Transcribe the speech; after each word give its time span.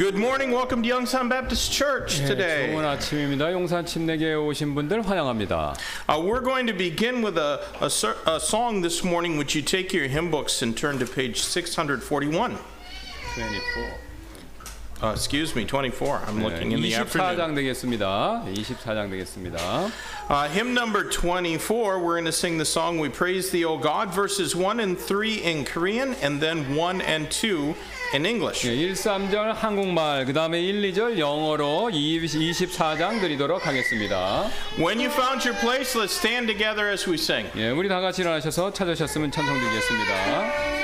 Good 0.00 0.14
morning. 0.16 0.50
Welcome 0.50 0.82
to 0.82 0.88
Youngstown 0.88 1.28
Baptist 1.28 1.72
Church 1.72 2.20
네, 2.20 2.26
today. 2.26 2.72
좋은 2.72 2.84
아침입니다. 2.84 3.52
용산 3.52 3.86
침례교회 3.86 4.34
오신 4.34 4.74
분들 4.74 5.02
환영합니다. 5.02 5.74
Uh, 6.08 6.20
we're 6.20 6.42
going 6.42 6.66
to 6.66 6.74
begin 6.74 7.22
with 7.22 7.38
a, 7.38 7.60
a, 7.80 7.88
ser- 7.88 8.16
a 8.26 8.38
song 8.38 8.82
this 8.82 9.02
morning. 9.04 9.36
Would 9.38 9.54
you 9.54 9.62
take 9.62 9.94
your 9.94 10.08
hymn 10.08 10.30
books 10.30 10.60
and 10.62 10.76
turn 10.76 10.98
to 10.98 11.06
page 11.06 11.40
641? 11.40 12.58
24. 13.34 13.84
Uh, 15.02 15.12
excuse 15.12 15.54
me, 15.54 15.64
24. 15.66 16.22
I'm 16.26 16.42
looking 16.42 16.72
in 16.72 16.80
the 16.80 16.94
afternoon. 16.94 17.36
24장 17.36 17.54
되겠습니다. 17.54 18.44
24장 18.46 19.10
되겠습니다. 19.10 19.90
Uh, 20.28 20.48
hymn 20.48 20.72
number 20.74 21.04
24, 21.04 21.98
we're 22.00 22.14
going 22.14 22.24
to 22.24 22.32
sing 22.32 22.56
the 22.56 22.64
song 22.64 22.98
We 22.98 23.10
Praise 23.10 23.50
Thee, 23.50 23.64
O 23.64 23.76
God, 23.76 24.08
verses 24.12 24.56
1 24.56 24.80
and 24.80 24.98
3 24.98 25.34
in 25.34 25.64
Korean, 25.66 26.14
and 26.22 26.40
then 26.40 26.74
1 26.74 27.02
and 27.02 27.30
2 27.30 27.74
in 28.13 28.25
English. 28.25 28.67
예, 28.67 28.73
1, 28.73 28.93
3절 28.93 29.53
한국말, 29.53 30.25
그 30.25 30.33
다음에 30.33 30.59
1, 30.61 30.81
2절 30.91 31.17
영어로 31.17 31.89
24장 31.91 33.21
드리도록 33.21 33.65
하겠습니다. 33.65 34.49
When 34.77 34.99
you 34.99 35.09
found 35.11 35.47
your 35.47 35.59
place, 35.59 35.97
let's 35.97 36.17
stand 36.17 36.47
together 36.47 36.89
as 36.89 37.07
we 37.09 37.15
sing. 37.15 37.49
예, 37.55 37.69
우리 37.69 37.87
다 37.87 38.01
같이 38.01 38.21
일어나셔서 38.21 38.73
찾으셨으면 38.73 39.31
찬송 39.31 39.59
드리겠습니다. 39.59 40.80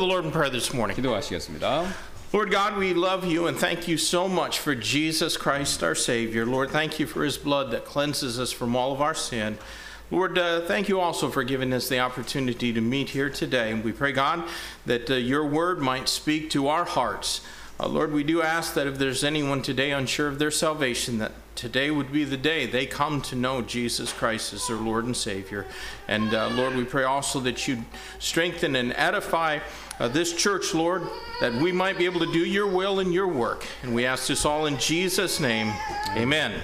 Lord 0.00 0.24
in 0.24 0.30
prayer 0.30 0.48
this 0.48 0.72
morning. 0.72 0.96
기도하시겠습니다. 0.96 1.92
Lord 2.32 2.50
God, 2.50 2.78
we 2.78 2.94
love 2.94 3.26
you 3.26 3.46
and 3.46 3.58
thank 3.58 3.86
you 3.86 3.98
so 3.98 4.26
much 4.26 4.58
for 4.58 4.74
Jesus 4.74 5.36
Christ, 5.36 5.82
our 5.82 5.94
Savior. 5.94 6.46
Lord, 6.46 6.70
thank 6.70 6.98
you 6.98 7.06
for 7.06 7.22
his 7.22 7.36
blood 7.36 7.70
that 7.72 7.84
cleanses 7.84 8.40
us 8.40 8.52
from 8.52 8.74
all 8.74 8.92
of 8.92 9.02
our 9.02 9.14
sin. 9.14 9.58
Lord, 10.10 10.38
uh, 10.38 10.62
thank 10.62 10.88
you 10.88 10.98
also 10.98 11.28
for 11.28 11.44
giving 11.44 11.74
us 11.74 11.88
the 11.88 11.98
opportunity 11.98 12.72
to 12.72 12.80
meet 12.80 13.10
here 13.10 13.28
today. 13.28 13.70
And 13.70 13.84
we 13.84 13.92
pray, 13.92 14.12
God, 14.12 14.44
that 14.86 15.10
uh, 15.10 15.14
your 15.14 15.44
word 15.44 15.80
might 15.80 16.08
speak 16.08 16.48
to 16.50 16.68
our 16.68 16.84
hearts. 16.84 17.42
Uh, 17.79 17.87
Lord, 17.87 18.11
we 18.11 18.23
do 18.23 18.41
ask 18.41 18.73
that 18.75 18.87
if 18.87 18.97
there's 18.97 19.23
anyone 19.23 19.61
today 19.61 19.91
unsure 19.91 20.27
of 20.27 20.37
their 20.37 20.51
salvation, 20.51 21.17
that 21.17 21.31
today 21.55 21.91
would 21.91 22.11
be 22.11 22.23
the 22.23 22.37
day 22.37 22.65
they 22.65 22.85
come 22.85 23.21
to 23.21 23.35
know 23.35 23.61
Jesus 23.61 24.13
Christ 24.13 24.53
as 24.53 24.67
their 24.67 24.77
Lord 24.77 25.05
and 25.05 25.17
Savior. 25.17 25.65
And 26.07 26.33
uh, 26.33 26.49
Lord, 26.49 26.75
we 26.75 26.85
pray 26.85 27.03
also 27.03 27.39
that 27.41 27.67
you 27.67 27.83
strengthen 28.19 28.75
and 28.75 28.93
edify 28.93 29.59
uh, 29.99 30.07
this 30.07 30.33
church, 30.33 30.73
Lord, 30.73 31.03
that 31.39 31.53
we 31.53 31.71
might 31.71 31.97
be 31.97 32.05
able 32.05 32.19
to 32.21 32.31
do 32.31 32.39
your 32.39 32.67
will 32.67 32.99
and 32.99 33.13
your 33.13 33.27
work. 33.27 33.65
And 33.83 33.93
we 33.93 34.05
ask 34.05 34.27
this 34.27 34.45
all 34.45 34.65
in 34.65 34.77
Jesus' 34.77 35.39
name. 35.39 35.73
Amen. 36.15 36.59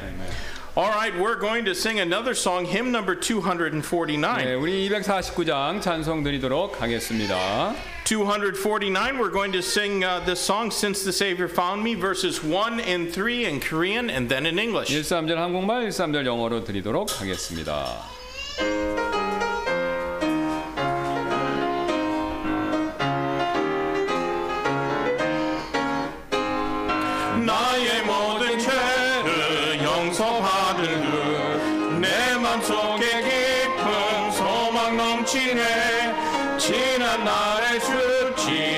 All 0.76 0.88
right, 0.88 1.12
we're 1.18 1.36
going 1.36 1.66
to 1.66 1.74
sing 1.74 2.00
another 2.00 2.34
song, 2.34 2.64
hymn 2.64 2.90
number 2.90 3.14
249. 3.14 4.44
네, 4.44 4.54
우리 4.54 4.88
249장 4.88 5.82
찬송 5.82 6.22
드리도록 6.22 6.80
하겠습니다. 6.80 7.74
249, 8.04 9.18
we're 9.18 9.30
going 9.30 9.52
to 9.52 9.60
sing 9.62 10.02
uh, 10.02 10.20
this 10.24 10.40
song, 10.40 10.70
Since 10.70 11.04
the 11.04 11.12
Savior 11.12 11.48
Found 11.48 11.82
Me, 11.84 11.94
verses 11.94 12.42
1 12.42 12.80
and 12.80 13.12
3 13.12 13.44
in 13.44 13.60
Korean 13.60 14.08
and 14.10 14.28
then 14.28 14.46
in 14.46 14.58
English. 14.58 14.88
13절 14.88 15.36
한국말, 15.36 15.88
13절 15.88 16.26
영어로 16.26 16.64
드리도록 16.64 17.20
하겠습니다. 17.20 18.02
나의 27.44 28.02
모든 28.04 28.58
죄 28.58 28.75
소망 35.27 37.23
넘치 37.25 38.76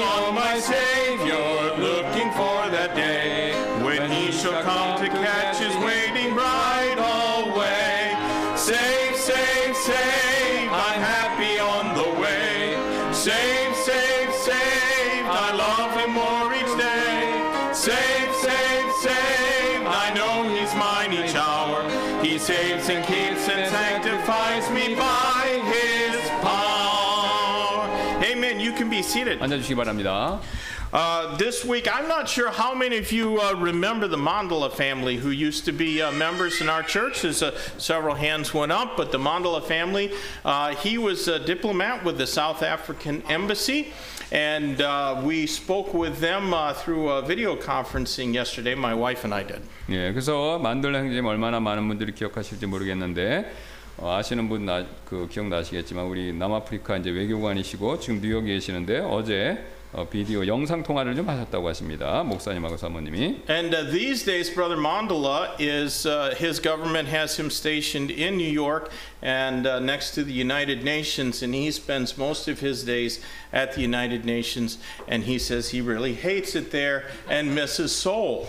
Leaning 0.00 0.14
on 0.14 0.34
my 0.34 0.58
Savior, 0.58 1.59
seated. 29.09 29.39
앉아주시기 29.39 29.75
바랍니다. 29.75 30.39
Uh, 30.93 31.35
this 31.35 31.65
week, 31.65 31.89
I'm 31.91 32.07
not 32.07 32.29
sure 32.29 32.49
how 32.49 32.73
many 32.73 32.97
of 32.97 33.11
you 33.11 33.41
uh, 33.41 33.53
remember 33.59 34.07
the 34.07 34.15
Mandela 34.17 34.71
family 34.71 35.17
who 35.17 35.29
used 35.29 35.65
to 35.65 35.73
be 35.73 36.01
uh, 36.01 36.11
members 36.13 36.61
in 36.61 36.69
our 36.69 36.83
church. 36.83 37.25
As 37.25 37.43
uh, 37.43 37.51
several 37.77 38.15
hands 38.15 38.53
went 38.53 38.71
up, 38.71 38.95
but 38.95 39.11
the 39.11 39.17
Mandela 39.17 39.61
family, 39.61 40.13
uh, 40.45 40.73
he 40.75 40.97
was 40.97 41.27
a 41.27 41.37
diplomat 41.37 42.05
with 42.05 42.17
the 42.17 42.27
South 42.27 42.63
African 42.63 43.23
Embassy, 43.27 43.91
and 44.31 44.79
uh, 44.79 45.19
we 45.21 45.45
spoke 45.47 45.93
with 45.93 46.19
them 46.19 46.53
uh, 46.53 46.71
through 46.73 47.09
a 47.09 47.21
video 47.21 47.57
conferencing 47.57 48.33
yesterday. 48.33 48.75
My 48.75 48.93
wife 48.93 49.25
and 49.25 49.33
I 49.33 49.43
did. 49.43 49.63
예, 49.89 50.13
그래서 50.13 50.59
만들라 50.59 50.99
형제님 50.99 51.25
얼마나 51.25 51.59
많은 51.59 51.87
분들이 51.89 52.13
기억하실지 52.13 52.67
모르겠는데 52.67 53.51
어, 54.00 54.16
아시는 54.16 54.48
분그 54.48 55.28
기억나시겠지만 55.30 56.06
우리 56.06 56.32
남아프리카 56.32 56.96
이제 56.96 57.10
외교관이시고 57.10 58.00
지금 58.00 58.20
뉴욕에 58.22 58.54
계시는데 58.54 59.00
어제 59.00 59.62
어, 59.92 60.08
비디오 60.08 60.46
영상 60.46 60.82
통화를 60.82 61.14
좀 61.16 61.28
하셨다고 61.28 61.68
하십니다. 61.68 62.22
목사님하고 62.22 62.78
사모님이. 62.78 63.42
And 63.50 63.74
uh, 63.74 63.90
these 63.90 64.24
days, 64.24 64.48
Brother 64.48 64.78
Mandela 64.78 65.50
is 65.58 66.06
uh, 66.06 66.32
his 66.38 66.62
government 66.62 67.08
has 67.08 67.38
him 67.38 67.50
stationed 67.50 68.10
in 68.10 68.38
New 68.38 68.48
York 68.48 68.90
and 69.20 69.66
uh, 69.66 69.80
next 69.80 70.14
to 70.14 70.24
the 70.24 70.32
United 70.32 70.82
Nations, 70.82 71.42
and 71.42 71.52
he 71.52 71.70
spends 71.70 72.16
most 72.16 72.48
of 72.48 72.60
his 72.60 72.84
days 72.84 73.20
at 73.52 73.74
the 73.74 73.82
United 73.82 74.24
Nations. 74.24 74.78
And 75.08 75.24
he 75.24 75.38
says 75.38 75.70
he 75.70 75.82
really 75.82 76.14
hates 76.14 76.54
it 76.54 76.70
there 76.70 77.10
and 77.28 77.54
misses 77.54 77.90
Seoul. 77.92 78.46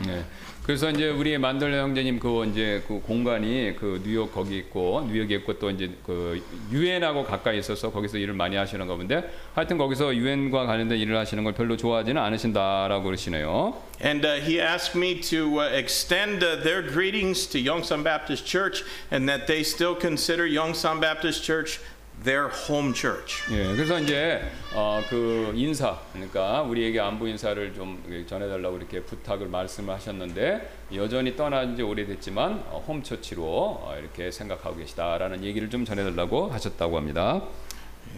네. 0.00 0.22
그래서 0.68 0.90
이제 0.90 1.08
우리 1.08 1.38
만들라 1.38 1.78
형제님 1.78 2.18
그 2.18 2.44
이제 2.44 2.84
그 2.86 3.00
공간이 3.00 3.74
그 3.74 4.02
뉴욕 4.04 4.30
거기 4.30 4.58
있고 4.58 5.02
뉴욕에 5.10 5.36
있고 5.36 5.58
또 5.58 5.70
이제 5.70 5.90
그 6.04 6.44
유엔하고 6.70 7.24
가까이 7.24 7.58
있어서 7.58 7.90
거기서 7.90 8.18
일을 8.18 8.34
많이 8.34 8.54
하시는 8.54 8.86
가 8.86 8.94
본데 8.94 9.32
하여튼 9.54 9.78
거기서 9.78 10.14
유엔과 10.14 10.66
관련된 10.66 10.98
일을 10.98 11.16
하시는 11.16 11.42
걸 11.42 11.54
별로 11.54 11.74
좋아하지는 11.78 12.20
않으신다라고 12.20 13.02
그러시네요. 13.02 13.80
And 14.04 14.26
uh, 14.26 14.44
he 14.44 14.60
asked 14.60 14.94
me 14.94 15.18
to 15.22 15.60
uh, 15.62 15.72
extend 15.72 16.44
uh, 16.44 16.62
their 16.62 16.82
greetings 16.86 17.48
to 17.48 17.58
Yongsan 17.58 18.04
Baptist 18.04 18.44
Church 18.44 18.84
and 19.10 19.26
that 19.26 19.46
they 19.46 19.62
still 19.62 19.96
consider 19.98 20.46
Yongsan 20.46 21.00
Baptist 21.00 21.42
Church 21.42 21.80
their 22.24 22.48
home 22.48 22.92
church. 22.92 23.42
예, 23.50 23.74
그래서 23.74 23.98
이제 23.98 24.42
어, 24.74 25.02
그 25.08 25.52
인사, 25.54 25.98
그러니까 26.12 26.62
우리에게 26.62 27.00
안부 27.00 27.28
인사를 27.28 27.74
좀 27.74 28.02
전해달라고 28.26 28.76
이렇게 28.76 29.02
부탁을 29.02 29.48
말씀을 29.48 29.94
하셨는데 29.94 30.70
여전히 30.94 31.36
떠난 31.36 31.76
지 31.76 31.82
오래됐지만 31.82 32.64
어, 32.70 32.84
홈처치로 32.86 33.42
어, 33.44 33.96
이렇게 33.98 34.30
생각하고 34.30 34.76
계시다라는 34.76 35.44
얘기를 35.44 35.70
좀 35.70 35.84
전해달라고 35.84 36.50
하셨다고 36.50 36.96
합니다. 36.96 37.42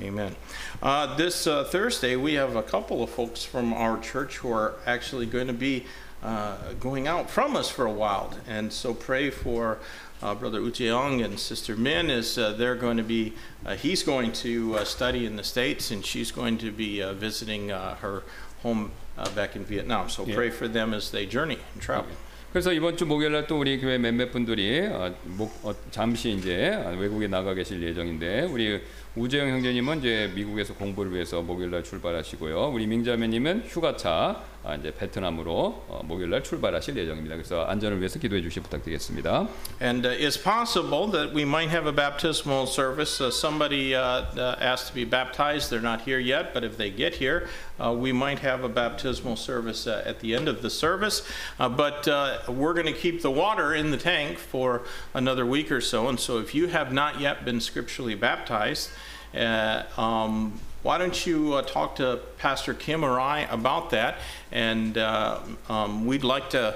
Amen. 0.00 0.37
Uh, 0.81 1.17
this 1.17 1.49
uh, 1.49 1.64
Thursday, 1.64 2.14
we 2.14 2.35
have 2.35 2.55
a 2.56 2.62
couple 2.62 3.02
of 3.02 3.11
folks 3.11 3.44
from 3.44 3.73
our 3.73 3.99
church 4.00 4.37
who 4.38 4.52
are 4.52 4.75
actually 4.87 5.26
going 5.26 5.49
to 5.49 5.52
be 5.52 5.85
uh, 6.23 6.56
going 6.79 7.08
out 7.08 7.29
from 7.29 7.56
us 7.56 7.69
for 7.69 7.87
a 7.87 7.93
while. 7.93 8.31
And 8.47 8.73
so 8.73 8.94
pray 8.94 9.31
for 9.31 9.79
uh, 10.23 10.35
Brother 10.35 10.61
Ucheong 10.61 11.25
and 11.25 11.39
Sister 11.39 11.77
Min 11.77 12.11
as 12.11 12.37
uh, 12.39 12.53
they're 12.53 12.75
going 12.77 12.97
to 12.97 13.03
be, 13.03 13.33
uh, 13.67 13.75
he's 13.75 14.03
going 14.03 14.33
to 14.45 14.77
uh, 14.77 14.85
study 14.85 15.27
in 15.27 15.37
the 15.37 15.45
States 15.45 15.91
and 15.91 16.05
she's 16.05 16.31
going 16.33 16.59
to 16.59 16.71
be 16.71 17.03
uh, 17.03 17.13
visiting 17.15 17.71
uh, 17.73 17.95
her 17.97 18.23
home 18.63 18.91
uh, 19.19 19.29
back 19.35 19.57
in 19.57 19.65
Vietnam. 19.65 20.09
So 20.09 20.25
Yeah. 20.27 20.35
pray 20.35 20.51
for 20.51 20.69
them 20.69 20.93
as 20.95 21.11
they 21.11 21.27
journey 21.27 21.59
and 21.75 21.81
travel. 21.83 22.13
그래서 22.53 22.73
이번 22.73 22.97
주 22.97 23.07
목요일 23.07 23.31
날 23.31 23.47
또 23.47 23.61
우리 23.61 23.79
교회 23.79 23.97
몇몇 23.97 24.33
분들이 24.33 24.81
어, 24.89 25.15
목, 25.25 25.53
어, 25.63 25.73
잠시 25.93 26.31
이제 26.33 26.85
외국에 26.99 27.29
나가 27.29 27.55
계실 27.55 27.81
예정인데 27.81 28.43
우리 28.51 28.81
우재영 29.15 29.49
형제님은 29.49 30.01
이제 30.01 30.33
미국에서 30.35 30.75
공부를 30.75 31.13
위해서 31.13 31.43
목요일 31.43 31.71
날 31.71 31.85
출발하시고요. 31.85 32.71
우리 32.75 32.89
민자매님은 32.89 33.67
휴가차 33.69 34.43
아, 34.66 34.74
이제 34.74 34.92
베트남으로 34.92 35.86
어, 35.88 36.01
목요일날 36.06 36.44
출발하실 36.44 36.98
예정입니다. 36.98 37.36
그래서 37.36 37.65
안전을 37.65 38.00
위해서 38.00 38.18
기도해 38.18 38.42
주시 38.42 38.60
부탁드리겠습니다. 38.62 39.48
And 39.80 40.08
uh, 40.08 40.18
it's 40.18 40.42
possible 40.42 41.06
that 41.12 41.36
we 41.36 41.44
might 41.44 41.70
have 41.70 41.86
a 41.86 41.94
baptismal 41.94 42.65
service. 42.65 43.22
Uh, 43.22 43.30
somebody 43.30 43.94
uh, 43.94 44.25
uh, 44.36 44.56
asked 44.60 44.88
to 44.88 44.96
be 44.96 45.06
baptized. 45.06 45.70
They're 45.70 45.86
not 45.86 46.01
here 46.01 46.18
yet, 46.18 46.51
but 46.51 46.63
if 46.63 46.77
they 46.77 46.89
get 46.89 47.13
here, 47.13 47.48
uh, 47.80 47.94
we 47.94 48.12
might 48.12 48.39
have 48.39 48.63
a 48.63 48.70
baptismal 48.70 49.36
service 49.36 49.86
uh, 49.86 50.01
at 50.04 50.20
the 50.22 50.34
end 50.34 50.48
of 50.48 50.63
the 50.63 50.72
service. 50.72 51.22
Uh, 51.60 51.70
but 51.70 52.08
uh, 52.08 52.39
we're 52.50 52.74
going 52.74 52.88
to 52.88 53.00
keep 53.00 53.22
the 53.22 53.30
water 53.30 53.75
in 53.75 53.92
the 53.92 53.98
tank 53.98 54.39
for 54.39 54.82
another 55.13 55.46
week 55.46 55.72
or 55.72 55.80
so. 55.80 56.10
And 56.10 56.20
so 56.20 56.39
if 56.39 56.56
you 56.56 56.68
have 56.68 56.92
not 56.92 57.20
yet 57.20 57.46
been 57.46 57.62
scripturally 57.62 58.15
baptized, 58.15 58.89
uh, 59.38 59.84
um, 59.96 60.60
why 60.83 60.99
don't 60.99 61.27
you 61.27 61.55
uh, 61.55 61.63
talk 61.63 61.97
to 61.97 62.19
Pastor 62.39 62.75
Kim 62.75 63.05
or 63.05 63.21
I 63.21 63.41
about 63.51 63.91
that? 63.91 64.17
And 64.53 64.97
uh, 64.97 65.39
um, 65.69 66.07
we'd 66.07 66.25
like 66.25 66.51
to 66.51 66.75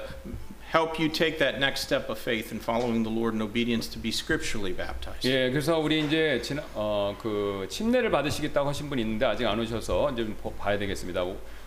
help 0.70 0.98
you 0.98 1.08
take 1.08 1.38
that 1.38 1.60
next 1.60 1.82
step 1.82 2.08
of 2.10 2.18
faith 2.18 2.50
in 2.52 2.58
following 2.58 3.02
the 3.04 3.10
Lord 3.10 3.34
in 3.34 3.40
obedience 3.42 3.86
to 3.88 3.98
be 3.98 4.10
scripturally 4.10 4.72
baptized. 4.72 5.22
예, 5.24 5.50
그래서 5.50 5.78
우리 5.78 6.00
이제 6.04 6.40
진, 6.42 6.58
어, 6.74 7.16
그 7.20 7.66
침례를 7.70 8.10
받으시겠다고 8.10 8.68
하신 8.70 8.88
분이 8.90 9.00
있는데 9.02 9.24
아직 9.26 9.46
안 9.46 9.58
오셔서 9.60 10.10
이제 10.12 10.26
봐야 10.58 10.76
되겠습니다. 10.78 11.22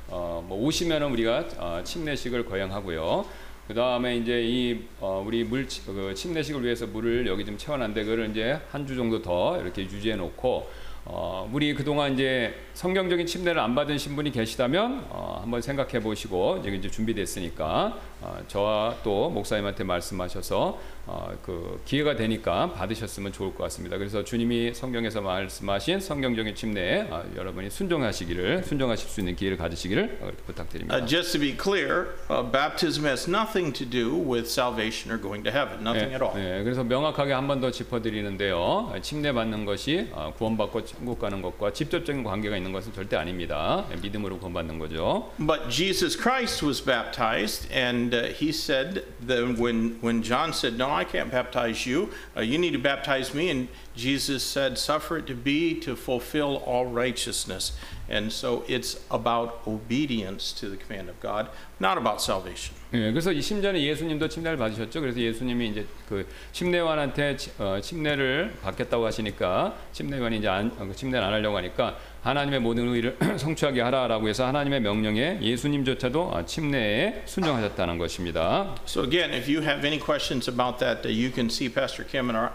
어, 0.10 0.44
뭐 0.46 0.58
오시면은 0.65 1.10
우리가 1.12 1.46
어, 1.58 1.82
침례식을 1.84 2.46
거행하고요. 2.46 3.25
그 3.67 3.74
다음에 3.74 4.15
이제 4.17 4.41
이 4.44 4.82
어, 5.00 5.24
우리 5.25 5.44
물 5.44 5.67
치- 5.67 5.84
그 5.86 6.13
침례식을 6.15 6.63
위해서 6.63 6.86
물을 6.88 7.27
여기 7.27 7.46
좀 7.46 7.58
채워놨는데 7.58 8.03
그걸 8.03 8.29
이제 8.29 8.60
한 8.72 8.86
주 8.86 8.96
정도 8.96 9.22
더 9.22 9.60
이렇게 9.62 9.82
유지해 9.84 10.15
놓고 10.15 10.70
어, 11.09 11.49
우리 11.53 11.73
그동안 11.73 12.13
이제 12.13 12.53
성경적인 12.81 13.25
침례를 13.25 13.60
안 13.60 13.74
받은 13.74 13.98
신분이 13.98 14.31
계시다면 14.31 15.07
어, 15.10 15.39
한번 15.41 15.63
생각해 15.63 16.00
보시고 16.00 16.57
이제 16.60 16.69
이제 16.69 16.91
준비됐으니까 16.91 17.98
어, 18.22 18.38
저와 18.48 18.98
또 19.03 19.31
목사님한테 19.31 19.84
말씀하셔서 19.84 20.79
어, 21.07 21.31
그 21.41 21.81
기회가 21.86 22.15
되니까 22.15 22.74
받으셨으면 22.74 23.31
좋을 23.31 23.55
것 23.55 23.63
같습니다. 23.63 23.98
그래서 23.98 24.24
주님이 24.24 24.75
성경에서 24.75 25.22
말씀하신 25.22 26.00
성경적인 26.01 26.53
침례에 26.53 27.07
어, 27.10 27.24
여러분이 27.36 27.72
순종하시기를 27.72 28.63
순종하실 28.63 29.10
수 29.10 29.22
있는 29.22 29.36
기회를 29.36 29.57
가지시기를 29.57 30.19
그렇게 30.19 30.38
부탁드립니다. 30.46 30.98
Uh, 30.98 31.07
just 31.07 31.31
to 31.31 31.39
be 31.41 31.57
clear, 31.60 32.10
uh, 32.29 32.43
baptism 32.51 33.07
has 33.07 33.27
nothing 33.27 33.74
to 33.74 33.89
do 33.89 34.13
with 34.15 34.46
salvation 34.48 35.12
or 35.12 35.19
going 35.19 35.43
to 35.43 35.50
heaven, 35.51 35.79
nothing 35.81 36.13
at 36.13 36.22
all. 36.24 36.36
네, 36.38 36.63
그래서 36.63 36.84
명확하게 36.84 37.34
한 37.34 37.48
번 37.48 37.60
더 37.60 37.72
짚어드리는데요. 37.72 38.93
침례 39.01 39.34
받는 39.34 39.65
것이 39.65 40.10
어, 40.12 40.31
구원받고 40.38 40.86
천국 40.86 41.17
가는 41.17 41.41
것과 41.41 41.74
직접적인 41.74 42.24
관계가 42.24 42.55
있는 42.55 42.66
것은 42.71 42.93
절대 42.93 43.15
아닙니다. 43.15 43.86
네, 43.89 43.95
믿음으로 44.01 44.38
구원받는 44.39 44.79
거죠. 44.79 45.31
But 45.39 45.69
Jesus 45.69 46.15
Christ 46.17 46.65
was 46.65 46.81
baptized, 46.83 47.67
and 47.71 48.13
uh, 48.15 48.27
he 48.33 48.50
said 48.50 49.03
that 49.27 49.59
when, 49.59 49.97
when 50.01 50.21
John 50.24 50.51
said, 50.53 50.77
No, 50.77 50.89
I 50.91 51.03
can't 51.05 51.31
baptize 51.31 51.86
you, 51.89 52.09
uh, 52.36 52.41
you 52.41 52.57
need 52.57 52.74
to 52.74 52.79
baptize 52.81 53.33
me. 53.33 53.50
And 53.50 53.67
Jesus 53.95 54.43
said, 54.43 54.77
Suffer 54.77 55.17
it 55.19 55.27
to 55.27 55.36
be 55.36 55.79
to 55.81 55.95
fulfill 55.95 56.62
all 56.65 56.86
righteousness. 56.86 57.74
And 58.09 58.31
so 58.31 58.63
it's 58.69 59.00
about 59.12 59.59
obedience 59.67 60.53
to 60.62 60.69
the 60.69 60.77
command 60.77 61.09
of 61.09 61.19
God, 61.19 61.50
not 61.79 61.97
about 61.97 62.21
salvation. 62.21 62.74
예, 62.93 63.12
그래서 63.12 63.33
이 63.33 63.41
심전에 63.41 63.81
예수님도 63.83 64.29
침례를 64.29 64.55
받으셨죠. 64.57 65.01
그래서 65.01 65.19
예수님이 65.19 65.67
이제 65.71 65.86
그 66.07 66.25
침례관한테 66.53 67.36
치- 67.36 67.51
어, 67.59 67.79
침례를 67.81 68.53
받겠다고 68.63 69.05
하시니까 69.05 69.75
침례관이 69.91 70.38
이제 70.38 70.47
안, 70.47 70.71
어, 70.79 70.89
침례를 70.95 71.21
안 71.21 71.33
하려고 71.33 71.57
하니까 71.57 71.97
하나님의 72.22 72.61
모든 72.61 72.88
의를 72.88 73.16
성취하게 73.37 73.80
하라라고 73.80 74.28
해서 74.28 74.46
하나님의 74.46 74.80
명령에 74.80 75.38
예수님조차도 75.42 76.30
아, 76.34 76.44
침례에 76.44 77.22
순종하셨다는 77.26 77.99
것입니다. 77.99 78.75
So 78.87 79.02
again, 79.02 79.32
if 79.32 79.49
you 79.49 79.62
have 79.62 79.84
any 79.84 79.99
questions 79.99 80.49
about 80.49 80.78
that, 80.78 81.04
uh, 81.04 81.11
you 81.11 81.30
can 81.32 81.49
see 81.49 81.68
Pastor 81.68 82.04
Kim 82.04 82.30
and 82.30 82.38
our, 82.38 82.52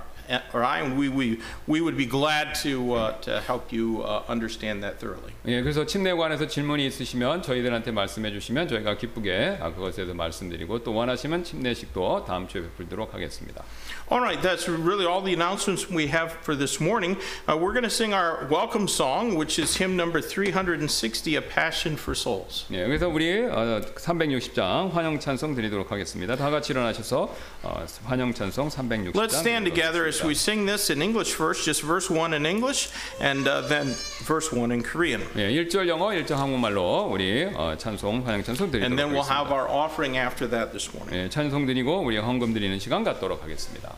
or 0.54 0.64
I, 0.64 0.80
and 0.80 0.98
we, 0.98 1.10
we, 1.10 1.40
we 1.68 1.82
would 1.82 1.98
be 1.98 2.06
glad 2.06 2.56
to, 2.64 2.94
uh, 2.94 3.12
to 3.22 3.42
help 3.42 3.74
you 3.74 4.04
uh, 4.04 4.24
understand 4.30 4.84
that 4.84 5.00
thoroughly. 5.00 5.34
예, 5.49 5.61
그래서 5.61 5.85
침례에 5.85 6.13
관해서 6.13 6.47
질문이 6.47 6.87
있으시면 6.87 7.43
저희들한테 7.43 7.91
말씀해 7.91 8.31
주시면 8.31 8.69
저희가 8.69 8.97
기쁘게 8.97 9.59
아, 9.61 9.75
그것에 9.75 9.97
대해서 9.97 10.15
말씀드리고 10.15 10.85
또 10.85 10.95
원하시면 10.95 11.43
침례식도 11.43 12.27
다음 12.27 12.47
주에 12.47 12.63
베풀도록 12.63 13.13
하겠습니다. 13.13 13.65
All 14.09 14.23
right, 14.23 14.41
that's 14.41 14.69
really 14.69 15.05
all 15.05 15.21
the 15.21 15.33
announcements 15.33 15.91
we 15.91 16.07
have 16.07 16.33
for 16.43 16.55
this 16.57 16.81
morning. 16.81 17.19
Uh, 17.49 17.57
we're 17.57 17.73
going 17.73 17.83
to 17.83 17.91
sing 17.91 18.15
our 18.15 18.47
welcome 18.51 18.87
song, 18.87 19.35
which 19.35 19.59
is 19.59 19.75
hymn 19.75 19.97
number 19.97 20.23
360, 20.23 21.35
A 21.35 21.41
Passion 21.41 21.97
for 21.97 22.15
Souls. 22.15 22.67
예, 22.71 22.85
그래서 22.87 23.09
우리 23.09 23.43
어, 23.43 23.81
360장 23.97 24.93
환영 24.93 25.19
찬송 25.19 25.57
드리도록 25.57 25.91
하겠습니다. 25.91 26.37
다 26.37 26.51
같이 26.51 26.73
일어나셔서 26.73 27.35
어, 27.65 27.87
환영 28.05 28.33
찬송 28.33 28.69
360장. 28.69 29.17
Let's 29.17 29.35
stand 29.35 29.67
together 29.67 30.07
as 30.07 30.23
we 30.23 30.35
sing 30.35 30.67
this 30.67 30.93
in 30.93 31.03
English 31.03 31.35
first, 31.35 31.65
just 31.65 31.83
verse 31.83 32.09
1 32.09 32.33
in 32.33 32.47
English, 32.47 32.91
and 33.19 33.49
uh, 33.49 33.67
then 33.67 33.91
verse 34.23 34.53
1 34.55 34.71
in 34.71 34.85
Korean. 34.85 35.32
예, 35.37 35.49
1절 35.51 35.89
영어, 35.89 36.09
1절 36.11 36.35
한국말로 36.35 37.09
우리 37.11 37.45
어, 37.55 37.75
찬송 37.79 38.27
환영 38.27 38.43
찬송 38.43 38.71
드리도록 38.71 38.85
And 38.85 38.97
then 39.01 39.11
we'll 39.13 39.25
하겠습니다. 39.25 39.35
have 39.35 39.51
our 39.51 39.67
offering 39.67 40.19
after 40.19 40.47
that 40.51 40.73
this 40.73 40.91
morning. 40.95 41.25
예, 41.25 41.29
찬송 41.31 41.65
드리고 41.67 42.01
우리 42.03 42.19
헌금 42.19 42.53
드리는 42.53 42.79
시간 42.79 43.03
갖도록 43.03 43.43
하겠습니다. 43.43 43.95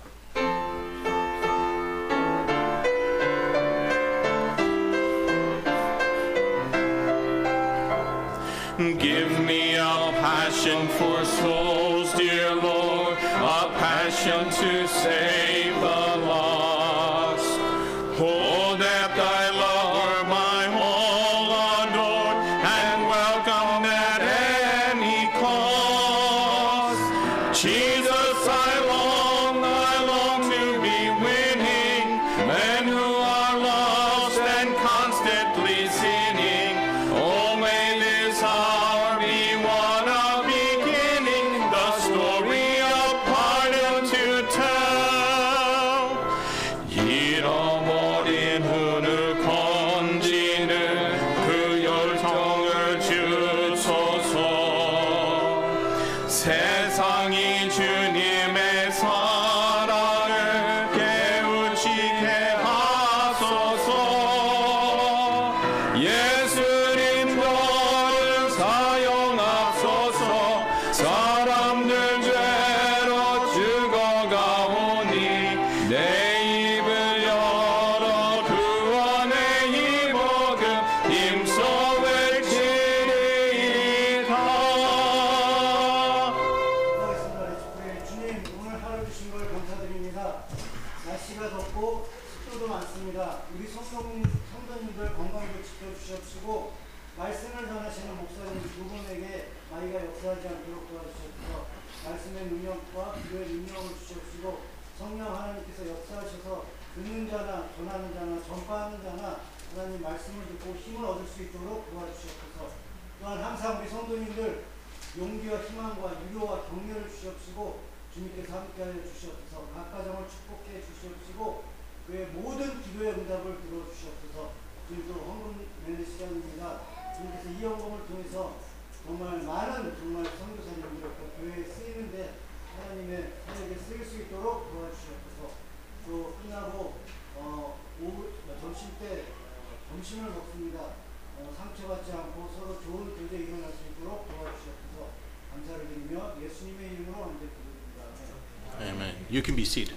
Give 8.98 9.30
me 9.46 9.74
a 9.76 10.12
passion 10.20 10.88
for 10.98 11.24
souls, 11.24 12.12
dear 12.14 12.54
Lord, 12.56 13.16
a 13.22 13.70
passion 13.78 14.50
to 14.50 14.88
save 14.88 15.43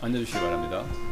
앉아주시기 0.08 0.40
바랍니다. 0.40 1.07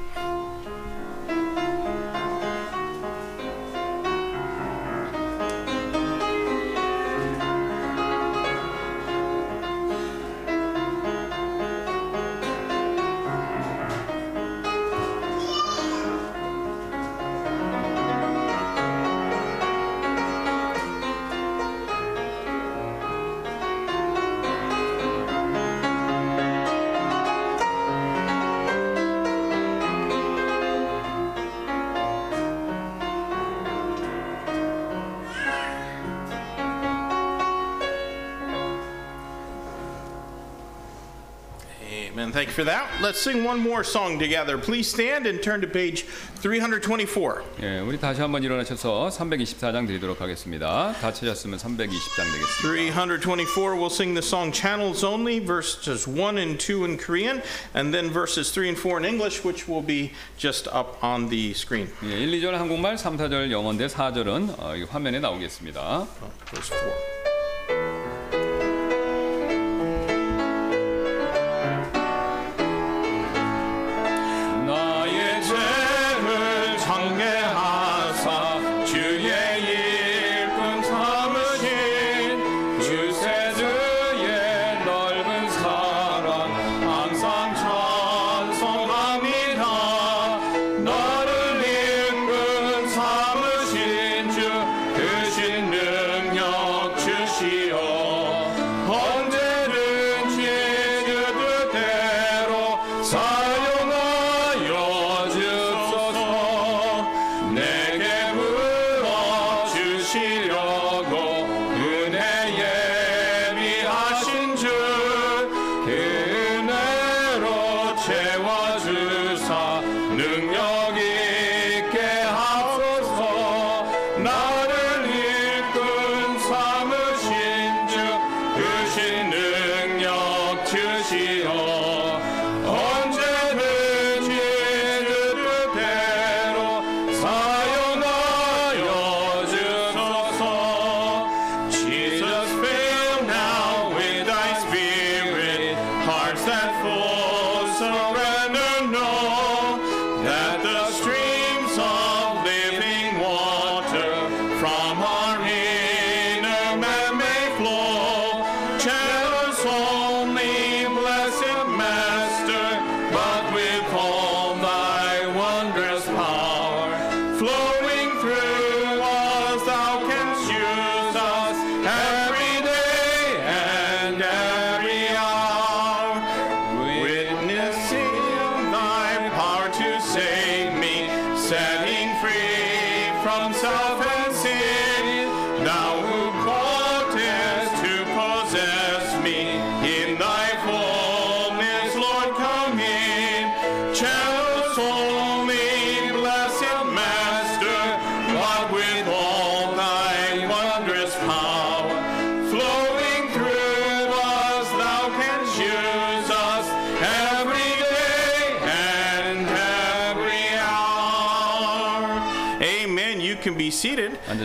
Thank 42.34 42.48
you 42.48 42.52
for 42.52 42.64
that. 42.64 42.88
Let's 43.00 43.20
sing 43.20 43.44
one 43.44 43.60
more 43.60 43.84
song 43.84 44.18
together. 44.18 44.58
Please 44.58 44.88
stand 44.88 45.26
and 45.26 45.40
turn 45.42 45.60
to 45.60 45.68
page 45.68 46.04
324. 46.40 47.42
예, 47.62 47.78
우리 47.80 47.98
다시 47.98 48.20
한번 48.20 48.42
일어나셔서 48.42 49.10
324장 49.10 49.86
드리도록 49.86 50.20
하겠습니다. 50.20 50.92
다 51.00 51.12
찾았으면 51.12 51.58
320장 51.58 52.24
되겠습니다. 52.32 52.62
324, 52.62 53.76
we'll 53.76 53.90
sing 53.90 54.14
the 54.14 54.22
song 54.22 54.52
Channels 54.52 55.04
Only, 55.04 55.38
verses 55.38 56.08
1 56.08 56.38
and 56.38 56.58
2 56.58 56.84
in 56.84 56.98
Korean, 56.98 57.42
and 57.74 57.94
then 57.94 58.10
verses 58.10 58.50
3 58.50 58.68
and 58.70 58.78
4 58.78 58.98
in 58.98 59.04
English, 59.04 59.44
which 59.44 59.68
will 59.68 59.84
be 59.84 60.12
just 60.36 60.66
up 60.68 60.98
on 61.02 61.28
the 61.28 61.52
screen. 61.54 61.88
예, 62.02 62.18
1, 62.18 62.30
2절 62.32 62.52
한국말, 62.58 62.98
3, 62.98 63.16
4절 63.16 63.50
영어인데 63.50 63.86
4절은 63.86 64.58
어, 64.58 64.74
이 64.76 64.82
화면에 64.84 65.20
나오겠습니다. 65.20 65.80
Oh, 65.80 66.32
verse 66.50 66.74
4. 66.74 67.13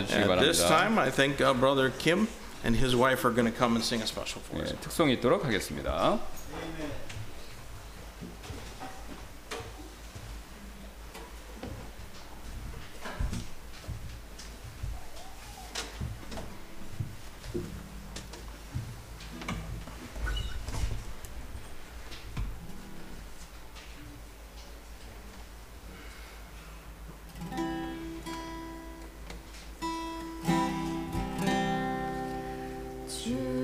this 0.07 0.63
time, 0.63 0.97
I 0.99 1.09
think 1.11 1.41
uh, 1.41 1.53
Brother 1.53 1.89
Kim 1.89 2.27
and 2.63 2.75
his 2.75 2.95
wife 2.95 3.25
are 3.25 3.31
going 3.31 3.51
to 3.51 3.57
come 3.57 3.75
and 3.75 3.83
sing 3.83 4.01
a 4.01 4.07
special 4.07 4.41
for 4.41 4.61
us. 4.61 4.71
예, 4.71 4.75
특송이 4.81 5.13
있도록 5.13 5.45
하겠습니다. 5.45 6.19
you. 33.27 33.60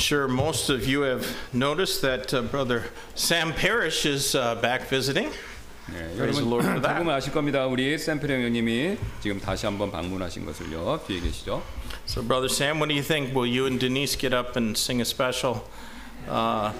sure 0.00 0.28
most 0.28 0.70
of 0.70 0.86
you 0.86 1.02
have 1.02 1.26
noticed 1.52 2.02
that 2.02 2.32
uh, 2.32 2.42
Brother 2.42 2.84
Sam 3.14 3.52
Parrish 3.52 4.06
is 4.06 4.34
uh, 4.34 4.54
back 4.56 4.88
visiting. 4.88 5.30
네, 5.92 6.16
Praise 6.16 6.36
the 6.38 6.44
Lord 6.44 6.64
for 6.64 6.72
여러분 6.72 6.82
that. 6.82 6.98
조금 6.98 7.08
아실 7.10 7.32
겁니다. 7.32 7.66
우리 7.66 7.96
샘플 7.96 8.28
형님이 8.28 8.96
지금 9.20 9.38
다시 9.40 9.66
한번 9.66 9.90
방문하신 9.92 10.44
것을요. 10.44 11.00
뒤에 11.06 11.20
계시죠? 11.20 11.62
So, 12.06 12.22
Brother 12.22 12.48
Sam, 12.48 12.78
what 12.78 12.88
do 12.88 12.94
you 12.94 13.02
think? 13.02 13.34
Will 13.34 13.46
you 13.46 13.66
and 13.66 13.78
Denise 13.78 14.16
get 14.16 14.32
up 14.32 14.56
and 14.56 14.76
sing 14.76 15.00
a 15.00 15.04
special 15.04 15.62
uh, 16.28 16.72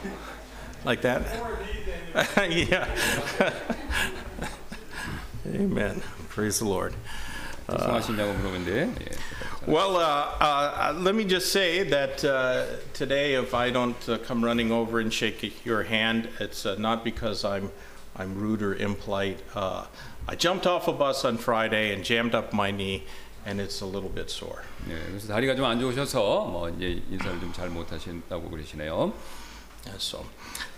like 0.84 1.02
that? 1.02 1.22
yeah. 2.50 2.88
Amen. 5.54 6.02
Praise 6.30 6.58
the 6.58 6.64
Lord. 6.66 6.94
작성하시냐고 7.68 8.32
물어봤는데 8.34 8.94
예. 9.00 9.10
Well, 9.66 9.96
uh, 9.96 10.00
uh, 10.40 10.94
let 10.96 11.14
me 11.14 11.24
just 11.24 11.52
say 11.52 11.82
that 11.84 12.24
uh, 12.24 12.66
today, 12.94 13.34
if 13.34 13.52
I 13.52 13.70
don't 13.70 13.96
uh, 14.08 14.18
come 14.18 14.44
running 14.44 14.70
over 14.70 15.00
and 15.00 15.12
shake 15.12 15.64
your 15.64 15.82
hand, 15.82 16.28
it's 16.40 16.64
uh, 16.64 16.76
not 16.78 17.04
because 17.04 17.44
I'm 17.44 17.70
I'm 18.16 18.34
rude 18.34 18.62
or 18.62 18.74
impolite. 18.74 19.40
Uh, 19.54 19.86
I 20.28 20.36
jumped 20.36 20.66
off 20.66 20.88
a 20.88 20.92
bus 20.92 21.24
on 21.24 21.36
Friday 21.36 21.92
and 21.92 22.02
jammed 22.02 22.34
up 22.34 22.52
my 22.52 22.70
knee, 22.70 23.04
and 23.44 23.60
it's 23.60 23.80
a 23.82 23.86
little 23.86 24.08
bit 24.08 24.30
sore. 24.30 24.62
예, 24.88 24.96
그래서 25.10 25.28
다리가 25.28 25.54
좀 25.56 25.66
안 25.66 25.80
좋으셔서 25.80 26.46
뭐 26.46 26.70
이제 26.70 27.02
인사를 27.10 27.40
좀 27.40 27.52
잘 27.52 27.68
못하신다고 27.68 28.48
그러시네요. 28.50 29.12
And 29.88 30.00
so, 30.00 30.24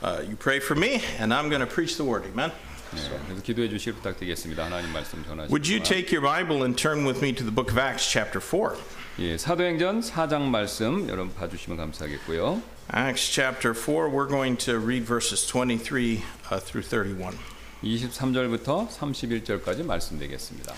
uh, 0.03 0.23
you 0.29 0.37
pray 0.37 0.61
for 0.61 0.75
me, 0.75 1.01
and 1.19 1.33
I'm 1.33 1.49
going 1.49 1.61
to 1.61 1.67
preach 1.67 1.97
the 1.97 2.05
word. 2.05 2.25
Amen. 2.27 2.53
예, 2.97 3.21
그래서 3.27 3.43
기도해 3.43 3.69
주시길 3.69 3.95
부탁드리겠습니다. 3.95 4.65
하나님 4.65 4.93
말씀 4.93 5.19
Would 5.27 5.71
you 5.71 5.83
전하시고 5.83 5.85
take 5.85 6.17
your 6.17 6.23
Bible 6.23 6.63
and 6.65 6.75
turn 6.81 7.05
with 7.07 7.21
me 7.23 7.35
to 7.35 7.45
the 7.45 7.55
book 7.55 7.71
of 7.71 7.79
Acts, 7.79 8.09
chapter 8.11 8.41
4? 8.41 8.77
예, 9.19 9.37
사도행전 9.37 10.01
4장 10.01 10.43
말씀 10.49 11.09
여러분 11.09 11.35
봐주시면 11.35 11.77
감사하겠고요. 11.77 12.63
Acts 12.95 13.31
chapter 13.31 13.75
4, 13.75 14.09
we're 14.09 14.29
going 14.29 14.57
to 14.57 14.79
read 14.79 15.05
verses 15.05 15.45
23 15.47 16.23
uh, 16.51 16.59
through 16.61 16.83
31. 16.83 17.37
23절부터 17.85 18.89
31절까지 18.89 19.85
말씀드리겠습니다. 19.85 20.75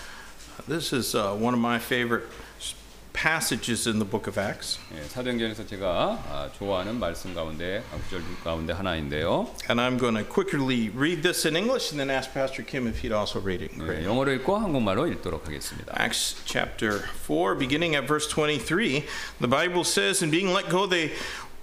This 0.67 0.93
is 0.93 1.15
uh, 1.15 1.33
one 1.33 1.53
of 1.53 1.59
my 1.59 1.77
favorite 1.77 2.27
s- 2.59 2.75
passages 3.15 3.87
in 3.87 3.99
the 3.99 4.05
book 4.05 4.25
of 4.27 4.37
Acts. 4.39 4.79
예, 4.95 5.03
사도행전에서 5.03 5.65
제가 5.67 6.23
아, 6.31 6.49
좋아하는 6.57 6.97
말씀 6.97 7.33
가운데 7.35 7.83
아, 7.93 7.97
구절 8.07 8.23
가운데 8.43 8.71
하나인데요. 8.73 9.47
And 9.69 9.81
I'm 9.81 9.97
going 9.99 10.15
to 10.15 10.23
quickly 10.23 10.89
read 10.95 11.21
this 11.21 11.45
in 11.45 11.55
English 11.57 11.91
and 11.91 11.99
then 11.99 12.09
ask 12.09 12.31
Pastor 12.33 12.63
Kim 12.63 12.87
if 12.87 12.99
he'd 13.03 13.11
also 13.11 13.39
read 13.41 13.61
it. 13.61 13.73
in 13.73 13.81
예, 13.81 13.85
Korean. 13.85 14.05
영어로 14.05 14.31
읽고 14.35 14.55
한국말로 14.57 15.07
읽도록 15.07 15.45
하겠습니다. 15.45 15.93
Acts 15.99 16.37
chapter 16.45 17.03
4, 17.27 17.55
beginning 17.59 17.95
at 17.95 18.07
verse 18.07 18.27
23, 18.29 19.03
the 19.41 19.47
Bible 19.49 19.83
says, 19.83 20.23
And 20.23 20.31
being 20.31 20.53
let 20.53 20.69
go, 20.69 20.87
they 20.87 21.11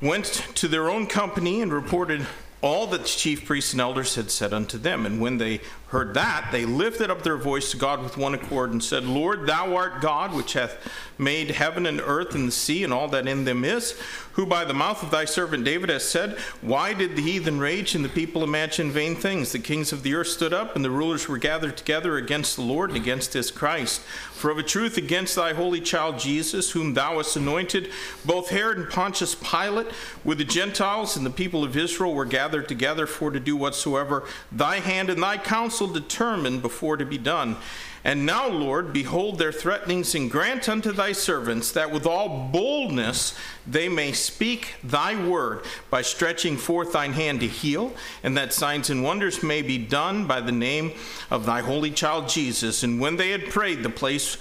went 0.02 0.44
to 0.54 0.68
their 0.68 0.90
own 0.90 1.06
company 1.08 1.62
and 1.62 1.72
reported 1.72 2.26
all 2.63 2.87
that 2.87 3.01
the 3.01 3.07
chief 3.07 3.45
priests 3.45 3.73
and 3.73 3.81
elders 3.81 4.15
had 4.15 4.31
said 4.31 4.53
unto 4.53 4.77
them. 4.77 5.05
And 5.05 5.19
when 5.19 5.37
they 5.37 5.59
heard 5.87 6.13
that, 6.13 6.47
they 6.53 6.65
lifted 6.65 7.11
up 7.11 7.21
their 7.21 7.35
voice 7.35 7.69
to 7.71 7.77
God 7.77 8.01
with 8.01 8.17
one 8.17 8.33
accord 8.33 8.71
and 8.71 8.81
said, 8.81 9.03
Lord, 9.03 9.45
thou 9.45 9.75
art 9.75 10.01
God, 10.01 10.33
which 10.33 10.53
hath 10.53 10.77
made 11.17 11.51
heaven 11.51 11.85
and 11.85 11.99
earth 11.99 12.33
and 12.33 12.47
the 12.47 12.53
sea 12.53 12.85
and 12.85 12.93
all 12.93 13.09
that 13.09 13.27
in 13.27 13.43
them 13.43 13.65
is, 13.65 13.99
who 14.31 14.45
by 14.45 14.63
the 14.63 14.73
mouth 14.73 15.03
of 15.03 15.11
thy 15.11 15.25
servant 15.25 15.65
David 15.65 15.89
has 15.89 16.07
said, 16.07 16.39
Why 16.61 16.93
did 16.93 17.17
the 17.17 17.21
heathen 17.21 17.59
rage 17.59 17.95
and 17.95 18.03
the 18.03 18.09
people 18.09 18.45
imagine 18.45 18.91
vain 18.91 19.15
things? 19.17 19.51
The 19.51 19.59
kings 19.59 19.91
of 19.91 20.01
the 20.01 20.15
earth 20.15 20.27
stood 20.27 20.53
up, 20.53 20.73
and 20.73 20.85
the 20.85 20.89
rulers 20.89 21.27
were 21.27 21.37
gathered 21.37 21.75
together 21.75 22.15
against 22.15 22.55
the 22.55 22.63
Lord 22.63 22.91
and 22.91 22.97
against 22.97 23.33
his 23.33 23.51
Christ. 23.51 24.01
For 24.43 24.51
of 24.51 24.57
a 24.57 24.63
truth, 24.63 24.97
against 24.97 25.37
thy 25.37 25.53
holy 25.53 25.79
child 25.79 26.19
Jesus, 26.19 26.71
whom 26.71 26.93
thou 26.93 27.15
hast 27.15 27.37
anointed, 27.37 27.89
both 28.25 28.49
Herod 28.49 28.77
and 28.77 28.89
Pontius 28.89 29.35
Pilate, 29.35 29.87
with 30.25 30.37
the 30.37 30.43
Gentiles 30.43 31.15
and 31.15 31.25
the 31.25 31.29
people 31.29 31.63
of 31.63 31.77
Israel, 31.77 32.13
were 32.13 32.25
gathered 32.25 32.67
together 32.67 33.07
for 33.07 33.31
to 33.31 33.39
do 33.39 33.55
whatsoever 33.55 34.27
thy 34.51 34.79
hand 34.79 35.09
and 35.09 35.23
thy 35.23 35.37
counsel 35.37 35.87
determined 35.87 36.61
before 36.61 36.97
to 36.97 37.05
be 37.05 37.17
done. 37.17 37.55
And 38.05 38.25
now, 38.25 38.49
Lord, 38.49 38.91
behold 38.91 39.37
their 39.37 39.53
threatenings, 39.53 40.13
and 40.13 40.29
grant 40.29 40.67
unto 40.67 40.91
thy 40.91 41.13
servants 41.13 41.71
that 41.71 41.89
with 41.89 42.05
all 42.05 42.49
boldness 42.51 43.33
they 43.65 43.87
may 43.87 44.11
speak 44.11 44.75
thy 44.83 45.15
word 45.25 45.61
by 45.89 46.01
stretching 46.01 46.57
forth 46.57 46.91
thine 46.91 47.13
hand 47.13 47.39
to 47.39 47.47
heal, 47.47 47.93
and 48.21 48.35
that 48.35 48.51
signs 48.51 48.89
and 48.89 49.03
wonders 49.03 49.41
may 49.41 49.61
be 49.61 49.77
done 49.77 50.27
by 50.27 50.41
the 50.41 50.51
name 50.51 50.91
of 51.31 51.45
thy 51.45 51.61
holy 51.61 51.91
child 51.91 52.27
Jesus. 52.27 52.83
And 52.83 52.99
when 52.99 53.15
they 53.15 53.29
had 53.29 53.49
prayed, 53.49 53.83
the 53.83 53.89
place 53.89 54.37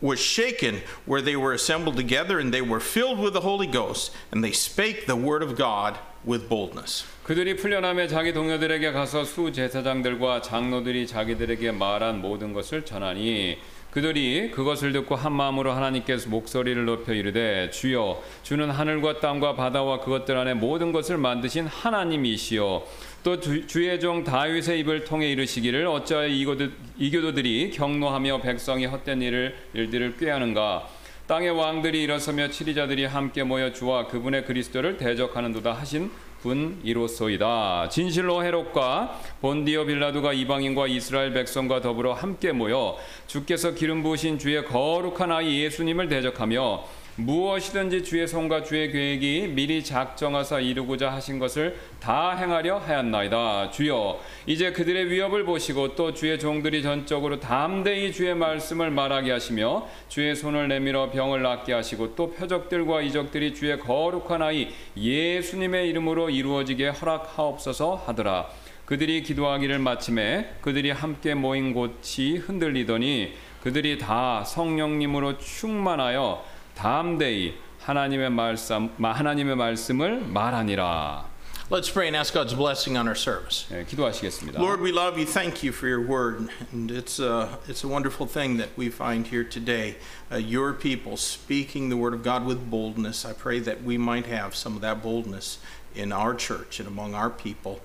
was 0.00 0.18
shaken 0.18 0.80
where 1.04 1.20
they 1.20 1.36
were 1.36 1.52
assembled 1.52 1.96
together, 1.96 2.38
and 2.38 2.52
they 2.52 2.62
were 2.62 2.80
filled 2.80 3.18
with 3.18 3.34
the 3.34 3.42
Holy 3.42 3.66
Ghost, 3.66 4.10
and 4.30 4.42
they 4.42 4.52
spake 4.52 5.06
the 5.06 5.16
word 5.16 5.42
of 5.42 5.56
God 5.56 5.98
with 6.24 6.48
boldness. 6.48 7.04
그들이 7.22 7.54
풀려남에 7.54 8.08
자기 8.08 8.32
동료들에게 8.32 8.90
가서 8.90 9.24
수 9.24 9.52
제사장들과 9.52 10.40
장로들이 10.40 11.06
자기들에게 11.06 11.70
말한 11.70 12.20
모든 12.20 12.52
것을 12.52 12.84
전하니 12.84 13.58
그들이 13.92 14.50
그것을 14.50 14.92
듣고 14.92 15.14
한 15.14 15.32
마음으로 15.32 15.70
하나님께서 15.70 16.28
목소리를 16.30 16.84
높여 16.84 17.12
이르되 17.12 17.70
주여 17.70 18.20
주는 18.42 18.68
하늘과 18.68 19.20
땅과 19.20 19.54
바다와 19.54 20.00
그것들 20.00 20.36
안에 20.36 20.54
모든 20.54 20.90
것을 20.90 21.16
만드신 21.16 21.66
하나님이시여. 21.66 22.86
또 23.22 23.38
주, 23.38 23.68
주의 23.68 24.00
종 24.00 24.24
다윗의 24.24 24.80
입을 24.80 25.04
통해 25.04 25.30
이르시기를 25.30 25.86
어찌하여 25.86 26.26
이교도, 26.26 26.68
이교도들이 26.98 27.70
경노하며 27.70 28.40
백성이 28.40 28.86
헛된 28.86 29.22
일을 29.22 29.54
일들을 29.74 30.16
꾀하는가? 30.16 30.88
땅의 31.28 31.50
왕들이 31.50 32.02
일어서며 32.02 32.48
치리자들이 32.48 33.04
함께 33.04 33.44
모여 33.44 33.72
주와 33.72 34.08
그분의 34.08 34.44
그리스도를 34.44 34.96
대적하는도다 34.96 35.72
하신 35.72 36.10
분이로소이다. 36.42 37.88
진실로 37.88 38.44
헤롯과 38.44 39.20
본디오 39.40 39.86
빌라도가 39.86 40.32
이방인과 40.32 40.88
이스라엘 40.88 41.32
백성과 41.32 41.80
더불어 41.80 42.12
함께 42.12 42.52
모여 42.52 42.96
주께서 43.26 43.72
기름 43.72 44.02
부으신 44.02 44.38
주의 44.38 44.64
거룩한 44.64 45.32
아이 45.32 45.62
예수님을 45.62 46.08
대적하며 46.08 47.01
무엇이든지 47.16 48.04
주의 48.04 48.26
손과 48.26 48.62
주의 48.62 48.90
계획이 48.90 49.48
미리 49.48 49.84
작정하사 49.84 50.60
이루고자 50.60 51.12
하신 51.12 51.38
것을 51.38 51.76
다 52.00 52.34
행하려 52.34 52.78
하였나이다. 52.78 53.70
주여, 53.70 54.18
이제 54.46 54.72
그들의 54.72 55.10
위협을 55.10 55.44
보시고 55.44 55.94
또 55.94 56.14
주의 56.14 56.38
종들이 56.38 56.82
전적으로 56.82 57.38
담대히 57.38 58.12
주의 58.12 58.34
말씀을 58.34 58.90
말하게 58.90 59.30
하시며 59.30 59.86
주의 60.08 60.34
손을 60.34 60.68
내밀어 60.68 61.10
병을 61.10 61.42
낫게 61.42 61.74
하시고 61.74 62.14
또 62.14 62.32
표적들과 62.32 63.02
이적들이 63.02 63.54
주의 63.54 63.78
거룩한 63.78 64.40
아이 64.40 64.68
예수님의 64.96 65.90
이름으로 65.90 66.30
이루어지게 66.30 66.88
허락하옵소서 66.88 68.04
하더라. 68.06 68.48
그들이 68.86 69.22
기도하기를 69.22 69.78
마침에 69.78 70.54
그들이 70.60 70.90
함께 70.90 71.34
모인 71.34 71.72
곳이 71.72 72.36
흔들리더니 72.38 73.34
그들이 73.62 73.96
다 73.98 74.42
성령님으로 74.44 75.38
충만하여 75.38 76.51
담대히 76.81 77.55
하나님의 77.79 78.29
말씀 78.29 78.89
하나님의 79.01 79.55
말씀을 79.55 80.21
말하니라. 80.21 81.25
Let's 81.69 81.89
pray 81.89 82.07
and 82.07 82.15
ask 82.15 82.33
God's 82.33 82.53
blessing 82.53 82.95
on 82.95 83.07
our 83.07 83.15
service. 83.15 83.65
예, 83.71 83.83
기도하시겠습니다. 83.83 84.57
Lord, 84.57 84.79
we 84.79 84.93
love 84.93 85.17
you. 85.19 85.25
Thank 85.25 85.63
you 85.63 85.73
for 85.73 85.89
your 85.89 85.99
word. 85.99 86.47
And 86.71 86.89
it's 86.89 87.19
a, 87.19 87.59
it's 87.67 87.83
a 87.83 87.89
wonderful 87.89 88.25
thing 88.25 88.55
that 88.55 88.69
we 88.77 88.87
find 88.89 89.27
here 89.27 89.43
today. 89.43 89.97
Uh, 90.31 90.37
your 90.37 90.71
people 90.71 91.17
speaking 91.17 91.89
the 91.89 91.97
word 91.97 92.13
of 92.13 92.23
God 92.23 92.45
with 92.45 92.69
boldness. 92.69 93.25
I 93.25 93.33
pray 93.33 93.59
that 93.59 93.83
we 93.83 93.97
might 93.97 94.27
have 94.27 94.55
some 94.55 94.77
of 94.77 94.81
that 94.81 95.03
boldness 95.03 95.59
in 95.93 96.13
our 96.13 96.33
church 96.33 96.79
and 96.79 96.87
among 96.87 97.15
our 97.15 97.29
people. 97.29 97.81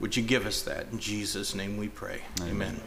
Would 0.00 0.16
you 0.16 0.22
give 0.22 0.46
us 0.46 0.62
that? 0.62 0.86
In 0.90 0.98
Jesus' 0.98 1.54
name 1.54 1.76
we 1.76 1.88
pray. 1.88 2.22
Amen. 2.40 2.80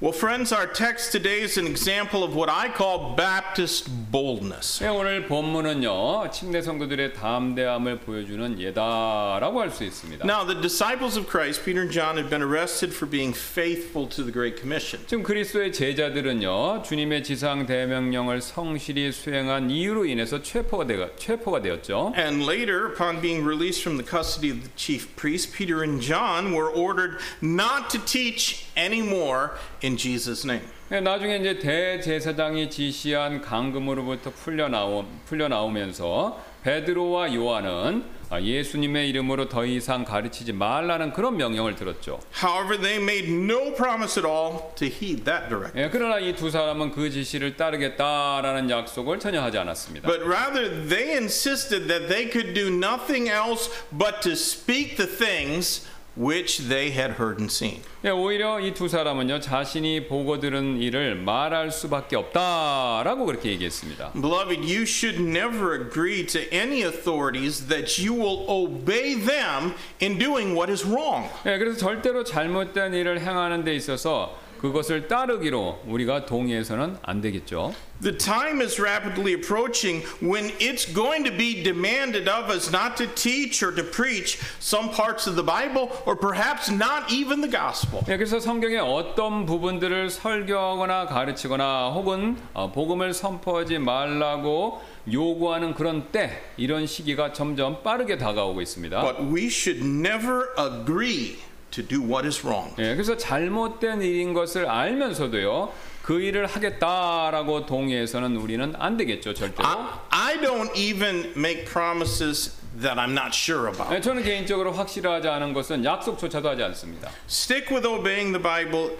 Well, 0.00 0.12
friends, 0.12 0.52
our 0.52 0.66
text 0.66 1.12
today 1.12 1.40
is 1.40 1.56
an 1.56 1.66
example 1.66 2.24
of 2.24 2.34
what 2.34 2.50
I 2.50 2.68
call 2.68 3.14
Baptist 3.16 3.88
boldness. 4.10 4.82
예, 4.82 4.88
오늘 4.88 5.26
본문은요 5.28 6.30
침례 6.30 6.60
성도들의 6.60 7.14
담대함을 7.14 8.00
보여주는 8.00 8.60
예다라고 8.60 9.60
할 9.60 9.70
수 9.70 9.84
있습니다. 9.84 10.26
Now, 10.26 10.44
the 10.44 10.60
disciples 10.60 11.16
of 11.16 11.26
Christ, 11.30 11.64
Peter 11.64 11.80
and 11.80 11.90
John, 11.90 12.18
had 12.18 12.28
been 12.28 12.42
arrested 12.42 12.92
for 12.92 13.08
being 13.08 13.32
faithful 13.32 14.06
to 14.10 14.22
the 14.22 14.30
Great 14.30 14.60
Commission. 14.60 15.06
지금 15.06 15.22
그리스도의 15.22 15.72
제자들은요 15.72 16.82
주님의 16.82 17.22
지상 17.22 17.64
대명령을 17.64 18.42
성실히 18.42 19.10
수행한 19.10 19.70
이유로 19.70 20.04
인해서 20.06 20.42
체포가 20.42 20.86
되 20.86 21.16
체포가 21.16 21.62
되었죠. 21.62 22.12
And 22.14 22.44
later, 22.44 22.92
upon 22.92 23.22
being 23.22 23.46
released 23.46 23.80
from 23.80 23.96
the 23.96 24.04
custody 24.04 24.50
of 24.50 24.60
the 24.60 24.72
chief 24.76 25.14
priests, 25.16 25.46
Peter 25.46 25.82
and 25.82 26.02
John 26.02 26.52
were 26.52 26.68
ordered 26.68 27.22
not 27.40 27.88
to 27.90 28.04
teach 28.04 28.66
anymore 28.76 29.52
In 29.83 29.97
Jesus' 29.97 30.45
name. 30.45 30.67
예, 30.91 30.99
나중에 30.99 31.37
이제 31.37 31.59
대제사장이 31.59 32.69
지시한 32.69 33.41
강금으로부터 33.41 34.31
풀려 34.31 34.67
나오 34.69 35.05
풀려 35.25 35.47
나오면서 35.47 36.43
베드로와 36.63 37.33
요한은 37.35 38.03
아, 38.31 38.39
예수님의 38.41 39.09
이름으로 39.09 39.49
더 39.49 39.65
이상 39.65 40.03
가르치지 40.05 40.53
말라는 40.53 41.13
그런 41.13 41.35
명령을 41.37 41.75
들었죠. 41.75 42.19
However, 42.43 42.79
they 42.79 43.01
made 43.01 43.31
no 43.31 43.73
promise 43.73 44.21
at 44.21 44.27
all 44.27 44.71
to 44.75 44.87
heed 44.87 45.23
that 45.25 45.49
directive. 45.49 45.73
예, 45.81 45.89
그러나 45.89 46.19
이 46.19 46.33
두 46.35 46.49
사람은 46.51 46.91
그 46.91 47.09
지시를 47.09 47.55
따르겠다라는 47.55 48.69
약속을 48.69 49.19
전혀 49.19 49.41
하지 49.41 49.57
않았습니다. 49.57 50.07
But 50.07 50.23
rather, 50.27 50.69
they 50.89 51.13
insisted 51.17 51.87
that 51.87 52.07
they 52.07 52.29
could 52.29 52.53
do 52.53 52.67
nothing 52.67 53.29
else 53.29 53.69
but 53.91 54.21
to 54.21 54.33
speak 54.33 54.97
the 54.97 55.07
things 55.07 55.87
which 56.19 56.67
they 56.67 56.91
had 56.91 57.13
heard 57.17 57.39
and 57.39 57.49
seen. 57.49 57.81
예, 58.03 58.09
오히려 58.09 58.59
이 58.59 58.73
두 58.73 58.89
사람은요 58.89 59.39
자신이 59.39 60.07
보고 60.07 60.39
들은 60.39 60.81
일을 60.81 61.15
말할 61.15 61.71
수밖에 61.71 62.17
없다라고 62.17 63.25
그렇게 63.25 63.51
얘기했습니다. 63.51 64.11
Beloved, 64.13 64.59
you 64.61 64.81
should 64.83 65.21
never 65.21 65.73
agree 65.73 66.25
to 66.25 66.41
any 66.51 66.83
authorities 66.83 67.67
that 67.67 67.97
you 68.03 68.13
will 68.13 68.45
obey 68.49 69.15
them 69.15 69.73
in 70.01 70.17
doing 70.19 70.53
what 70.57 70.69
is 70.69 70.85
wrong. 70.85 71.29
예, 71.45 71.57
그래서 71.57 71.77
절대로 71.77 72.23
잘못된 72.25 72.93
일을 72.93 73.21
행하는 73.21 73.63
데 73.63 73.73
있어서 73.75 74.37
그것을 74.61 75.07
따르기로 75.07 75.83
우리가 75.87 76.25
동의해서는 76.25 76.97
안 77.01 77.21
되겠죠. 77.21 77.73
The 78.01 78.17
time 78.17 78.61
is 78.61 78.79
rapidly 78.79 79.33
approaching 79.33 80.05
when 80.23 80.51
it's 80.59 80.85
going 80.93 81.25
to 81.29 81.35
be 81.35 81.61
demanded 81.63 82.29
of 82.29 82.49
us 82.49 82.69
not 82.73 82.95
to 82.95 83.07
teach 83.13 83.61
or 83.61 83.75
to 83.75 83.83
preach 83.83 84.39
some 84.61 84.89
parts 84.89 85.27
of 85.27 85.35
the 85.35 85.43
Bible 85.43 85.91
or 86.05 86.15
perhaps 86.15 86.71
not 86.71 87.11
even 87.11 87.41
the 87.41 87.51
gospel. 87.51 88.01
예, 88.07 88.15
그래서 88.15 88.39
성경의 88.39 88.79
어떤 88.79 89.45
부분들을 89.45 90.09
설교하거나 90.09 91.07
가르치거나 91.07 91.89
혹은 91.93 92.37
어, 92.53 92.71
복음을 92.71 93.13
선포하지 93.13 93.79
말라고 93.79 94.81
요구하는 95.11 95.73
그런 95.73 96.11
때 96.11 96.41
이런 96.55 96.87
시기가 96.87 97.33
점점 97.33 97.83
빠르게 97.83 98.17
다가오고 98.17 98.61
있습니다. 98.61 99.01
But 99.01 99.23
we 99.23 99.47
should 99.47 99.83
never 99.83 100.47
agree 100.57 101.37
to 101.79 101.87
do 101.87 102.01
what 102.01 102.27
is 102.27 102.45
wrong. 102.45 102.73
예, 102.77 102.93
그래서 102.93 103.15
잘못된 103.15 104.01
일인 104.01 104.33
것을 104.33 104.67
알면서도요 104.67 105.71
그 106.01 106.21
일을 106.21 106.47
하겠다라고 106.47 107.65
동의해서는 107.65 108.35
우리는 108.35 108.73
안 108.77 108.97
되겠죠 108.97 109.33
절대로. 109.33 109.67
I, 109.67 109.77
I 110.09 110.37
don't 110.37 110.75
even 110.75 111.31
make 111.37 111.65
promises 111.65 112.57
that 112.81 112.99
I'm 112.99 113.11
not 113.11 113.33
sure 113.33 113.69
about. 113.71 113.93
예, 113.95 114.01
저는 114.01 114.23
개인적으로 114.23 114.71
확실하지 114.71 115.27
않은 115.27 115.53
것은 115.53 115.85
약속조차도 115.85 116.49
하지 116.49 116.63
않습니다. 116.63 117.09
Stick 117.27 117.73
with 117.73 117.87
obeying 117.87 118.31
the 118.31 118.41
Bible, 118.41 118.97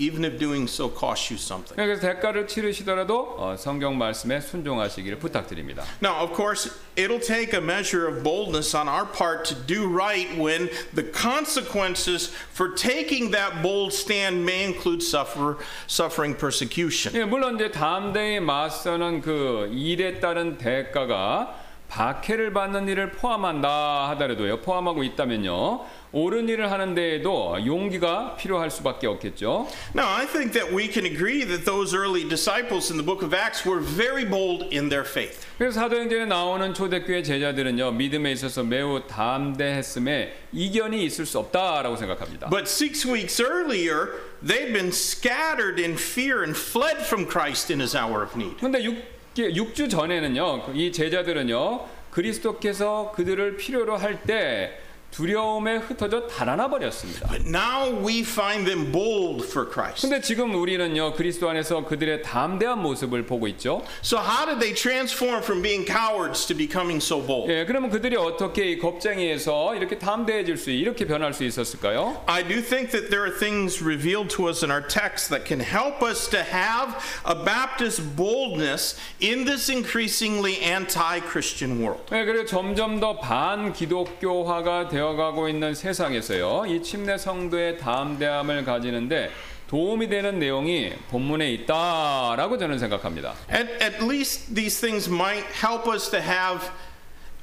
even 0.00 0.24
if 0.24 0.38
doing 0.38 0.66
so 0.66 0.88
costs 0.88 1.30
you 1.30 1.36
something. 1.36 1.76
예, 1.78 1.84
그래서 1.84 2.00
대가를 2.00 2.48
치르시더라도 2.48 3.36
어, 3.38 3.56
성경 3.58 3.98
말씀에 3.98 4.40
순종하시기를 4.40 5.18
부탁드립니다. 5.18 5.84
Now, 6.00 6.24
of 6.24 6.34
course, 6.34 6.70
it'll 6.96 7.20
take 7.20 7.52
a 7.52 7.60
measure 7.60 8.08
of 8.08 8.22
boldness 8.22 8.74
on 8.74 8.88
our 8.88 9.04
part 9.04 9.44
to 9.50 9.54
do 9.54 9.86
right 9.86 10.26
when 10.38 10.70
the 10.94 11.04
consequences 11.12 12.32
for 12.54 12.74
taking 12.74 13.30
that 13.32 13.62
bold 13.62 13.92
stand 13.92 14.46
may 14.46 14.64
include 14.64 15.02
suffer, 15.02 15.58
suffering 15.86 16.34
persecution. 16.34 17.14
예, 17.14 17.24
물론 17.24 17.56
이제 17.56 17.70
담대히 17.70 18.40
맞서는 18.40 19.20
그 19.20 19.68
일에 19.70 20.18
따른 20.18 20.56
대가가 20.56 21.60
박해를 21.87 22.51
받는 22.53 22.87
일을 22.87 23.11
포함한다 23.11 24.09
하더라도요 24.09 24.61
포함하고 24.61 25.03
있다면요 25.03 25.85
옳은 26.15 26.47
일을 26.47 26.71
하는 26.71 26.95
데에도 26.95 27.57
용기가 27.65 28.37
필요할 28.37 28.71
수밖에 28.71 29.05
없겠죠. 29.05 29.67
Now, 29.93 30.07
I 30.07 30.25
think 30.25 30.53
that 30.53 30.73
we 30.73 30.87
can 30.89 31.05
agree 31.05 31.43
that 31.43 31.65
those 31.65 31.93
early 31.93 32.23
disciples 32.23 32.89
in 32.89 32.95
the 32.95 33.03
book 33.03 33.21
of 33.21 33.35
Acts 33.35 33.67
were 33.67 33.83
very 33.83 34.23
bold 34.23 34.63
in 34.71 34.87
their 34.87 35.03
faith. 35.03 35.45
그래서 35.57 35.81
사도행전에 35.81 36.25
나오는 36.25 36.73
초대교회 36.73 37.21
제자들은요 37.21 37.91
믿음에 37.91 38.31
있어서 38.31 38.63
매우 38.63 39.05
담대했음에 39.07 40.33
이견이 40.53 41.03
있을 41.03 41.25
수 41.25 41.37
없다라고 41.39 41.97
생각합니다. 41.97 42.49
But 42.49 42.69
six 42.69 43.05
weeks 43.05 43.41
earlier, 43.41 44.11
they'd 44.41 44.71
been 44.71 44.93
scattered 44.93 45.81
in 45.83 45.97
fear 45.97 46.43
and 46.43 46.55
fled 46.55 47.03
from 47.03 47.27
Christ 47.27 47.69
in 47.69 47.81
his 47.81 47.93
hour 47.93 48.23
of 48.23 48.37
need. 48.37 48.55
근데 48.57 48.81
6, 48.81 49.14
6주 49.43 49.89
전에는요 49.89 50.71
이 50.73 50.91
제자들은요 50.91 51.85
그리스도께서 52.11 53.11
그들을 53.15 53.57
필요로 53.57 53.97
할 53.97 54.19
때 54.25 54.79
두려움에 55.14 55.76
흩어져 55.76 56.26
달아나 56.26 56.68
버렸습니다. 56.68 57.28
But 57.28 57.46
now 57.46 57.90
we 57.90 58.20
find 58.20 58.64
them 58.64 58.92
bold 58.92 59.44
for 59.44 59.68
Christ. 59.68 60.02
근데 60.02 60.20
지금 60.20 60.54
우리는요 60.54 61.14
그리스도 61.14 61.50
안에서 61.50 61.84
그들의 61.84 62.22
담대한 62.22 62.80
모습을 62.80 63.26
보고 63.26 63.46
있죠. 63.48 63.82
So, 64.02 64.18
how 64.18 64.46
did 64.46 64.60
they 64.60 64.74
transform 64.74 65.42
from 65.42 65.62
being 65.62 65.84
cowards 65.84 66.46
to 66.46 66.56
becoming 66.56 67.02
so 67.02 67.20
bold? 67.20 67.52
예, 67.52 67.64
그러면 67.66 67.90
그들이 67.90 68.16
어떻게 68.16 68.70
이 68.70 68.78
겁쟁이에서 68.78 69.74
이렇게 69.74 69.98
담대해질 69.98 70.56
수 70.56 70.70
이렇게 70.70 71.04
변할 71.06 71.34
수 71.34 71.44
있었을까요? 71.44 72.22
I 72.26 72.46
do 72.46 72.62
think 72.62 72.92
that 72.92 73.10
there 73.10 73.26
are 73.26 73.36
things 73.36 73.82
revealed 73.84 74.30
to 74.36 74.48
us 74.48 74.64
in 74.64 74.70
our 74.70 74.86
text 74.86 75.28
that 75.30 75.44
can 75.44 75.60
help 75.60 76.02
us 76.02 76.30
to 76.30 76.38
have 76.40 76.96
a 77.26 77.34
Baptist 77.34 78.16
boldness 78.16 78.96
in 79.20 79.44
this 79.44 79.68
increasingly 79.68 80.62
anti 80.62 81.20
Christian 81.20 81.82
world. 81.82 82.06
예, 82.12 82.24
그리고 82.24 82.46
점점 82.46 83.00
더 83.00 83.18
반기독교화가 83.18 84.88
되어 84.88 85.03
가고 85.13 85.47
있는 85.47 85.73
세상에서요, 85.75 86.65
이 86.67 86.81
침례 86.81 87.17
성도의 87.17 87.77
담대함을 87.77 88.65
가지는데 88.65 89.29
도움이 89.67 90.09
되는 90.09 90.39
내용이 90.39 90.93
본문에 91.09 91.51
있다라고 91.53 92.57
저는 92.57 92.77
생각합니다. 92.79 93.33
At, 93.51 93.71
at 93.83 94.03
least 94.03 94.53
these 94.53 94.79
things 94.79 95.09
might 95.09 95.45
help 95.63 95.87
us 95.91 96.09
to 96.11 96.19
have 96.19 96.69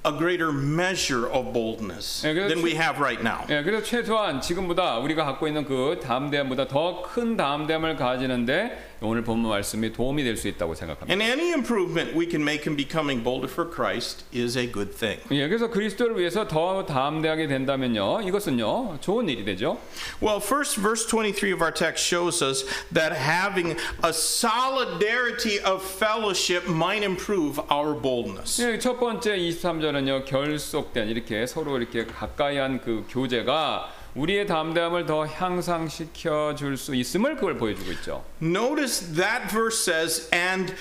a 0.05 0.13
greater 0.13 0.53
measure 0.53 1.27
of 1.27 1.53
boldness 1.53 2.23
than 2.23 2.63
we 2.63 2.75
have 2.75 2.99
right 3.01 3.23
now. 3.23 3.45
예, 3.49 3.63
그래서 3.63 3.85
최소한 3.85 4.41
지금보다 4.41 4.99
우리가 4.99 5.25
갖고 5.25 5.47
있는 5.47 5.65
그 5.65 6.01
담대함보다 6.03 6.67
더 6.69 7.03
큰 7.03 7.37
담대함을 7.37 7.97
가지는데 7.97 8.92
오늘 9.03 9.23
본문 9.25 9.51
말씀이 9.51 9.93
도움이 9.93 10.23
될 10.25 10.37
수 10.37 10.49
있다고 10.49 10.75
생각합니다. 10.75 11.13
And 11.13 11.23
any 11.23 11.53
improvement 11.53 12.17
we 12.17 12.27
can 12.29 12.43
make 12.43 12.67
in 12.67 12.77
becoming 12.77 13.23
bolder 13.23 13.51
for 13.51 13.69
Christ 13.71 14.25
is 14.35 14.57
a 14.57 14.71
good 14.71 14.93
thing. 14.97 15.21
예, 15.31 15.47
그래서 15.49 15.69
그리스도를 15.69 16.19
위해서 16.19 16.47
더 16.49 16.87
담대하게 16.87 17.47
된다면요, 17.49 18.23
이것은요 18.23 18.99
좋은 19.01 19.29
일이 19.29 19.45
되죠. 19.45 19.79
Well, 20.23 20.41
first, 20.41 20.81
verse 20.81 21.07
23 21.07 21.53
of 21.53 21.63
our 21.63 21.73
text 21.73 22.05
shows 22.07 22.43
us 22.43 22.65
that 22.93 23.13
having 23.15 23.77
a 24.03 24.13
solidarity 24.13 25.61
of 25.61 25.83
fellowship 25.83 26.67
might 26.69 27.05
improve 27.05 27.61
our 27.71 27.95
boldness. 27.95 28.61
예, 28.63 28.79
첫 28.79 28.99
번째 28.99 29.37
23절은요 29.37 30.25
결속된 30.25 31.09
이렇게 31.09 31.47
서로 31.47 31.77
이렇게 31.79 32.07
가까이한 32.07 32.81
그 32.81 33.05
교제가 33.11 33.91
우리의 34.15 34.47
담대함을 34.47 35.07
더 35.07 35.27
향상시켜 35.27 36.55
줄 36.55 36.77
수 36.77 36.95
있음을 36.95 37.37
그걸 37.37 37.57
보여주고 37.57 37.93
있죠. 37.93 38.25
Notice 38.43 39.15
that 39.15 39.49
verse 39.51 39.79
says, 39.79 40.29
and 40.35 40.75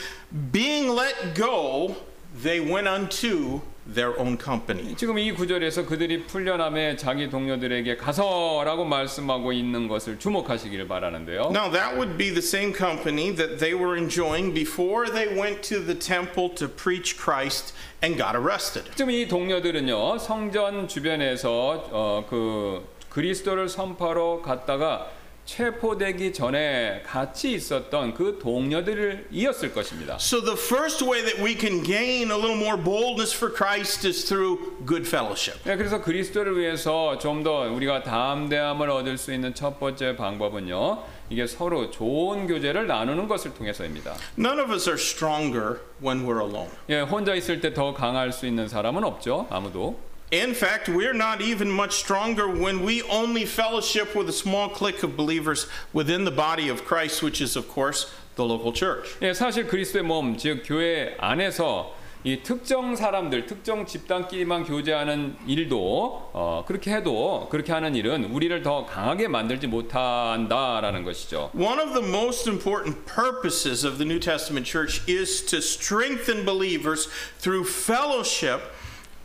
being 0.52 0.90
let 0.98 1.34
go, 1.36 1.96
they 2.44 2.60
went 2.60 2.88
unto 2.90 3.62
their 3.94 4.14
own 4.20 4.38
company. 4.38 4.96
지금 4.96 5.18
이 5.18 5.32
구절에서 5.34 5.86
그들이 5.86 6.26
풀려남에 6.28 6.96
자기 6.98 7.30
동료들에게 7.30 7.98
가서라고 7.98 8.86
말씀하고 8.86 9.52
있는 9.54 9.88
것을 9.88 10.20
주목하시기를 10.20 10.88
바라는데요. 10.88 11.52
Now, 11.52 11.72
that 11.72 11.96
would 11.98 12.18
be 12.18 12.30
the 12.30 12.42
same 12.44 12.74
company 12.74 13.34
that 13.36 13.58
they 13.60 13.74
were 13.74 13.98
enjoying 13.98 14.54
before 14.54 15.10
they 15.12 15.28
went 15.36 15.62
to 15.68 15.80
the 15.84 15.98
temple 15.98 16.54
to 16.56 16.68
preach 16.68 17.18
Christ 17.18 17.74
and 18.04 18.18
got 18.22 18.36
arrested. 18.36 18.92
지금 18.96 19.12
이 19.12 19.28
동료들은요 19.28 20.20
성전 20.20 20.88
주변에서 20.88 21.90
어, 21.92 22.26
그 22.30 22.86
그리스도를 23.12 23.70
선포하러 23.70 24.42
갔다가 24.42 25.08
체포되기 25.44 26.32
전에 26.34 27.02
같이 27.06 27.52
있었던 27.54 28.14
그 28.14 28.40
동료들을 28.42 29.28
이었을 29.32 29.74
것입니다. 29.74 30.16
So, 30.16 30.40
the 30.40 30.56
first 30.56 31.04
way 31.04 31.22
that 31.24 31.44
we 31.44 31.58
can 31.60 31.84
gain 31.84 32.32
a 32.32 32.38
little 32.38 32.56
more 32.56 32.82
boldness 32.82 33.36
for 33.36 33.54
Christ 33.54 34.08
is 34.08 34.24
through 34.24 34.60
good 34.86 35.06
fellowship. 35.06 35.60
네, 35.66 35.76
그래서 35.76 36.00
그리스도를 36.02 36.58
위해서 36.58 37.18
좀 37.18 37.44
더 37.44 37.62
우리가 37.74 38.04
담대함을 38.04 38.90
얻을 38.92 39.18
수 39.18 39.34
있는 39.34 39.54
첫 39.56 39.80
번째 39.80 40.16
방법은요. 40.16 41.04
이게 41.32 41.48
서로 41.48 41.90
좋은 41.90 42.46
교제를 42.48 42.86
나누는 42.88 43.28
것을 43.28 43.54
통해서입니다. 43.56 44.14
None 44.38 44.62
of 44.62 44.72
us 44.72 44.88
are 44.88 45.00
stronger 45.00 45.80
when 46.04 46.24
we're 46.26 46.40
alone. 46.42 46.70
예, 46.90 47.02
혼자 47.02 47.34
있을 47.34 47.60
때 47.60 47.74
더 47.74 47.94
강할 47.94 48.32
수 48.32 48.46
있는 48.46 48.68
사람은 48.68 49.04
없죠. 49.04 49.48
아무도. 49.50 50.11
In 50.33 50.55
fact, 50.55 50.89
we're 50.89 51.15
not 51.15 51.41
even 51.41 51.71
much 51.71 51.95
stronger 51.95 52.49
when 52.49 52.85
we 52.85 53.01
only 53.03 53.45
fellowship 53.45 54.17
with 54.17 54.29
a 54.29 54.33
small 54.33 54.69
clique 54.69 55.05
of 55.05 55.17
believers 55.17 55.69
within 55.93 56.25
the 56.25 56.33
body 56.33 56.69
of 56.69 56.85
Christ, 56.85 57.23
which 57.23 57.41
is, 57.41 57.55
of 57.55 57.69
course, 57.69 58.11
the 58.35 58.45
local 58.45 58.73
church. 58.73 59.17
예, 59.23 59.33
사실 59.33 59.69
그리스도의 59.69 60.03
몸, 60.03 60.37
즉 60.37 60.63
교회 60.65 61.15
안에서 61.19 61.95
이 62.25 62.43
특정 62.43 62.97
사람들, 62.97 63.47
특정 63.47 63.87
집단끼리만 63.87 64.65
교제하는 64.65 65.37
일도 65.47 66.31
어, 66.33 66.65
그렇게 66.67 66.93
해도 66.93 67.47
그렇게 67.49 67.73
하는 67.73 67.95
일은 67.95 68.25
우리를 68.25 68.65
더 68.65 68.85
강하게 68.85 69.29
만들지 69.29 69.69
못한다라는 69.69 71.05
것이죠. 71.05 71.53
One 71.55 71.79
of 71.79 71.95
the 71.95 72.05
most 72.05 72.51
important 72.51 73.07
purposes 73.07 73.87
of 73.87 73.99
the 73.99 74.05
New 74.05 74.19
Testament 74.19 74.67
church 74.69 75.03
is 75.09 75.47
to 75.47 75.59
strengthen 75.59 76.45
believers 76.45 77.09
through 77.39 77.65
fellowship 77.65 78.75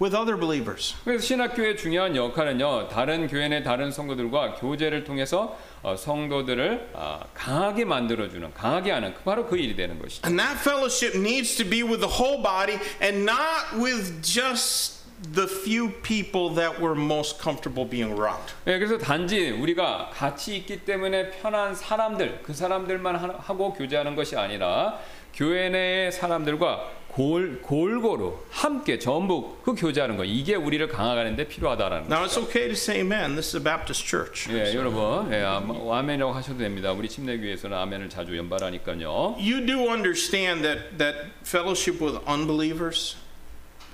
With 0.01 0.15
other 0.15 0.39
believers. 0.39 0.95
그래서 1.05 1.25
신학교의 1.25 1.77
중요한 1.77 2.15
역할은요, 2.15 2.89
다른 2.89 3.27
교회 3.29 3.49
내 3.49 3.63
다른 3.63 3.91
성도들과 3.91 4.55
교제를 4.57 5.05
통해서 5.05 5.57
어, 5.83 5.97
성도들을 5.97 6.91
아, 6.95 7.21
강하게 7.35 7.85
만들어주는, 7.85 8.53
강하게 8.55 8.91
하는 8.91 9.15
그- 9.15 9.23
바로 9.23 9.47
그 9.47 9.57
일이 9.57 9.75
되는 9.77 9.99
것이죠. 9.99 10.27
And 10.27 10.37
that 10.43 10.59
fellowship 10.61 11.17
needs 11.17 11.57
to 11.57 11.65
be 11.69 11.83
with 11.83 12.01
the 12.01 12.13
whole 12.13 12.43
body 12.43 12.79
and 13.03 13.23
not 13.31 13.77
with 13.79 14.21
just 14.23 14.97
the 15.33 15.47
few 15.49 15.91
people 16.03 16.55
that 16.55 16.79
we're 16.79 16.95
most 16.99 17.41
comfortable 17.43 17.89
being 17.89 18.13
around. 18.13 18.53
예, 18.67 18.79
그래서 18.79 18.99
단지 18.99 19.49
우리가 19.51 20.11
같이 20.13 20.57
있기 20.59 20.85
때문에 20.85 21.31
편한 21.31 21.75
사람들, 21.75 22.41
그 22.43 22.53
사람들만 22.53 23.17
하- 23.17 23.39
하고 23.39 23.73
교제하는 23.73 24.15
것이 24.15 24.37
아니라 24.37 24.99
교회 25.33 25.71
내의 25.71 26.13
사람들과 26.13 26.91
골, 27.17 27.63
골고루 27.63 28.37
함께 28.51 28.99
전부 28.99 29.57
그 29.65 29.75
교제하는 29.75 30.19
거 30.19 30.25
이게 30.25 30.55
우리를 30.55 30.87
강화하는데 30.87 31.49
필요하다라는 31.49 32.09
거. 32.11 32.15
Now, 32.15 32.27
it's 32.27 32.37
okay 32.39 32.69
to 32.69 32.73
say 32.73 33.01
amen. 33.01 33.35
This 33.35 33.57
is 33.57 33.57
a 33.57 33.65
Baptist 33.65 34.05
church. 34.07 34.53
예, 34.53 34.75
여러분, 34.75 35.33
예, 35.33 35.43
아마- 35.43 35.99
아멘이라고 35.99 36.35
하셔도 36.35 36.59
됩니다. 36.59 36.93
우리 36.93 37.09
침례교회에서는 37.09 37.75
아멘을 37.75 38.11
자주 38.11 38.37
연발하니까요. 38.37 39.37
You 39.41 39.65
do 39.65 39.89
understand 39.89 40.61
that, 40.61 40.99
that 40.99 41.31
fellowship 41.43 42.05
with 42.05 42.21
unbelievers 42.29 43.17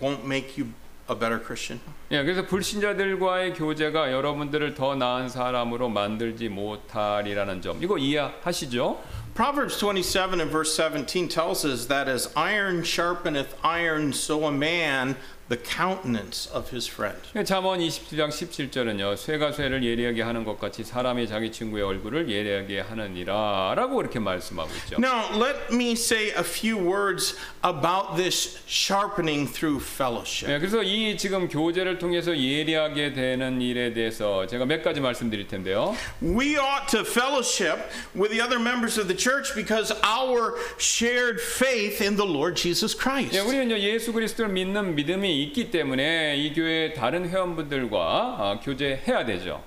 won't 0.01 0.25
make 0.25 0.59
you 0.61 0.73
a 1.09 1.15
better 1.17 1.39
Christian? 1.41 1.81
예, 2.11 2.25
그래서 2.25 2.45
불신자들과의 2.45 3.55
교제가 3.55 4.11
여러분들을 4.11 4.75
더 4.75 4.97
나은 4.97 5.29
사람으로 5.29 5.89
만들지 5.89 6.49
못하리라는 6.49 7.63
점 7.63 7.81
이거 7.85 7.99
이해하시죠? 7.99 9.22
Proverbs 9.35 9.79
27 9.79 10.43
and 10.43 10.51
verse 10.51 10.75
17 10.75 11.27
tells 11.29 11.65
us 11.65 11.87
that 11.87 12.07
as 12.07 12.31
iron 12.37 12.83
sharpeneth 12.83 13.55
iron, 13.65 14.13
so 14.13 14.45
a 14.45 14.53
man 14.53 15.17
the 15.49 15.59
countenance 15.59 16.49
of 16.53 16.71
his 16.71 16.89
friend. 16.89 17.19
예, 17.37 17.45
잠언 17.45 17.81
27장 17.81 18.31
17절은요. 18.31 19.17
쇠가 19.17 19.53
쇠를 19.53 19.85
예리하게 19.85 20.23
하는 20.23 20.45
것 20.45 20.59
같이 20.59 20.85
사람이 20.85 21.29
자기 21.29 21.51
친구의 21.53 21.83
얼굴을 21.83 22.31
예리하게 22.31 22.81
하느니라라고 22.81 23.97
그렇게 23.97 24.19
말씀하고 24.19 24.71
있죠. 24.85 24.97
Now, 24.99 25.35
let 25.35 25.75
me 25.75 25.93
say 25.93 26.29
a 26.31 26.43
few 26.43 26.79
words 26.79 27.37
about 27.65 28.17
this 28.17 28.61
sharpening 28.67 29.51
through 29.51 29.83
fellowship. 29.83 30.51
예, 30.51 30.59
그래서 30.59 30.83
이 30.83 31.17
지금 31.19 31.49
교제를 31.49 31.99
통해서 31.99 32.37
예리하게 32.37 33.13
되는 33.13 33.61
일에 33.61 33.93
대해서 33.93 34.47
제가 34.47 34.65
몇 34.65 34.83
가지 34.83 35.01
말씀드릴 35.01 35.49
텐데요. 35.49 35.97
We 36.23 36.57
ought 36.57 36.89
to 36.93 37.01
fellowship 37.01 37.79
with 38.15 38.31
the 38.31 38.41
other 38.41 38.61
members 38.61 38.99
of 38.99 39.09
the 39.09 39.17
church 39.17 39.55
because 39.55 39.93
our 40.03 40.55
shared 40.79 41.41
faith 41.41 42.01
in 42.01 42.17
the 42.17 42.29
Lord 42.29 42.57
Jesus 42.57 42.97
Christ. 42.97 43.37
예, 43.37 43.41
우리는요 43.41 43.79
예수 43.79 44.13
그리스도를 44.13 44.53
믿는 44.53 44.95
믿음이 44.95 45.32
있기 45.43 45.71
때문에 45.71 46.37
이 46.37 46.53
교회 46.53 46.93
다른 46.93 47.29
회원분들과 47.29 47.99
아, 48.39 48.61
교제해야 48.63 49.25
되죠. 49.25 49.63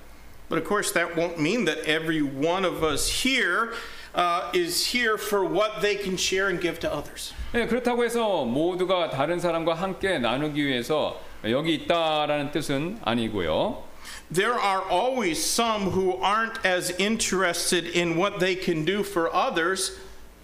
But 0.48 0.62
of 0.62 0.68
course, 0.68 0.94
that 0.94 1.16
won't 1.16 1.40
mean 1.40 1.66
that 1.66 1.82
every 1.90 2.22
one 2.22 2.66
of 2.66 2.84
us 2.84 3.24
here 3.26 3.74
uh, 4.14 4.52
is 4.54 4.94
here 4.94 5.18
for 5.18 5.44
what 5.44 5.82
they 5.82 5.98
can 5.98 6.16
share 6.18 6.48
and 6.50 6.62
give 6.62 6.80
to 6.82 6.88
others. 6.92 7.34
예, 7.56 7.66
그렇다고 7.66 8.04
해서 8.04 8.46
모두가 8.46 9.10
다른 9.10 9.40
사람과 9.40 9.74
함께 9.74 10.20
나누기 10.20 10.66
위해서 10.66 11.20
여기 11.46 11.74
있다라는 11.74 12.52
뜻은 12.52 13.00
아니고요. 13.04 13.84
There 14.32 14.54
are 14.54 14.84
always 14.90 15.40
some 15.40 15.92
who 15.92 16.22
aren't 16.24 16.64
as 16.66 16.94
interested 17.00 17.88
in 17.98 18.18
what 18.18 18.40
they 18.40 18.56
can 18.56 18.86
do 18.86 19.00
for 19.02 19.30
others 19.34 19.98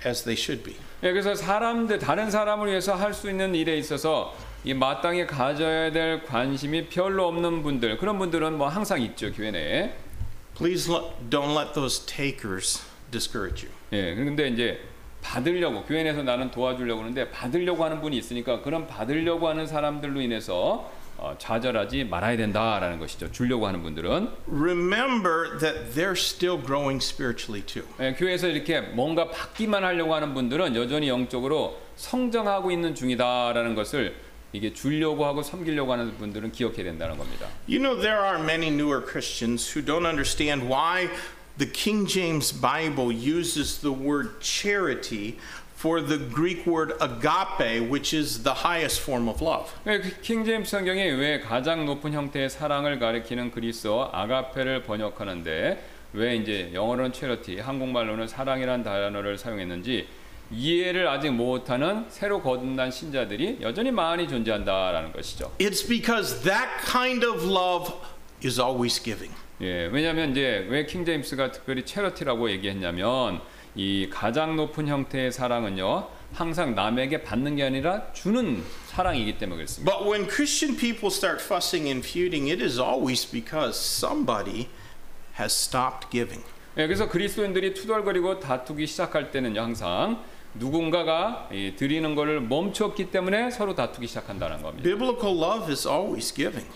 as 0.05 0.23
they 0.23 0.35
should 0.35 0.63
be. 0.63 0.75
예, 1.03 1.11
그래서 1.11 1.35
사람들 1.35 1.99
다른 1.99 2.29
사람을 2.31 2.69
위해서 2.69 2.95
할 2.95 3.13
수 3.13 3.29
있는 3.29 3.53
일에 3.55 3.77
있어서 3.77 4.33
이 4.63 4.73
마땅히 4.75 5.25
가져야 5.25 5.91
될 5.91 6.23
관심이 6.23 6.87
별로 6.87 7.27
없는 7.27 7.63
분들 7.63 7.97
그런 7.97 8.19
분들은 8.19 8.57
뭐 8.57 8.67
항상 8.67 9.01
있죠 9.01 9.31
교회 9.31 9.51
내에. 9.51 9.93
Please 10.55 10.91
don't 11.29 11.57
let 11.57 11.73
those 11.73 12.05
takers 12.05 12.83
discourage 13.09 13.67
you. 13.67 13.75
예, 13.93 14.13
그런데 14.13 14.49
이제 14.49 14.79
받으려고 15.23 15.83
교회 15.83 16.03
내에서 16.03 16.21
나는 16.21 16.51
도와주려고 16.51 17.01
하는데 17.01 17.31
받으려고 17.31 17.83
하는 17.83 18.01
분이 18.01 18.15
있으니까 18.17 18.61
그런 18.61 18.85
받으려고 18.85 19.47
하는 19.47 19.65
사람들로 19.65 20.21
인해서 20.21 20.91
어, 21.17 21.35
좌절하지 21.37 22.05
말아야 22.05 22.37
된다라는 22.37 22.99
것이죠. 22.99 23.31
주려고 23.31 23.67
하는 23.67 23.81
분들은 23.81 24.29
Remember 24.47 25.57
that 25.59 25.93
they're 25.95 26.11
still 26.11 26.59
growing 26.63 27.03
spiritually 27.03 27.65
too. 27.65 27.83
예, 27.99 28.13
교회에서 28.13 28.47
이렇게 28.47 28.81
뭔가 28.81 29.29
받기만 29.31 29.83
하려고 29.83 30.13
하는 30.13 30.35
분들은 30.35 30.75
여전히 30.75 31.09
영적으로 31.09 31.79
성장하고 31.95 32.71
있는 32.71 32.93
중이다라는 32.93 33.73
것을 33.73 34.15
이게 34.53 34.73
주려고 34.73 35.25
하고 35.25 35.41
섬기려고 35.41 35.91
하는 35.93 36.15
분들은 36.17 36.51
기억해야 36.51 36.83
된다는 36.83 37.17
겁니다. 37.17 37.47
You 37.67 37.79
know, 37.79 37.99
there 37.99 38.21
are 38.21 38.41
many 38.41 38.67
newer 38.67 39.01
Christians 39.01 39.71
who 39.71 39.85
don't 39.85 40.05
understand 40.05 40.67
why 40.69 41.09
the 41.57 41.71
King 41.71 42.07
James 42.07 42.51
Bible 42.51 43.11
uses 43.11 43.79
the 43.79 43.93
word 43.93 44.41
charity 44.41 45.37
for 45.81 45.99
the 45.99 46.17
Greek 46.17 46.67
word 46.67 46.93
agape, 47.01 47.89
which 47.89 48.13
is 48.13 48.43
the 48.43 48.53
highest 48.53 49.01
form 49.01 49.27
of 49.27 49.41
love. 49.41 49.71
예, 49.87 49.99
그 49.99 50.21
킹제임스 50.21 50.69
성경이 50.69 51.01
왜 51.17 51.39
가장 51.39 51.85
높은 51.85 52.13
형태의 52.13 52.49
사랑을 52.51 52.99
가리키는 52.99 53.51
그리스어 53.51 54.11
아가페를 54.13 54.83
번역하는데 54.83 55.83
왜 56.13 56.35
이제 56.35 56.69
영어로는 56.73 57.13
체러티, 57.13 57.59
한국말로는 57.59 58.27
사랑이란 58.27 58.83
단어를 58.83 59.37
사용했는지 59.37 60.07
이해를 60.51 61.07
아직 61.07 61.29
못하는 61.31 62.05
새로 62.09 62.41
거듭난 62.41 62.91
신자들이 62.91 63.59
여전히 63.61 63.91
많이 63.91 64.27
존재한다라는 64.27 65.11
것이죠. 65.13 65.51
It's 65.59 65.87
because 65.87 66.41
that 66.43 66.67
kind 66.85 67.25
of 67.25 67.45
love 67.45 67.93
is 68.43 68.59
always 68.59 69.01
giving. 69.01 69.33
예, 69.61 69.85
왜냐하면 69.91 70.31
이제 70.31 70.65
왜 70.69 70.85
킹 70.85 71.05
제임스가 71.05 71.51
특별히 71.51 71.85
체러티라고 71.85 72.49
얘기했냐면 72.51 73.41
이 73.75 74.09
가장 74.11 74.55
높은 74.55 74.87
형태의 74.87 75.31
사랑은요 75.31 76.07
항상 76.33 76.75
남에게 76.75 77.23
받는 77.23 77.55
게 77.57 77.63
아니라 77.63 78.11
주는 78.13 78.63
사랑이기 78.87 79.37
때문에 79.37 79.57
그렇습니다. 79.57 79.91
But 79.93 80.09
when 80.09 80.27
Christian 80.29 80.77
people 80.77 81.07
start 81.13 81.43
fussing 81.43 81.87
and 81.87 82.05
feuding, 82.07 82.49
it 82.51 82.63
is 82.63 82.79
always 82.81 83.29
because 83.29 83.77
somebody 83.77 84.67
has 85.39 85.53
stopped 85.53 86.09
giving. 86.09 86.43
예, 86.77 86.87
그래서 86.87 87.07
그리스도인들이 87.07 87.73
투덜거리고 87.73 88.39
다투기 88.39 88.87
시작할 88.87 89.31
때는요 89.31 89.61
항상 89.61 90.23
누군가가 90.55 91.49
이 91.51 91.73
드리는 91.75 92.13
것을 92.15 92.41
멈췄기 92.41 93.11
때문에 93.11 93.51
서로 93.51 93.75
다투기 93.75 94.07
시작한다는 94.07 94.61
겁니다. 94.61 94.83
Biblical 94.83 95.37
love 95.37 95.69
is 95.69 95.87
always 95.87 96.33
giving. 96.33 96.67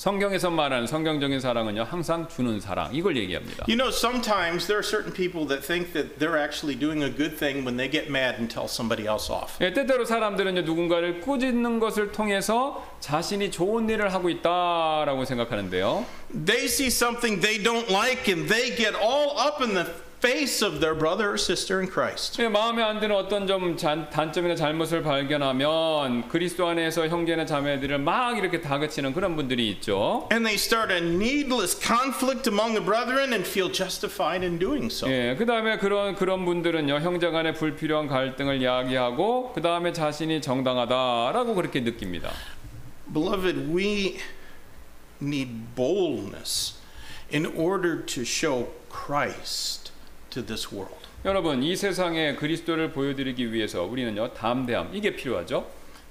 성경에서 0.00 0.48
말하는 0.48 0.86
성경적인 0.86 1.40
사랑은요 1.40 1.82
항상 1.82 2.26
주는 2.26 2.58
사랑 2.58 2.88
이걸 2.94 3.18
얘기합니다. 3.18 3.66
You 3.68 3.76
know, 3.76 3.90
sometimes 3.92 4.66
there 4.66 4.80
are 4.80 4.82
certain 4.82 5.12
people 5.12 5.46
that 5.48 5.60
think 5.60 5.92
that 5.92 6.18
they're 6.18 6.40
actually 6.40 6.72
doing 6.74 7.04
a 7.04 7.10
good 7.10 7.36
thing 7.36 7.66
when 7.68 7.76
they 7.76 7.84
get 7.84 8.08
mad 8.08 8.36
and 8.40 8.48
tell 8.48 8.64
somebody 8.64 9.06
else 9.06 9.30
off. 9.30 9.62
예, 9.62 9.74
때때로 9.74 10.06
사람들은 10.06 10.56
이제 10.56 10.62
누군가를 10.62 11.20
꾸짖는 11.20 11.80
것을 11.80 12.12
통해서 12.12 12.82
자신이 13.00 13.50
좋은 13.50 13.90
일을 13.90 14.14
하고 14.14 14.30
있다라고 14.30 15.26
생각하는데요. 15.26 16.06
They 16.32 16.64
see 16.64 16.88
something 16.88 17.42
they 17.42 17.62
don't 17.62 17.92
like 17.92 18.32
and 18.32 18.48
they 18.48 18.74
get 18.74 18.96
all 18.96 19.36
up 19.36 19.60
in 19.60 19.74
the 19.74 19.84
face 20.22 20.62
of 20.62 20.80
their 20.80 20.94
brother 20.94 21.30
or 21.30 21.38
sister 21.38 21.80
in 21.80 21.88
Christ. 21.90 22.40
예, 22.42 22.48
마음에 22.48 22.82
안 22.82 23.00
드는 23.00 23.16
어떤 23.16 23.46
좀 23.46 23.74
잔- 23.78 24.10
단점이나 24.10 24.54
잘못을 24.54 25.02
발견하면 25.02 26.28
그리스도 26.28 26.66
안에서 26.68 27.08
형제나 27.08 27.46
자매들을 27.46 27.98
막 27.98 28.36
이렇게 28.36 28.60
다그치는 28.60 29.14
그런 29.14 29.34
분들이 29.34 29.70
있죠. 29.70 30.28
And 30.30 30.44
they 30.44 30.56
start 30.56 30.92
a 30.92 30.98
needless 31.00 31.74
conflict 31.80 32.46
among 32.46 32.74
the 32.74 32.84
brethren 32.84 33.32
and 33.32 33.48
feel 33.48 33.72
justified 33.72 34.44
in 34.44 34.58
doing 34.58 34.92
so. 34.92 35.08
예, 35.08 35.34
그 35.38 35.46
다음에 35.46 35.78
그런 35.78 36.14
그런 36.14 36.44
분들은요 36.44 36.96
형제 37.00 37.30
간의 37.30 37.54
불필요한 37.54 38.06
갈등을 38.06 38.62
야기하고 38.62 39.52
그 39.54 39.62
다음에 39.62 39.92
자신이 39.94 40.42
정당하다라고 40.42 41.54
그렇게 41.54 41.80
느낍니다. 41.80 42.30
Beloved, 43.12 43.72
we 43.74 44.18
need 45.20 45.74
boldness 45.74 46.74
in 47.32 47.46
order 47.56 48.04
to 48.04 48.22
show 48.22 48.68
Christ 48.90 49.79
to 50.30 50.44
this 50.44 50.72
world. 50.72 50.96
여러분 51.24 51.62
이 51.62 51.76
세상에 51.76 52.34
그리스도를 52.34 52.92
보여드리기 52.92 53.52
위해서 53.52 53.84
우리는요 53.84 54.32
담대함 54.32 54.90
이게 54.94 55.14
필요하죠. 55.14 55.66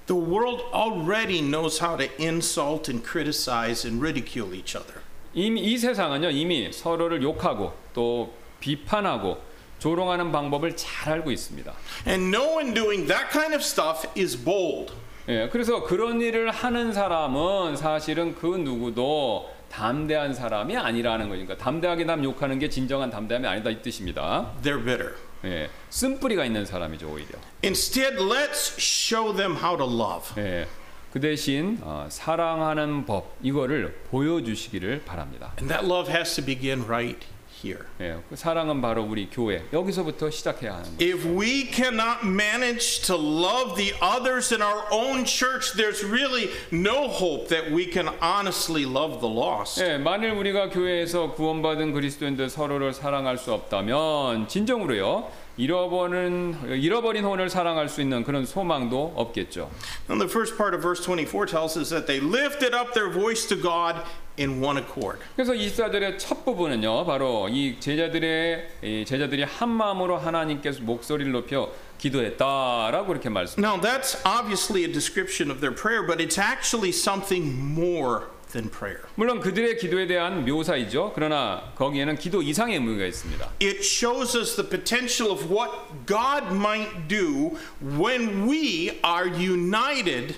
The 0.06 0.20
world 0.20 0.62
already 0.74 1.40
knows 1.40 1.82
how 1.82 1.96
to 1.96 2.06
insult 2.20 2.90
and 2.90 3.06
criticize 3.06 3.86
and 3.86 4.02
ridicule 4.02 4.56
each 4.56 4.76
other. 4.76 5.00
이미 5.34 5.60
이 5.60 5.78
세상은요 5.78 6.30
이미 6.30 6.72
서로를 6.72 7.22
욕하고 7.22 7.72
또 7.92 8.34
비판하고 8.60 9.38
조롱하는 9.78 10.30
방법을 10.30 10.76
잘 10.76 11.14
알고 11.14 11.30
있습니다. 11.30 11.72
And 12.06 12.36
no 12.36 12.54
one 12.54 12.74
doing 12.74 13.08
that 13.08 13.30
kind 13.32 13.54
of 13.54 13.62
stuff 13.62 14.06
is 14.16 14.36
bold. 14.36 14.92
예, 15.28 15.48
그래서 15.50 15.84
그런 15.84 16.20
일을 16.20 16.50
하는 16.50 16.92
사람은 16.92 17.76
사실은 17.76 18.34
그 18.34 18.46
누구도 18.46 19.48
담대한 19.70 20.34
사람이 20.34 20.76
아니라는 20.76 21.28
거니까 21.28 21.56
담대하게 21.56 22.04
남 22.04 22.22
욕하는 22.24 22.58
게 22.58 22.68
진정한 22.68 23.10
담대함이 23.10 23.46
아니다 23.46 23.70
이 23.70 23.80
뜻입니다. 23.80 24.52
They're 24.62 24.84
bitter. 24.84 25.14
예, 25.44 25.70
쓴뿌리가 25.88 26.44
있는 26.44 26.66
사람이죠 26.66 27.08
오히려. 27.08 27.38
Instead, 27.64 28.16
let's 28.18 28.78
show 28.78 29.34
them 29.34 29.56
how 29.56 29.76
to 29.76 29.86
love. 29.86 30.34
예, 30.36 30.66
그 31.12 31.20
대신 31.20 31.78
어, 31.82 32.06
사랑하는 32.10 33.06
법 33.06 33.36
이거를 33.42 34.02
보여주시기를 34.10 35.02
바랍니다. 35.04 35.52
And 35.58 35.72
that 35.72 35.86
love 35.86 36.12
has 36.12 36.36
to 36.36 36.44
begin 36.44 36.84
right 36.84 37.26
here. 37.62 37.84
예, 38.00 38.16
그 38.28 38.36
사랑은 38.36 38.80
바로 38.80 39.02
우리 39.02 39.28
교회 39.30 39.62
여기서부터 39.72 40.30
시작해야 40.30 40.74
하는 40.74 40.96
거예요. 40.96 41.14
If 41.14 41.26
we 41.26 41.70
cannot 41.70 42.24
manage 42.24 43.02
to 43.06 43.16
love 43.16 43.76
the 43.76 43.92
others 44.00 44.52
in 44.52 44.62
our 44.62 44.84
own 44.90 45.24
church, 45.24 45.74
there's 45.76 46.04
really 46.04 46.50
no 46.72 47.08
hope 47.08 47.48
that 47.48 47.70
we 47.72 47.90
can 47.90 48.08
honestly 48.22 48.84
love 48.84 49.20
the 49.20 49.32
lost. 49.32 49.82
예, 49.82 49.98
만일 49.98 50.30
우리가 50.32 50.70
교회에서 50.70 51.32
구원받은 51.32 51.92
그리스도인들 51.92 52.48
서로를 52.50 52.92
사랑할 52.92 53.38
수 53.38 53.52
없다면 53.52 54.48
진정으로요 54.48 55.28
잃어버린 55.60 56.56
잃어버린 56.80 57.24
혼을 57.24 57.50
사랑할 57.50 57.88
수 57.88 58.00
있는 58.00 58.24
그런 58.24 58.46
소망도 58.46 59.12
없겠죠. 59.14 59.70
And 60.08 60.18
the 60.18 60.28
first 60.28 60.56
part 60.56 60.74
of 60.74 60.82
verse 60.82 61.04
24 61.04 61.46
tells 61.46 61.76
us 61.76 61.90
that 61.90 62.06
they 62.06 62.18
lifted 62.18 62.74
up 62.74 62.94
their 62.94 63.12
voice 63.12 63.46
to 63.48 63.56
God 63.60 64.02
in 64.38 64.62
one 64.64 64.78
accord. 64.78 65.18
그래서 65.36 65.52
24절의 65.52 66.18
첫 66.18 66.46
부분은요, 66.46 67.04
바로 67.04 67.48
이 67.50 67.78
제자들의 67.78 68.68
이 68.82 69.04
제자들이 69.04 69.42
한 69.42 69.68
마음으로 69.68 70.16
하나님께서 70.16 70.82
목소리를 70.82 71.30
높여 71.30 71.70
기도했다라고 71.98 73.12
이렇게 73.12 73.28
말씀. 73.28 73.62
Now, 73.62 73.78
that's 73.78 74.16
obviously 74.24 74.84
a 74.84 74.90
description 74.90 75.50
of 75.50 75.60
their 75.60 75.74
prayer, 75.74 76.06
but 76.06 76.22
it's 76.22 76.38
actually 76.38 76.90
something 76.90 77.52
more 77.52 78.30
than 78.52 78.70
prayer. 78.70 79.02
물론 79.14 79.40
그들의 79.40 79.78
기도에 79.78 80.06
대한 80.06 80.44
묘사이죠. 80.44 81.12
그러나 81.14 81.72
거기에는 81.76 82.16
기도 82.16 82.42
이상의 82.42 82.76
의미가 82.76 83.06
있습니다. 83.06 83.44
It 83.62 83.80
shows 83.80 84.36
us 84.36 84.56
the 84.56 84.68
potential 84.68 85.32
of 85.32 85.52
what 85.52 85.70
God 86.06 86.54
might 86.54 87.08
do 87.08 87.56
when 87.80 88.48
we 88.48 89.00
are 89.04 89.28
united 89.28 90.36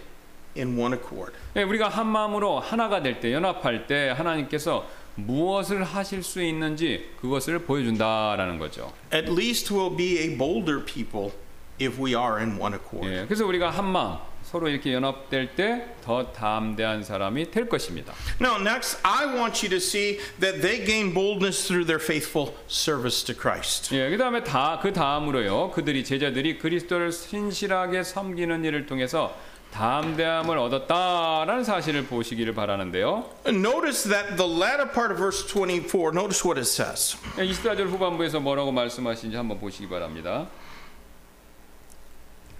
in 0.56 0.78
one 0.78 0.94
accord. 0.94 1.32
예, 1.56 1.62
우리가 1.62 1.88
한 1.88 2.06
마음으로 2.06 2.60
하나가 2.60 3.02
될 3.02 3.20
때, 3.20 3.32
연합할 3.32 3.86
때 3.86 4.10
하나님께서 4.10 4.86
무엇을 5.14 5.84
하실 5.84 6.22
수 6.22 6.42
있는지 6.42 7.10
그것을 7.20 7.60
보여준다라는 7.60 8.58
거죠. 8.58 8.92
At 9.12 9.30
least 9.30 9.72
we'll 9.72 9.96
be 9.96 10.18
a 10.18 10.36
bolder 10.36 10.84
people 10.84 11.32
if 11.80 12.00
we 12.00 12.14
are 12.14 12.38
in 12.38 12.58
one 12.58 12.74
accord. 12.74 13.08
예, 13.08 13.24
그래서 13.26 13.46
우리가 13.46 13.70
한 13.70 13.86
마음 13.86 14.18
서로 14.52 14.68
이렇게 14.68 14.92
연합될 14.92 15.54
때 15.56 15.96
더 16.04 16.30
담대한 16.32 17.02
사람이 17.04 17.50
될 17.50 17.68
것입니다. 17.68 18.12
Now, 18.40 18.60
next, 18.60 18.98
I 19.02 19.26
want 19.26 19.64
you 19.64 19.70
to 19.70 19.76
see 19.78 20.18
that 20.40 20.60
they 20.60 20.84
gain 20.84 21.14
boldness 21.14 21.66
through 21.66 21.86
their 21.86 22.02
faithful 22.02 22.52
service 22.68 23.24
to 23.24 23.34
Christ. 23.34 23.94
예, 23.94 24.10
그다음에 24.10 24.42
다 24.44 24.78
그 24.82 24.92
다음으로요. 24.92 25.70
그들이 25.70 26.04
제자들이 26.04 26.58
그리스도를 26.58 27.12
신실하게 27.12 28.02
섬기는 28.02 28.64
일을 28.64 28.86
통해서 28.86 29.34
담대함을 29.72 30.58
얻었다라는 30.58 31.64
사실을 31.64 32.04
보시기를 32.04 32.52
바라는데요. 32.52 33.24
Notice 33.46 34.10
that 34.10 34.36
the 34.36 34.44
latter 34.44 34.84
part 34.92 35.10
of 35.12 35.16
verse 35.18 35.46
24, 35.46 36.10
notice 36.12 36.44
what 36.44 36.58
it 36.60 36.68
says. 36.68 37.16
예, 37.38 37.46
24절 37.46 37.86
후반부에서 37.88 38.40
뭐라고 38.40 38.70
말씀하시는지 38.72 39.34
한번 39.36 39.58
보시기 39.58 39.88
바랍니다. 39.88 40.48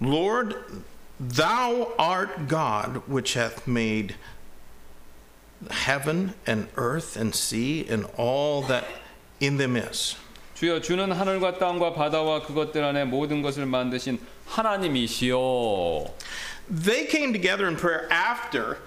Lord, 0.01 0.55
thou 1.20 1.92
art 1.98 2.48
God 2.48 3.02
which 3.08 3.34
hath 3.34 3.66
made 3.66 4.14
heaven 5.70 6.34
and 6.46 6.68
earth 6.76 7.16
and 7.16 7.34
sea 7.34 7.86
and 7.88 8.06
all 8.16 8.62
that 8.62 8.84
in 9.40 9.56
them 9.58 9.76
is. 9.76 10.16
주여 10.54 10.80
주는 10.80 11.12
하늘과 11.12 11.58
땅과 11.58 11.94
바다와 11.94 12.42
그것들 12.42 12.82
안에 12.82 13.04
모든 13.04 13.42
것을 13.42 13.66
만드신 13.66 14.18
하나님이시요. 14.46 15.36
They 16.68 17.06
came 17.08 17.32
together 17.32 17.66
in 17.66 17.76
prayer 17.76 18.08
after 18.10 18.78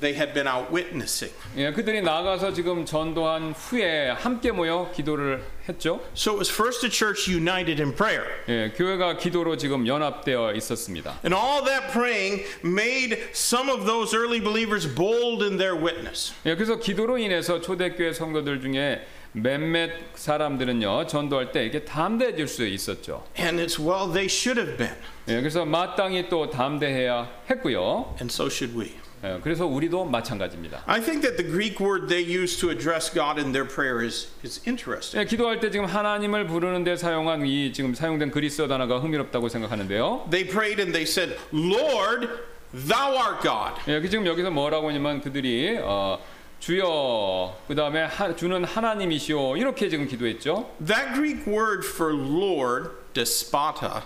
they 0.00 0.14
had 0.14 0.34
been 0.34 0.46
out 0.46 0.70
witnessing. 0.70 1.32
예, 1.56 1.72
그들이 1.72 2.02
나가서 2.02 2.52
지금 2.52 2.84
전도한 2.84 3.52
후에 3.52 4.10
함께 4.10 4.52
모여 4.52 4.92
기도를 4.94 5.42
했죠. 5.71 5.99
So 6.15 6.33
it 6.33 6.39
was 6.39 6.51
first 6.51 6.85
a 6.85 6.89
church 6.89 7.31
united 7.31 7.81
in 7.81 7.95
prayer. 7.95 8.25
예, 8.49 8.71
교회가 8.75 9.17
기도로 9.17 9.57
지금 9.57 9.87
연합되어 9.87 10.53
있었습니다. 10.53 11.19
And 11.23 11.33
all 11.33 11.63
that 11.65 11.91
praying 11.91 12.43
made 12.63 13.17
some 13.33 13.69
of 13.69 13.85
those 13.85 14.15
early 14.15 14.41
believers 14.41 14.87
bold 14.87 15.43
in 15.43 15.57
their 15.57 15.75
witness. 15.75 16.33
예, 16.45 16.55
그래서 16.55 16.77
기도로 16.77 17.17
인해서 17.17 17.61
초대교회 17.61 18.13
성도들 18.13 18.61
중에 18.61 19.05
몇몇 19.33 19.91
사람들은요 20.15 21.07
전도할 21.07 21.51
때 21.51 21.65
이게 21.65 21.85
담대해질 21.85 22.47
수 22.47 22.65
있었죠. 22.65 23.23
And 23.39 23.61
it's 23.61 23.79
well 23.79 24.11
they 24.11 24.25
should 24.25 24.59
have 24.59 24.77
been. 24.77 24.95
예, 25.29 25.39
그래서 25.39 25.65
마땅히 25.65 26.27
또 26.27 26.49
담대해야 26.49 27.29
했고요. 27.49 28.15
And 28.19 28.29
so 28.29 28.47
should 28.47 28.77
we. 28.77 28.91
예, 29.23 29.39
그래서 29.43 29.65
우리도 29.67 30.05
마찬가지입니다. 30.05 30.83
I 30.87 30.99
think 30.99 31.21
that 31.21 31.37
the 31.37 31.49
Greek 31.49 31.79
word 31.79 32.07
they 32.07 32.23
use 32.23 32.59
to 32.59 32.71
address 32.71 33.13
God 33.13 33.39
in 33.39 33.51
their 33.51 33.67
prayer 33.67 34.03
is, 34.03 34.29
is 34.43 34.61
interesting. 34.67 35.21
예, 35.21 35.25
기도할 35.25 35.59
때 35.59 35.69
지금 35.69 35.85
하나님을 35.85 36.47
부르는데 36.47 36.95
사용한 36.95 37.45
이 37.45 37.71
지금 37.71 37.93
사용된 37.93 38.31
그리스어 38.31 38.67
단어가 38.67 38.99
흥미롭다고 38.99 39.47
생각하는데요. 39.49 40.27
They 40.31 40.47
prayed 40.49 40.81
and 40.81 40.91
they 40.91 41.03
said, 41.03 41.37
Lord, 41.53 42.29
thou 42.73 43.15
art 43.15 43.41
God. 43.43 43.79
예, 43.87 43.99
그 44.01 44.09
지금 44.09 44.25
여기서 44.25 44.49
뭐라고 44.49 44.89
하냐면 44.89 45.21
그들이 45.21 45.77
어, 45.83 46.17
주여 46.59 47.57
그 47.67 47.75
다음에 47.75 48.07
주는 48.37 48.63
하나님이시오 48.63 49.57
이렇게 49.57 49.89
지금 49.89 50.07
기도했죠. 50.07 50.69
That 50.85 51.13
Greek 51.13 51.45
word 51.45 51.85
for 51.85 52.13
Lord, 52.13 52.89
despota, 53.13 54.03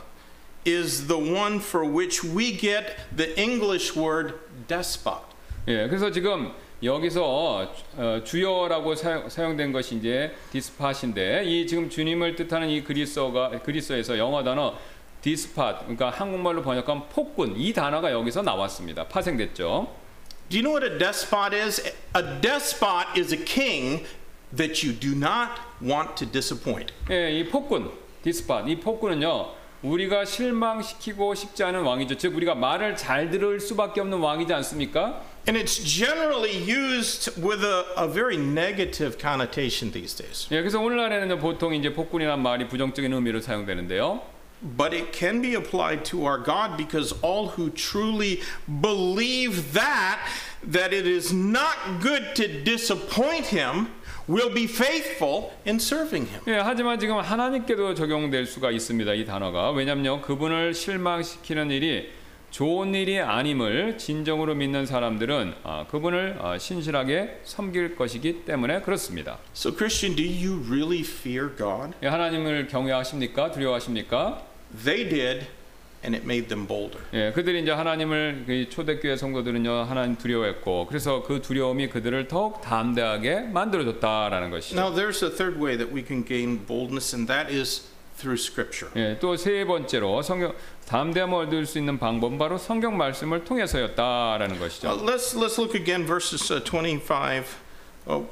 is 0.66 1.07
the 1.07 1.18
one 1.18 1.59
for 1.59 1.86
which 1.86 2.24
we 2.24 2.57
get 2.57 2.97
the 3.16 3.39
English 3.39 3.95
word 3.95 4.34
despot. 4.68 5.22
예, 5.68 5.88
그래서 5.88 6.11
지금 6.11 6.51
여기서 6.84 7.68
어, 7.97 8.22
주여라고 8.24 8.95
사용, 8.95 9.30
사용된 9.30 9.72
것이 9.72 9.95
이제 9.95 10.36
디스팟인데 10.51 11.43
이 11.45 11.66
지금 11.66 11.89
주님을 11.89 12.36
뜻하는 12.36 12.70
이 12.70 12.84
그리스어가 12.84 13.61
그리스어에서 13.61 14.18
영어 14.18 14.43
단어 14.43 14.76
디스팟 15.22 15.80
그러니까 15.80 16.09
한국말로 16.09 16.61
번역한 16.61 17.09
폭군 17.09 17.55
이 17.57 17.74
단어가 17.74 18.11
여기서 18.11 18.41
나왔습니다. 18.41 19.07
파생됐죠. 19.07 19.88
Do 20.49 20.59
you 20.59 20.61
know 20.61 20.74
what 20.74 20.86
a 20.86 20.99
despot 20.99 21.55
is? 21.55 21.82
A 22.16 22.41
despot 22.41 23.07
is 23.18 23.34
a 23.34 23.43
king 23.43 24.05
that 24.55 24.86
you 24.86 24.93
do 24.93 25.18
not 25.18 25.59
want 25.82 26.16
to 26.18 26.32
disappoint. 26.32 26.93
예, 27.09 27.32
이 27.32 27.49
폭군 27.49 27.91
디스팟 28.24 28.66
이 28.68 28.80
폭군은요. 28.80 29.64
우리가 29.86 30.25
실망시키고 30.25 31.36
싶지 31.36 31.63
않은 31.63 31.81
왕이죠. 31.81 32.17
즉 32.17 32.36
우리가 32.36 32.55
말을 32.55 32.95
잘 32.95 33.29
들을 33.29 33.59
수밖에 33.59 34.01
없는 34.01 34.17
왕이지 34.17 34.53
않습니까? 34.53 35.21
And 35.47 35.57
it's 35.57 35.83
generally 35.83 36.57
used 36.57 37.39
with 37.39 37.63
a, 37.63 37.86
a 37.95 38.07
very 38.07 38.36
negative 38.36 39.17
connotation 39.19 39.91
these 39.91 40.15
days. 40.15 40.47
예, 40.51 40.59
그래서 40.59 40.79
오늘날에는 40.81 41.38
보통 41.39 41.75
이제 41.75 41.93
폭군이란 41.93 42.41
말이 42.41 42.67
부정적인 42.67 43.13
의미로 43.13 43.39
사용되는데요. 43.41 44.21
But 44.61 44.95
it 44.95 45.11
can 45.13 45.41
be 45.41 45.53
applied 45.53 46.03
to 46.05 46.25
our 46.25 46.41
God 46.41 46.77
because 46.77 47.13
all 47.21 47.49
who 47.49 47.69
truly 47.69 48.41
believe 48.81 49.73
that 49.73 50.17
that 50.65 50.95
it 50.95 51.05
is 51.05 51.31
not 51.31 52.01
good 52.01 52.33
to 52.36 52.63
disappoint 52.63 53.53
him 53.53 53.89
will 54.28 54.53
be 54.53 54.63
faithful 54.65 55.51
in 55.67 55.76
serving 55.76 56.30
him. 56.30 56.41
예, 56.47 56.59
하지만 56.59 56.99
지금 56.99 57.17
하나님께도 57.17 57.93
적용될 57.93 58.45
수가 58.45 58.71
있습니다. 58.71 59.13
이 59.13 59.26
단어가 59.26 59.71
왜냐하면 59.71 60.21
그분을 60.21 60.73
실망시키는 60.73 61.71
일이 61.71 62.09
좋은 62.51 62.95
일이 62.95 63.19
아님을 63.19 63.97
진정으로 63.97 64.55
믿는 64.55 64.86
사람들은 64.86 65.55
아, 65.63 65.86
그분을 65.89 66.38
아, 66.39 66.57
신실하게 66.57 67.41
섬길 67.43 67.97
것이기 67.97 68.45
때문에 68.45 68.82
그렇습니다. 68.82 69.39
So 69.53 69.76
Christian, 69.76 70.15
do 70.15 70.23
you 70.23 70.63
really 70.65 71.01
fear 71.01 71.53
God? 71.55 71.93
예, 72.01 72.07
하나님을 72.07 72.67
경외하십니까? 72.67 73.51
두려워하십니까? 73.51 74.41
They 74.86 75.09
did 75.09 75.47
and 76.06 76.16
it 76.16 76.24
made 76.24 76.47
them 76.47 76.68
bolder. 76.68 76.99
예, 77.14 77.32
그들이 77.32 77.62
이제 77.64 77.72
하나님을 77.72 78.43
그 78.45 78.70
초대교회 78.70 79.18
성도들은요 79.18 79.72
하나님 79.89 80.16
두려워했고 80.16 80.86
그래서 80.88 81.24
그 81.24 81.41
두려움이 81.41 81.89
그들을 81.89 82.28
더욱 82.28 82.62
담대하게 82.62 83.41
만들어줬다라는 83.41 84.51
것이죠. 84.51 84.80
Now 84.80 84.95
there's 84.95 85.24
a 85.24 85.36
third 85.36 85.60
way 85.60 85.76
that 85.78 85.93
we 85.93 86.06
can 86.06 86.24
gain 86.24 86.66
boldness 86.66 87.16
and 87.16 87.28
that 87.28 87.51
is 87.51 87.89
through 88.18 88.39
scripture. 88.39 88.91
예, 88.95 89.18
또 89.20 89.36
세 89.36 89.66
번째로 89.66 90.22
성경 90.22 90.53
담대함을 90.88 91.47
얻을 91.47 91.66
수 91.66 91.80
있는 91.80 91.97
방법은 91.97 92.38
바로 92.38 92.58
성경 92.58 92.95
말씀을 92.97 93.43
통해서였다라는 93.43 94.60
것이죠. 94.60 94.88
Uh, 94.89 95.03
let's 95.03 95.36
let's 95.36 95.58
look 95.58 95.76
again 95.76 96.06
verses 96.06 96.51
uh, 96.53 96.64
25 96.64 97.43
oh, 98.08 98.28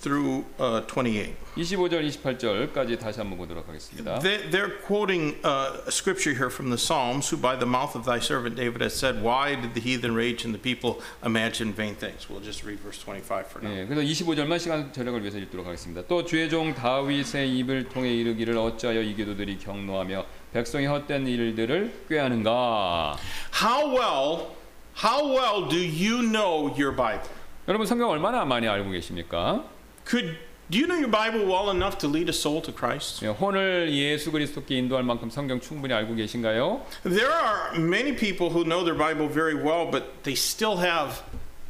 through 0.00 0.44
uh, 0.58 0.80
28. 0.86 1.34
25절 1.56 2.06
28절까지 2.06 2.98
다시 2.98 3.18
한번 3.20 3.38
보도록 3.38 3.68
하겠습니다. 3.68 4.18
They, 4.20 4.50
they're 4.50 4.80
quoting 4.86 5.36
uh, 5.44 5.90
scripture 5.90 6.32
here 6.32 6.50
from 6.50 6.70
the 6.70 6.78
Psalms, 6.78 7.28
who 7.28 7.36
by 7.36 7.56
the 7.56 7.66
mouth 7.66 7.96
of 7.96 8.04
thy 8.04 8.20
servant 8.20 8.54
David 8.56 8.80
has 8.80 8.94
said, 8.94 9.22
Why 9.22 9.56
did 9.56 9.74
the 9.74 9.80
heathen 9.80 10.14
rage 10.14 10.44
and 10.44 10.54
the 10.54 10.62
people 10.62 11.02
imagine 11.24 11.72
vain 11.72 11.94
things? 11.94 12.30
We'll 12.30 12.44
just 12.44 12.64
read 12.64 12.78
verse 12.78 12.98
25 13.02 13.46
for 13.48 13.60
now. 13.60 13.74
예, 13.74 13.86
그래서 13.86 14.02
25절만 14.02 14.58
시간 14.60 14.92
절약을 14.92 15.20
위해서 15.22 15.38
읽도록 15.38 15.66
하겠습니다. 15.66 16.02
또 16.06 16.24
주의 16.24 16.48
종 16.48 16.74
다윗의 16.74 17.58
입을 17.58 17.88
통해 17.88 18.14
이르기를 18.14 18.56
어찌하여 18.56 19.02
이 19.02 19.14
기도들이 19.14 19.58
경노하며 19.58 20.24
백성이 20.52 20.86
헛된 20.86 21.26
일들을 21.26 22.06
꾀하는가? 22.08 23.16
How 23.60 23.90
well, 23.90 24.58
How 24.98 25.28
well 25.28 25.68
do 25.68 25.78
you 25.78 26.22
know 26.22 26.74
your 26.76 26.90
Bible? 26.90 27.30
여러분 27.68 27.86
성경 27.86 28.10
얼마나 28.10 28.44
많이 28.44 28.66
알고 28.66 28.90
계십니까? 28.90 29.64
Could 30.07 30.37
do 30.69 30.79
you 30.79 30.87
know 30.87 30.95
your 30.95 31.09
Bible 31.09 31.45
well 31.45 31.69
enough 31.69 31.97
to 31.99 32.07
lead 32.07 32.29
a 32.29 32.33
soul 32.33 32.61
to 32.61 32.71
Christ? 32.71 33.23
예, 33.23 33.27
혼을 33.29 33.91
예수 33.91 34.31
그리스도께 34.31 34.75
인도할 34.77 35.03
만큼 35.03 35.29
성경 35.29 35.59
충분히 35.59 35.93
알고 35.93 36.15
계신가요? 36.15 36.81
There 37.03 37.31
are 37.31 37.77
many 37.77 38.15
people 38.15 38.49
who 38.49 38.63
know 38.63 38.83
their 38.83 38.97
Bible 38.97 39.27
very 39.27 39.55
well, 39.55 39.85
but 39.89 40.23
they 40.23 40.35
still 40.35 40.77
have 40.77 41.21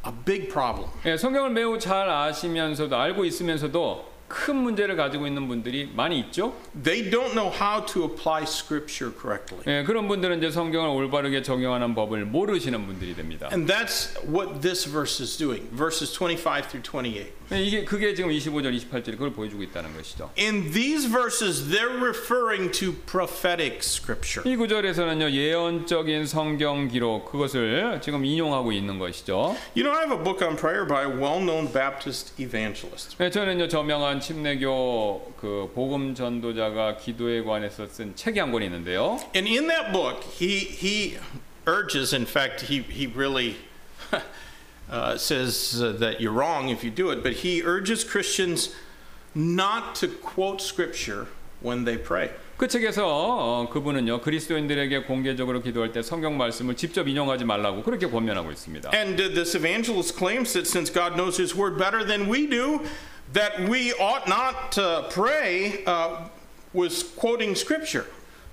a 0.06 0.12
big 0.24 0.48
problem. 0.48 0.88
예, 1.04 1.16
성경을 1.16 1.50
매우 1.50 1.78
잘 1.78 2.08
아시면서도 2.08 2.96
알고 2.96 3.24
있으면서도 3.24 4.14
큰 4.26 4.56
문제를 4.56 4.96
가지고 4.96 5.26
있는 5.26 5.46
분들이 5.48 5.88
많이 5.94 6.18
있죠. 6.20 6.54
They 6.82 7.10
don't 7.10 7.34
know 7.34 7.52
how 7.52 7.84
to 7.86 8.04
apply 8.04 8.44
Scripture 8.44 9.12
correctly. 9.14 9.62
예, 9.66 9.84
그런 9.84 10.08
분들은 10.08 10.38
이제 10.38 10.50
성경을 10.50 10.88
올바르게 10.88 11.42
적용하는 11.42 11.94
법을 11.94 12.24
모르시는 12.24 12.86
분들이 12.86 13.14
됩니다. 13.14 13.48
And 13.52 13.70
that's 13.70 14.16
what 14.26 14.60
this 14.60 14.88
verse 14.88 15.22
is 15.22 15.36
doing. 15.36 15.68
Verses 15.70 16.12
25 16.12 16.68
through 16.68 16.82
28. 16.82 17.32
예, 17.51 17.63
이게 17.63 17.83
그게 17.83 18.13
지금 18.13 18.29
25절, 18.29 18.77
28절이 18.77 19.11
그걸 19.13 19.31
보여주고 19.31 19.63
있다는 19.63 19.95
것이죠. 19.95 20.31
In 20.37 20.71
these 20.71 21.09
verses, 21.09 21.69
they're 21.69 21.97
referring 21.99 22.71
to 22.71 22.93
prophetic 23.07 23.77
scripture. 23.79 24.47
이 24.49 24.55
구절에서는요 24.55 25.31
예언적인 25.31 26.27
성경 26.27 26.87
기록 26.87 27.31
그것을 27.31 27.99
지금 28.03 28.23
인용하고 28.23 28.71
있는 28.71 28.99
것이죠. 28.99 29.55
You 29.75 29.83
know, 29.83 29.91
I 29.91 30.05
have 30.05 30.15
a 30.15 30.23
book 30.23 30.45
on 30.45 30.55
prayer 30.57 30.85
by 30.85 31.03
a 31.03 31.09
well-known 31.09 31.73
Baptist 31.73 32.33
evangelist. 32.39 33.17
네, 33.17 33.31
저는요 33.31 33.67
저명한 33.67 34.19
침례교 34.19 35.33
그 35.39 35.71
복음 35.73 36.13
전도자가 36.13 36.97
기도에 36.97 37.41
관해서 37.41 37.87
쓴 37.87 38.15
책이 38.15 38.39
한 38.39 38.51
권이 38.51 38.65
있는데요. 38.65 39.19
And 39.35 39.49
in 39.49 39.67
that 39.67 39.91
book, 39.91 40.23
he 40.39 40.59
he 40.59 41.17
urges, 41.65 42.13
in 42.13 42.27
fact, 42.27 42.65
he 42.71 42.83
he 42.83 43.07
really 43.07 43.55
uh, 44.89 45.17
says 45.17 45.81
uh, 45.81 45.91
that 45.99 46.19
you're 46.19 46.33
wrong 46.33 46.69
if 46.69 46.83
you 46.83 46.91
do 46.91 47.09
it, 47.11 47.23
but 47.23 47.33
he 47.43 47.61
urges 47.63 48.03
Christians 48.03 48.75
not 49.35 49.95
to 49.95 50.07
quote 50.07 50.61
scripture 50.61 51.27
when 51.61 51.85
they 51.85 51.97
pray. 51.97 52.31
그 52.57 52.67
책에서 52.67 53.05
어, 53.05 53.69
그분은요 53.69 54.19
그리스도인들에게 54.19 55.03
공개적으로 55.03 55.61
기도할 55.61 55.93
때 55.93 56.01
성경 56.01 56.37
말씀을 56.37 56.75
직접 56.75 57.07
인용하지 57.07 57.45
말라고 57.45 57.83
그렇게 57.83 58.07
권면하고 58.07 58.51
있습니다. 58.51 58.91
And 58.93 59.21
uh, 59.21 59.33
this 59.33 59.55
evangelist 59.55 60.17
claims 60.17 60.51
that 60.53 60.67
since 60.67 60.91
God 60.91 61.15
knows 61.15 61.39
His 61.39 61.55
Word 61.55 61.77
better 61.77 62.03
than 62.05 62.27
we 62.29 62.47
do, 62.47 62.81
that 63.31 63.69
we 63.69 63.93
ought 63.93 64.27
not 64.27 64.73
to 64.73 65.07
pray 65.09 65.85
uh, 65.85 66.27
was 66.73 67.03
quoting 67.15 67.55
Scripture 67.55 68.05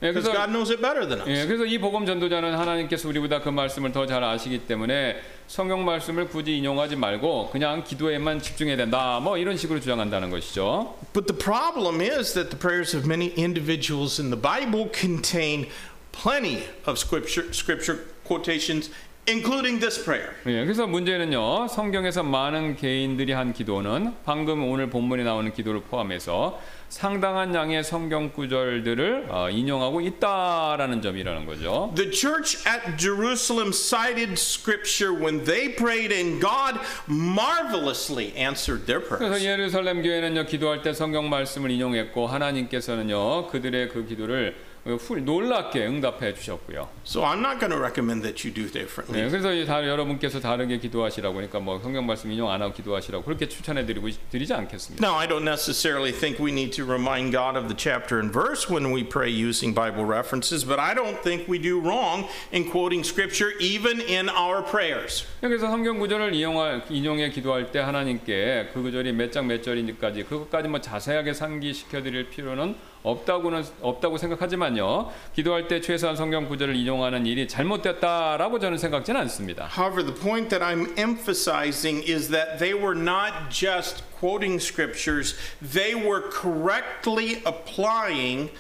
예, 0.03 0.12
because 0.12 0.28
그래서 0.28 0.39
God 0.39 0.53
knows 0.53 0.70
it 0.70 0.80
better 0.80 1.05
than 1.05 1.22
us. 1.22 1.28
예, 1.28 1.47
그래서 1.47 1.64
이 1.64 1.78
복음 1.78 2.07
전도자는 2.07 2.55
하나님께서 2.55 3.09
우리보다 3.09 3.41
그 3.41 3.49
말씀을 3.49 3.91
더 3.91 4.07
잘 4.07 4.22
아시기 4.22 4.68
때문에 4.68 5.20
성경 5.49 5.84
말씀을 5.84 6.28
굳이 6.28 6.59
인용하지 6.59 6.97
말고 6.97 7.51
그냥 7.51 7.84
기도에만 7.84 8.40
집중해야 8.40 8.76
된다. 8.76 9.20
뭐 9.22 9.38
이런 9.38 9.57
식으로 9.57 9.78
주장한다는 9.80 10.30
것이죠. 10.30 10.97
But 11.12 11.26
the 11.26 11.38
problem 11.38 12.01
is 12.01 12.34
that 12.34 12.51
the 12.51 12.59
prayers 12.59 12.97
of 12.97 13.07
many 13.07 13.32
individuals 13.38 14.20
in 14.20 14.30
the 14.30 14.40
Bible 14.40 14.90
contain 14.92 15.68
plenty 16.11 16.64
of 16.86 16.99
scripture, 16.99 17.47
scripture 17.53 18.01
quotations, 18.24 18.90
including 19.29 19.81
this 19.81 20.03
prayer. 20.05 20.31
예, 20.47 20.64
그래서 20.64 20.87
문제는요, 20.87 21.68
성경에서 21.68 22.22
많은 22.22 22.77
개인들이 22.77 23.33
한 23.33 23.53
기도는 23.53 24.14
방금 24.24 24.68
오늘 24.68 24.89
본문에 24.89 25.24
나오는 25.24 25.53
기도를 25.53 25.83
포함해서 25.83 26.61
상당한 26.89 27.53
양의 27.53 27.83
성경 27.83 28.31
구절들을 28.31 29.27
어, 29.29 29.51
인용하고 29.51 30.01
있다라는 30.01 31.03
점이라는 31.03 31.45
거죠. 31.45 31.93
The 31.97 32.12
church 32.12 32.64
at 32.68 32.97
Jerusalem 32.97 33.72
cited 33.72 34.35
scripture 34.35 35.12
when 35.12 35.45
they 35.45 35.74
prayed, 35.74 36.12
and 36.14 36.41
God 36.41 36.79
marvelously 37.09 38.33
answered 38.37 38.87
their 38.87 39.03
그래서 39.03 39.35
prayers. 39.35 39.45
예루살렘 39.45 40.03
교회는요, 40.03 40.47
기도할 40.47 40.83
때 40.83 40.93
성경 40.93 41.29
말씀을 41.29 41.70
인용했고 41.72 42.29
하나님께서는요, 42.29 43.49
그들의 43.49 43.89
그 43.89 44.07
기도를 44.07 44.55
훌 44.57 44.66
놀랍게 44.87 45.84
응답해 45.87 46.34
주셨고요. 46.34 46.89
So 47.05 47.22
I'm 47.24 47.41
not 47.41 47.59
going 47.59 47.70
to 47.72 47.78
recommend 47.78 48.22
that 48.22 48.47
you 48.47 48.55
do 48.55 48.70
differently. 48.70 49.20
네, 49.22 49.28
그래서 49.28 49.53
이 49.53 49.66
다, 49.66 49.84
여러분께서 49.87 50.39
다르게 50.41 50.78
기도하시라고 50.78 51.34
그러니까 51.34 51.59
뭐 51.59 51.80
성경 51.80 52.07
말씀 52.07 52.30
인용 52.30 52.51
안 52.51 52.62
하고 52.62 52.72
기도하시라고 52.72 53.24
그렇게 53.24 53.49
추천해 53.49 53.84
드리고 53.84 54.09
드리지 54.30 54.55
않겠습니다. 54.55 55.05
Now, 55.05 55.18
I 55.18 55.26
don't 55.26 55.43
necessarily 55.45 56.12
think 56.12 56.39
we 56.39 56.53
need 56.53 56.70
to 56.76 56.84
remind 56.87 57.32
God 57.32 57.59
of 57.59 57.66
the 57.66 57.76
chapter 57.76 58.20
and 58.20 58.32
verse 58.32 58.70
when 58.70 58.93
we 58.95 59.03
pray 59.03 59.28
using 59.28 59.74
Bible 59.74 60.05
references, 60.07 60.64
but 60.64 60.78
I 60.78 60.95
don't 60.95 61.18
think 61.22 61.49
we 61.51 61.59
do 61.59 61.80
wrong 61.80 62.28
in 62.53 62.70
quoting 62.70 63.03
scripture 63.03 63.53
even 63.59 64.01
in 64.01 64.28
our 64.30 64.62
prayers. 64.62 65.26
그래서 65.41 65.66
성경 65.68 65.99
구절을 65.99 66.32
인용할, 66.34 66.82
인용해 66.91 67.30
기도할 67.30 67.72
때 67.72 67.80
하나님께 67.80 68.70
그 68.72 68.82
구절이 68.82 69.12
몇 69.12 69.32
장 69.32 69.47
몇 69.47 69.62
절인지까지 69.62 70.24
그것까지 70.24 70.68
뭐 70.68 70.80
자세하게 70.80 71.32
상기시켜 71.34 72.03
드릴 72.03 72.30
필요는 72.30 72.76
없다고는 73.07 73.65
없다고 73.83 74.19
생각하지만요. 74.19 75.11
기도할 75.35 75.69
때 75.69 75.81
최소한 75.81 76.17
성경 76.17 76.49
구절을 76.49 76.75
인용하는 76.75 77.25
일이 77.25 77.47
잘못됐다라고 77.47 78.59
저는 78.59 78.79
생각지는 78.79 79.21
않습니다. 79.23 79.69
However, 79.77 80.05
the 80.05 80.15
point 80.15 80.49
that 80.51 80.65
I'm 80.65 80.99
emphasizing 80.99 82.03
is 82.05 82.31
that 82.31 82.59
they 82.59 82.75
were 82.75 82.99
not 82.99 83.49
just 83.51 84.03
quoting 84.19 84.61
scriptures, 84.61 85.37
they 85.63 85.95
were 85.95 86.29
correctly 86.31 87.43
applying 87.47 88.51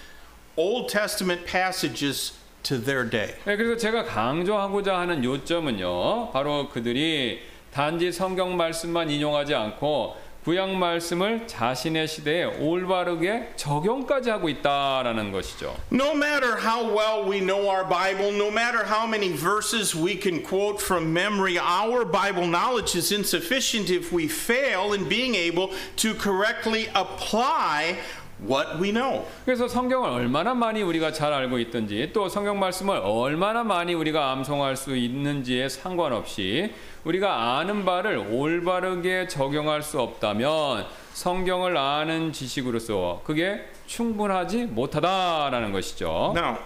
Old 0.56 0.88
Testament 0.88 1.44
passages 1.44 2.32
to 2.62 2.78
their 2.78 3.08
day. 3.08 3.34
네, 3.44 3.56
그래서 3.56 3.76
제가 3.76 4.04
강조하고자 4.04 4.96
하는 4.96 5.24
요점은요. 5.24 6.30
바로 6.32 6.68
그들이 6.68 7.40
단지 7.72 8.10
성경 8.10 8.56
말씀만 8.56 9.10
인용하지 9.10 9.54
않고 9.54 10.16
구약 10.45 10.71
말씀을 10.71 11.45
자신의 11.45 12.07
시대에 12.07 12.45
올바르게 12.45 13.53
적용까지 13.57 14.31
하고 14.31 14.49
있다라는 14.49 15.31
것이죠. 15.31 15.77
No 15.91 16.15
matter 16.15 16.57
how 16.57 16.83
well 16.83 17.29
we 17.29 17.39
know 17.39 17.69
our 17.69 17.85
Bible, 17.87 18.31
no 18.31 18.49
matter 18.49 18.83
how 18.83 19.05
many 19.05 19.29
verses 19.31 19.95
we 19.95 20.17
can 20.19 20.41
quote 20.41 20.81
from 20.81 21.13
memory, 21.13 21.59
our 21.59 22.05
Bible 22.05 22.47
knowledge 22.47 22.97
is 22.97 23.11
insufficient 23.11 23.91
if 23.91 24.11
we 24.11 24.27
fail 24.27 24.93
in 24.93 25.07
being 25.07 25.35
able 25.35 25.69
to 25.97 26.15
correctly 26.15 26.89
apply 26.95 27.97
what 28.40 28.80
we 28.80 28.92
know. 28.92 29.26
그래서 29.44 29.66
성경을 29.68 30.10
얼마나 30.10 30.54
많이 30.54 30.82
우리가 30.82 31.12
잘 31.12 31.32
알고 31.32 31.58
있든지 31.58 32.10
또 32.12 32.28
성경 32.28 32.58
말씀을 32.58 32.98
얼마나 32.98 33.64
많이 33.64 33.94
우리가 33.94 34.32
암송할 34.32 34.76
수 34.76 34.96
있는지에 34.96 35.68
상관없이 35.68 36.72
우리가 37.04 37.58
아는 37.58 37.84
바를 37.84 38.18
올바르게 38.18 39.28
적용할 39.28 39.82
수 39.82 40.00
없다면 40.00 40.86
성경을 41.14 41.76
아는 41.76 42.32
지식으로서 42.32 43.22
그게 43.24 43.64
충분하지 43.86 44.66
못하다라는 44.66 45.72
것이죠. 45.72 46.34
Now, 46.36 46.58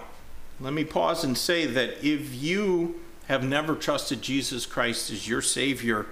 let 0.59 0.73
me 0.73 0.83
pause 0.83 1.23
and 1.23 1.39
say 1.39 1.65
that 1.73 2.03
if 2.03 2.33
you 2.35 2.95
have 3.29 3.45
never 3.47 3.77
trusted 3.79 4.21
Jesus 4.21 4.67
Christ 4.67 5.11
as 5.11 5.29
your 5.29 5.41
Savior, 5.41 6.07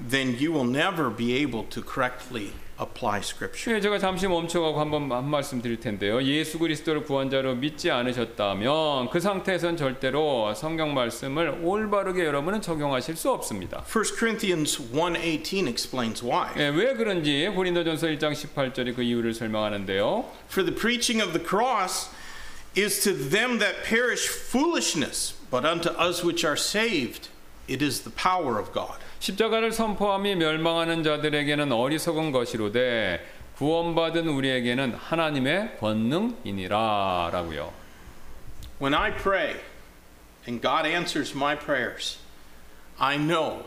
then 0.00 0.36
you 0.40 0.50
will 0.50 0.66
never 0.66 1.08
be 1.08 1.34
able 1.36 1.64
to 1.70 1.80
correctly 1.80 2.52
apply 2.80 3.18
Scripture. 3.20 3.76
예, 3.76 3.80
제가 3.80 3.98
잠시 3.98 4.26
멈춰가고 4.26 4.80
한번 4.80 5.10
한 5.12 5.28
말씀 5.28 5.62
드릴 5.62 5.78
텐데요. 5.78 6.22
예수 6.22 6.58
그리스도를 6.58 7.04
구원자로 7.04 7.54
믿지 7.54 7.90
않으셨다면 7.90 9.10
그 9.10 9.20
상태에선 9.20 9.76
절대로 9.76 10.52
성경 10.54 10.94
말씀을 10.94 11.60
올바르게 11.62 12.24
여러분은 12.24 12.60
적용하실 12.60 13.16
수 13.16 13.30
없습니다. 13.30 13.84
1 13.84 14.16
Corinthians 14.16 14.90
1:18 14.92 15.68
explains 15.68 16.24
why. 16.24 16.50
예, 16.56 16.68
왜 16.68 16.94
그런지 16.94 17.48
고린도전서 17.54 18.08
1장 18.08 18.32
18절이 18.32 18.96
그 18.96 19.02
이유를 19.02 19.34
설명하는데요. 19.34 20.24
For 20.50 20.64
the 20.64 20.74
preaching 20.74 21.22
of 21.22 21.32
the 21.32 21.46
cross 21.46 22.10
is 22.76 23.00
to 23.04 23.12
them 23.12 23.58
that 23.58 23.84
perish 23.84 24.28
foolishness, 24.28 25.34
but 25.50 25.64
unto 25.64 25.90
us 25.90 26.24
which 26.24 26.44
are 26.44 26.58
saved 26.58 27.28
it 27.68 27.82
is 27.82 28.02
the 28.02 28.12
power 28.12 28.58
of 28.58 28.72
God. 28.72 28.98
십자가를 29.18 29.72
선포함이 29.72 30.36
멸망하는 30.36 31.02
자들에게는 31.02 31.72
어리석은 31.72 32.32
것이로되 32.32 33.24
구원받은 33.56 34.28
우리에게는 34.28 34.94
하나님의 34.94 35.78
권능이니라라고요. 35.78 37.72
When 38.80 38.94
I 38.94 39.16
pray 39.16 39.56
and 40.46 40.60
God 40.60 40.86
answers 40.86 41.34
my 41.36 41.56
prayers, 41.56 42.18
I 42.98 43.16
know 43.16 43.64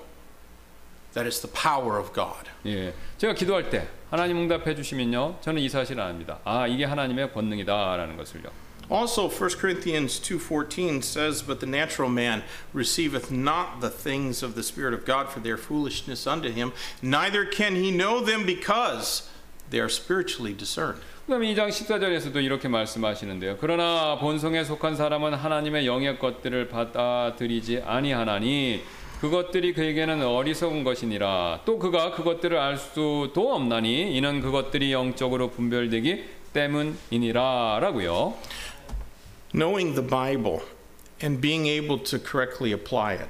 that 1.14 1.28
it's 1.28 1.42
the 1.42 1.52
power 1.52 2.00
of 2.00 2.14
God. 2.14 2.50
예, 2.66 2.94
제가 3.18 3.34
기도할 3.34 3.70
때 3.70 3.88
하나님 4.12 4.38
응답해 4.38 4.76
주시면요, 4.76 5.38
저는 5.42 5.62
이 5.62 5.70
사실을 5.70 6.04
압니다. 6.04 6.40
아, 6.44 6.68
이게 6.68 6.86
하나님의 6.86 7.34
권능이다라는 7.34 8.18
것을요. 8.18 8.67
Also 8.90 9.28
1 9.28 9.60
Corinthians 9.60 10.20
2:14 10.20 11.04
says 11.04 11.42
but 11.42 11.60
the 11.60 11.68
natural 11.68 12.10
man 12.10 12.44
receiveth 12.74 13.30
not 13.32 13.82
the 13.82 13.90
things 13.90 14.42
of 14.42 14.56
the 14.56 14.64
spirit 14.64 14.94
of 14.94 15.06
God 15.06 15.30
for 15.30 15.42
their 15.42 15.58
foolishness 15.58 16.26
unto 16.26 16.50
him 16.50 16.72
neither 17.02 17.46
can 17.46 17.76
he 17.76 17.92
know 17.92 18.24
them 18.24 18.46
because 18.46 19.30
they 19.70 19.82
are 19.82 19.90
spiritually 19.90 20.56
discerned. 20.56 21.02
그다음에 21.28 21.54
2장 21.54 21.68
14절에서도 21.68 22.42
이렇게 22.42 22.70
말씀하시는데요. 22.70 23.58
그러나 23.60 24.18
본성에 24.18 24.64
속한 24.64 24.96
사람은 24.96 25.34
하나님의 25.34 25.86
영의 25.86 26.18
것들을 26.20 26.70
받아들이지 26.70 27.82
아니하나니 27.86 28.82
그것들이 29.20 29.74
그에게는 29.74 30.24
어리석은 30.24 30.86
것이니라 30.86 31.62
또 31.66 31.80
그가 31.80 32.12
그것들을 32.12 32.58
알 32.58 32.78
수도 32.78 33.54
없나니 33.54 34.16
이는 34.16 34.42
그것들이 34.42 34.94
영적으로 34.94 35.50
분별되기 35.50 36.24
때문이니라라고요. 36.54 38.36
Knowing 39.54 39.96
the 39.96 40.02
Bible 40.02 40.62
and 41.22 41.42
being 41.42 41.68
able 41.68 41.98
to 42.00 42.20
correctly 42.20 42.72
apply 42.72 43.14
it 43.14 43.30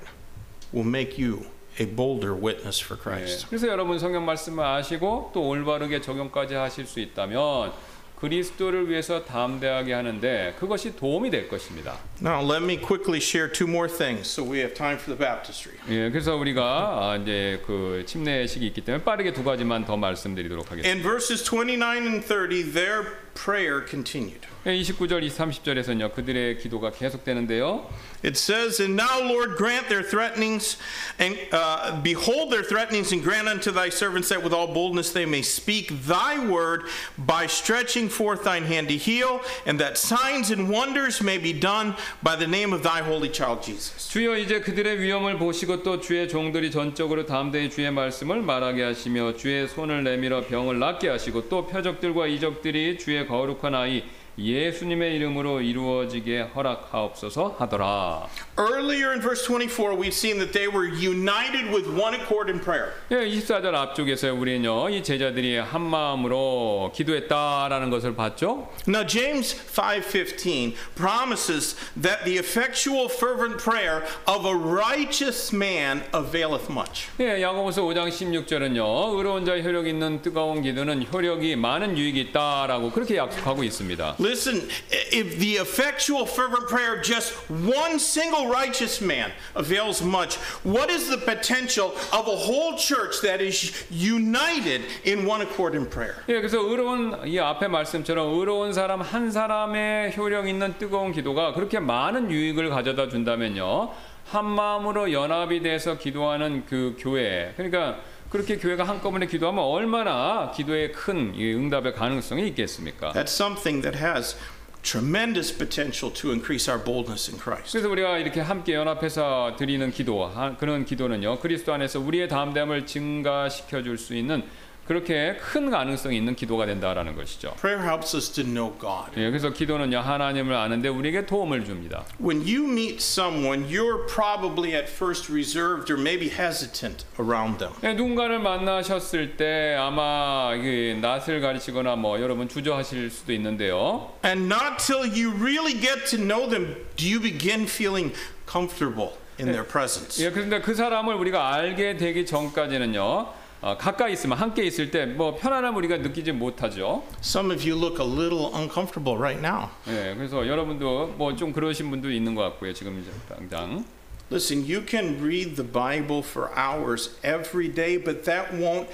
will 0.74 0.84
make 0.84 1.18
you 1.18 1.46
a 1.80 1.86
bolder 1.86 2.34
witness 2.34 2.80
for 2.80 2.98
예, 2.98 3.02
Christ. 3.02 3.48
그래서 3.50 3.68
여러분 3.68 4.00
성경 4.00 4.26
말씀을 4.26 4.64
아시고 4.64 5.32
또 5.34 5.48
올바르게 5.48 6.02
적용까지 6.02 6.56
하실 6.56 6.86
수 6.86 7.00
있다면 7.00 7.72
그리스도를 8.20 8.90
위해서 8.90 9.24
담대하게 9.24 9.94
하는데 9.94 10.56
그것이 10.60 10.96
도움이 10.96 11.30
될 11.30 11.48
것입니다. 11.48 12.00
Now, 12.20 12.42
let 12.42 12.64
me 12.64 12.78
quickly 12.78 13.20
share 13.20 13.52
two 13.52 13.68
more 13.68 13.88
things 13.88 14.28
so 14.28 14.44
we 14.44 14.58
have 14.58 14.74
time 14.74 14.98
for 14.98 15.16
the 15.16 15.20
baptistry. 15.20 15.78
예, 15.90 16.10
그래서 16.10 16.36
우리가 16.36 16.64
아, 16.64 17.18
이제 17.18 17.62
그 17.68 18.04
침례식이 18.08 18.66
있기 18.66 18.82
때문에 18.82 19.04
빠르게 19.04 19.34
두 19.34 19.44
가지만 19.44 19.86
더 19.86 19.96
말씀드리도록 19.98 20.72
하겠습니다. 20.72 20.90
In 20.90 21.04
verses 21.04 21.44
29 21.44 22.08
and 22.08 22.26
30, 22.26 22.74
their 22.74 23.06
prayer 23.38 23.82
continued. 23.82 24.48
예, 24.66 24.72
29절, 24.82 25.30
30절에서는요 25.30 26.14
그들의 26.14 26.58
기도가 26.58 26.92
계속되는데요. 26.92 27.88
It 28.24 28.36
says, 28.36 28.80
And 28.82 28.96
now, 28.98 29.22
Lord, 29.22 29.56
grant 29.56 29.90
their 29.90 30.02
threatenings, 30.02 30.78
and 31.20 31.38
uh, 31.54 32.02
behold 32.02 32.52
their 32.52 32.64
threatenings, 32.64 33.14
and 33.14 33.24
grant 33.24 33.48
unto 33.48 33.72
thy 33.72 33.90
servants 33.90 34.30
that 34.30 34.44
with 34.44 34.54
all 34.54 34.74
boldness 34.74 35.14
they 35.14 35.26
may 35.26 35.44
speak 35.44 35.94
thy 36.08 36.44
word 36.50 36.84
by 37.16 37.46
stretching 37.46 38.10
forth 38.10 38.44
thine 38.44 38.64
hand 38.64 38.90
to 38.90 38.98
heal, 38.98 39.40
and 39.68 39.80
that 39.80 39.98
signs 39.98 40.50
and 40.50 40.68
wonders 40.68 41.22
may 41.22 41.38
be 41.38 41.54
done 41.54 41.96
by 42.24 42.36
the 42.36 42.48
name 42.48 42.74
of 42.74 42.82
thy 42.82 43.02
holy 43.04 43.30
child 43.30 43.62
Jesus. 43.62 44.10
주여 44.10 44.38
이제 44.38 44.62
그들의 44.62 45.00
위험을 45.00 45.38
보시고 45.38 45.84
또 45.84 46.02
주의 46.02 46.28
종들이 46.28 46.72
전적으로 46.72 47.28
담대히 47.28 47.70
주의 47.70 47.92
말씀을 47.92 48.42
말하게 48.42 48.84
하시며 48.84 49.38
주의 49.38 49.68
손을 49.68 50.04
내밀어 50.04 50.42
병을 50.48 50.80
낫게 50.80 51.08
하시고 51.08 51.50
또 51.50 51.68
표적들과 51.68 52.26
이적들이 52.26 52.98
주의 52.98 53.27
거룩한 53.28 53.76
아이 53.76 54.04
예수님의 54.38 55.16
이름으로 55.16 55.62
이루어지게 55.62 56.42
허락하옵소서 56.56 57.56
하더라. 57.58 58.28
Earlier 58.60 59.12
in 59.12 59.22
verse 59.22 59.46
24, 59.46 59.96
we've 59.96 60.14
seen 60.14 60.38
that 60.38 60.54
they 60.54 60.68
were 60.68 60.88
united 60.88 61.74
with 61.74 61.90
one 61.90 62.14
accord 62.14 62.52
in 62.52 62.62
prayer. 62.62 62.94
예, 63.12 63.28
24절 63.28 63.74
앞쪽에서 63.74 64.34
우리는요 64.34 64.90
이 64.90 65.04
제자들이 65.04 65.58
한 65.58 65.82
마음으로 65.82 66.92
기도했다라는 66.96 67.90
것을 67.90 68.16
봤죠. 68.16 68.70
Now 68.88 69.06
James 69.06 69.56
5:15 69.56 70.76
promises 70.96 71.76
that 72.00 72.24
the 72.26 72.38
effectual 72.38 73.10
fervent 73.10 73.58
prayer 73.58 74.06
of 74.28 74.46
a 74.46 74.54
righteous 74.54 75.54
man 75.56 76.04
availeth 76.14 76.72
much. 76.72 77.10
예, 77.20 77.42
야고보서 77.42 77.82
5장 77.84 78.10
16절은요 78.10 79.18
의로운 79.18 79.46
자의 79.46 79.64
효력 79.64 79.88
있는 79.88 80.22
뜨거운 80.22 80.62
기도는 80.62 81.08
효력이 81.12 81.56
많은 81.56 81.98
유익이 81.98 82.20
있다라고 82.30 82.92
그렇게 82.92 83.18
약속하고 83.18 83.64
있습니다. 83.64 84.16
Listen, 84.28 84.68
if 84.92 85.40
the 85.40 85.56
effectual 85.56 86.26
fervent 86.26 86.68
prayer 86.68 86.96
of 86.98 87.02
just 87.02 87.32
one 87.50 87.98
single 87.98 88.50
righteous 88.50 89.00
man 89.00 89.32
avails 89.56 90.04
much, 90.04 90.36
what 90.64 90.90
is 90.90 91.08
the 91.08 91.18
potential 91.18 91.96
of 92.12 92.28
a 92.28 92.36
whole 92.36 92.76
church 92.76 93.22
that 93.22 93.40
is 93.40 93.72
united 93.90 94.82
in 95.06 95.26
one 95.26 95.40
accord 95.42 95.76
in 95.76 95.86
prayer? 95.86 96.16
예, 96.28 96.42
그래서 96.42 96.60
의로운 96.60 97.26
이 97.26 97.40
앞에 97.40 97.70
말씀처럼 97.70 98.38
의로운 98.38 98.74
사람 98.74 99.00
한 99.02 99.32
사람의 99.32 100.18
효력 100.18 100.50
있는 100.50 100.78
뜨거운 100.78 101.14
기도가 101.14 101.54
그렇게 101.54 101.80
많은 101.80 102.30
유익을 102.30 102.70
가져다 102.70 103.08
준다면요. 103.08 103.94
한 104.26 104.46
마음으로 104.46 105.14
연합이 105.14 105.62
돼서 105.62 105.98
기도하는 105.98 106.66
그 106.66 106.98
교회. 107.00 107.54
그러니까 107.56 108.02
그렇게 108.30 108.58
교회가 108.58 108.84
한꺼번에 108.84 109.26
기도하면 109.26 109.64
얼마나 109.64 110.52
기도에 110.52 110.92
큰이 110.92 111.54
응답의 111.54 111.94
가능성이 111.94 112.48
있겠습니까? 112.50 113.12
That's 113.14 113.30
something 113.30 113.82
that 113.82 113.98
has 114.04 114.36
tremendous 114.84 115.56
potential 115.58 116.14
to 116.14 116.32
increase 116.32 116.70
our 116.72 116.84
boldness 116.84 117.30
in 117.32 117.40
Christ. 117.42 117.72
그래서 117.72 117.90
우리가 117.90 118.18
이렇게 118.20 118.42
함께 118.42 118.74
연합해서 118.74 119.56
드리는 119.58 119.92
기도, 119.92 120.26
하- 120.26 120.56
그런 120.58 120.86
기도는요, 120.86 121.40
그리스도 121.40 121.74
안에서 121.74 122.00
우리의 122.00 122.28
담대함을 122.28 122.86
증가시켜 122.86 123.82
줄 123.84 123.98
수 123.98 124.14
있는 124.16 124.44
그렇게 124.88 125.36
큰 125.42 125.70
가능성이 125.70 126.18
있는 126.18 126.36
기도가 126.36 126.66
된다라는 126.66 127.16
것이죠. 127.16 127.54
Prayer 127.60 127.84
helps 127.86 128.16
us 128.16 128.32
to 128.32 128.44
know 128.44 128.74
God. 128.80 129.12
예, 129.18 129.30
그래서 129.30 129.52
기도는요 129.52 130.00
하나님을 130.00 130.56
아는데 130.56 130.88
우리에게 130.88 131.26
도움을 131.26 131.66
줍니다. 131.66 132.06
When 132.22 132.42
you 132.42 132.64
meet 132.64 132.98
someone, 132.98 133.68
you're 133.68 134.08
probably 134.08 134.74
at 134.74 134.90
first 134.90 135.32
reserved 135.32 135.92
or 135.92 136.00
maybe 136.00 136.30
hesitant 136.30 137.06
around 137.20 137.60
them. 137.60 137.74
예, 137.84 137.94
누군가를 137.94 138.40
만나셨을 138.40 139.36
때 139.36 139.76
아마 139.78 140.54
이게 140.56 140.98
낯을 141.02 141.42
가리시거나 141.42 141.98
뭐 141.98 142.22
여러분 142.22 142.48
주저하실 142.48 143.12
수도 143.12 143.34
있는데요. 143.34 144.14
And 144.24 144.46
not 144.52 144.78
till 144.78 145.04
you 145.04 145.34
really 145.36 145.74
get 145.74 146.06
to 146.12 146.18
know 146.18 146.50
them 146.50 146.76
do 146.96 147.06
you 147.06 147.20
begin 147.20 147.64
feeling 147.64 148.14
comfortable 148.50 149.18
in 149.40 149.52
their 149.52 149.68
presence. 149.68 150.24
예, 150.24 150.32
그런데 150.32 150.62
그 150.62 150.74
사람을 150.74 151.14
우리가 151.14 151.54
알게 151.54 151.98
되기 151.98 152.26
전까지는요. 152.26 153.37
어, 153.62 153.76
가까이 153.78 154.14
있으면 154.14 154.38
함께 154.38 154.64
있을 154.66 154.92
때 154.92 155.06
뭐 155.06 155.36
편안함 155.36 155.76
우리가 155.78 155.98
느끼지 155.98 156.32
못하죠. 156.32 157.04
Some 157.24 157.52
of 157.52 157.68
you 157.68 157.76
look 157.80 158.00
a 158.00 158.08
little 158.08 158.52
uncomfortable 158.54 159.18
right 159.18 159.40
now. 159.42 159.70
예, 159.88 160.14
그래서 160.16 160.46
여러분도 160.48 161.16
뭐 161.18 161.36
좀 161.36 161.52
그러신 161.52 161.90
분도 161.90 162.12
있는 162.12 162.36
것 162.36 162.44
같고요. 162.44 162.74
지금 162.74 163.00
이제 163.00 163.10
당장. 163.28 163.84
Listen, 164.30 164.64
you 164.70 164.84
can 164.88 165.20
read 165.24 165.56
the 165.56 165.64
Bible 165.64 166.20
for 166.22 166.50
hours 166.56 167.16
every 167.24 167.72
day, 167.74 167.98
but 167.98 168.24
that 168.26 168.54
won't 168.54 168.88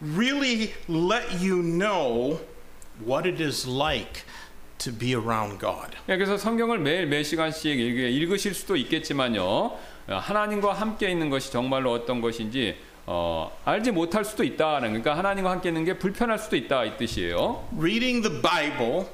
really 0.00 0.72
let 0.88 1.42
you 1.42 1.60
know 1.60 2.38
what 3.04 3.26
it 3.28 3.42
is 3.42 3.66
like 3.68 4.22
to 4.78 4.92
be 4.92 5.12
around 5.14 5.58
God. 5.58 5.96
예, 6.08 6.16
그래서 6.16 6.36
성경을 6.38 6.78
매일 6.78 7.06
몇 7.06 7.22
시간씩 7.22 7.78
읽- 7.78 7.98
읽으실 7.98 8.54
수도 8.54 8.76
있겠지만요. 8.76 9.42
어, 9.44 9.78
하나님과 10.08 10.72
함께 10.72 11.10
있는 11.10 11.30
것이 11.30 11.50
정말로 11.50 11.92
어떤 11.92 12.20
것인지 12.20 12.76
어, 13.06 13.56
알지 13.64 13.92
못할 13.92 14.24
수도 14.24 14.42
있다는 14.42 14.88
그러니까 14.88 15.16
하나님과 15.16 15.50
함께 15.50 15.68
있는 15.68 15.84
게 15.84 15.96
불편할 15.96 16.38
수도 16.38 16.56
있다 16.56 16.84
이 16.84 16.96
뜻이에요. 16.96 17.68
Reading 17.78 18.22
the 18.22 18.42
Bible 18.42 19.06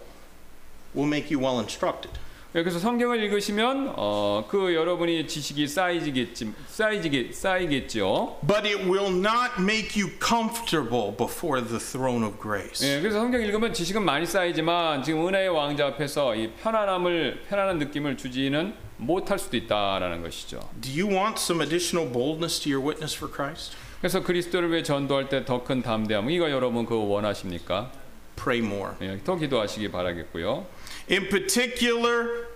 will 0.95 1.07
make 1.07 1.34
you 1.34 1.38
well 1.38 1.59
instructed. 1.59 2.18
예, 2.55 2.62
그래서 2.62 2.78
성경을 2.78 3.22
읽으시면 3.22 3.95
어, 3.97 4.45
그 4.49 4.74
여러분이 4.74 5.26
지식이 5.26 5.66
쌓이겠지 5.66 6.53
쌓이게 6.66 7.32
쌓이겠죠. 7.32 8.38
But 8.47 8.66
it 8.66 8.84
will 8.84 9.11
not 9.11 9.53
make 9.59 9.99
you 10.01 10.12
comfortable 10.22 11.16
before 11.16 11.62
the 11.62 11.78
throne 11.78 12.26
of 12.26 12.38
grace. 12.40 12.86
예, 12.86 13.01
그래서 13.01 13.20
성경 13.20 13.40
읽으면 13.40 13.72
지식은 13.72 14.03
많이 14.03 14.26
쌓이지만 14.26 15.03
지금 15.03 15.26
은혜의 15.26 15.49
왕자 15.49 15.86
앞에서 15.88 16.34
이 16.34 16.51
편안함을 16.62 17.45
편안한 17.49 17.78
느낌을 17.78 18.18
주지는 18.18 18.74
못할 19.05 19.38
수도 19.38 19.57
있다라는 19.57 20.22
것이죠. 20.22 20.61
Do 20.80 20.90
you 20.90 21.07
want 21.09 21.38
some 21.40 21.62
additional 21.62 22.11
boldness 22.11 22.61
to 22.62 22.72
your 22.72 22.86
witness 22.86 23.16
for 23.16 23.32
Christ? 23.32 23.76
그래서 24.00 24.22
그리스도를 24.22 24.70
위해 24.70 24.82
전도할 24.82 25.28
때 25.28 25.44
더 25.44 25.62
큰 25.62 25.82
담대함 25.82 26.30
이거 26.30 26.50
여러분 26.50 26.84
그거 26.84 27.03
원하십니까? 27.03 27.92
Pray 28.36 28.61
more. 28.66 28.92
예, 29.03 29.20
더 29.22 29.36
기도하시기 29.36 29.90
바라겠고요. 29.90 30.66
In 31.11 31.28
particular, 31.28 32.46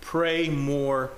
pray 0.00 0.46
more 0.46 1.08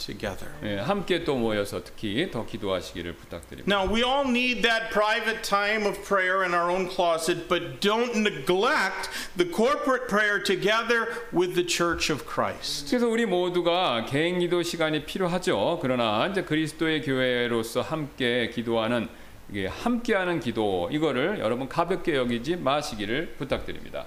together. 0.00 0.48
예, 0.64 0.78
함께 0.78 1.22
또 1.24 1.36
모여서 1.36 1.84
특히 1.84 2.30
더 2.30 2.46
기도하시기를 2.46 3.14
부탁드립니다. 3.14 3.68
Now, 3.68 3.86
we 3.86 4.02
all 4.02 4.26
need 4.26 4.62
that 4.62 4.90
private 4.90 5.42
time 5.42 5.86
of 5.86 6.02
prayer 6.02 6.42
in 6.42 6.54
our 6.54 6.70
own 6.70 6.88
closet, 6.88 7.48
but 7.48 7.80
don't 7.80 8.16
neglect 8.16 9.10
the 9.36 9.48
corporate 9.48 10.08
prayer 10.08 10.42
together 10.42 11.06
with 11.32 11.54
the 11.54 11.66
church 11.66 12.10
of 12.10 12.24
Christ. 12.26 12.88
그래서 12.90 13.06
우리 13.06 13.26
모두가 13.26 14.06
개인 14.06 14.40
기도 14.40 14.62
시간이 14.62 15.04
필요하죠. 15.04 15.78
그러나 15.82 16.26
이제 16.26 16.42
그리스도의 16.42 17.02
교회로서 17.02 17.82
함께 17.82 18.50
기도하는 18.50 19.08
함께하는 19.82 20.40
기도 20.40 20.88
이거를 20.92 21.40
여러분 21.40 21.68
가볍게 21.68 22.14
여기지 22.14 22.56
마시기를 22.56 23.34
부탁드립니다. 23.36 24.06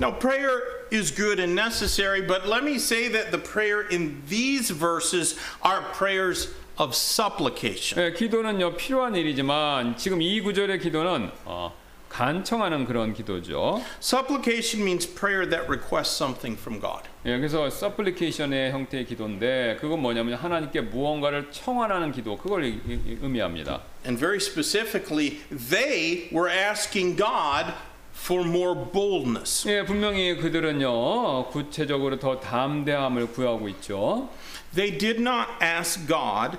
Now, 0.00 0.10
prayer 0.18 0.62
is 0.90 1.10
good 1.14 1.38
and 1.38 1.54
necessary, 1.54 2.22
but 2.22 2.46
let 2.48 2.64
me 2.64 2.76
say 2.78 3.08
that 3.12 3.30
the 3.30 3.38
prayer 3.38 3.82
in 3.88 4.22
these 4.28 4.70
verses 4.72 5.36
are 5.62 5.82
prayers 5.92 6.48
of 6.78 6.94
supplication. 6.96 7.98
예, 8.02 8.12
기도는요 8.12 8.74
필요한 8.76 9.14
일이지만 9.14 9.96
지금 9.96 10.22
이 10.22 10.40
구절의 10.40 10.80
기도는 10.80 11.30
어, 11.44 11.72
간청하는 12.08 12.86
그런 12.86 13.12
기도죠. 13.14 13.82
Supplication 14.00 14.82
means 14.82 15.06
prayer 15.06 15.46
that 15.48 15.68
requests 15.68 16.16
something 16.16 16.58
from 16.58 16.80
God. 16.80 17.04
예, 17.26 17.36
그래서 17.38 17.68
서플리케이션의 17.70 18.72
형태의 18.72 19.04
기도인데 19.06 19.76
그건 19.80 20.00
뭐냐면 20.00 20.34
하나님께 20.38 20.80
무언가를 20.80 21.50
청하는 21.52 22.12
기도 22.12 22.36
그걸 22.38 22.64
이- 22.64 22.80
이- 22.88 23.18
의미합니다. 23.22 23.80
And 24.04 24.18
very 24.18 24.38
specifically, 24.40 25.40
they 25.50 26.28
were 26.32 26.50
asking 26.50 27.16
God 27.16 27.72
for 28.17 28.45
more 28.45 28.75
boldness. 28.91 29.69
예, 29.69 29.85
분명히 29.85 30.35
그들은요 30.35 31.49
구체적으로 31.49 32.19
더 32.19 32.39
담대함을 32.39 33.27
구하고 33.31 33.69
있죠. 33.69 34.29
They 34.75 34.97
did 34.97 35.21
not 35.21 35.47
ask 35.61 36.07
God 36.07 36.57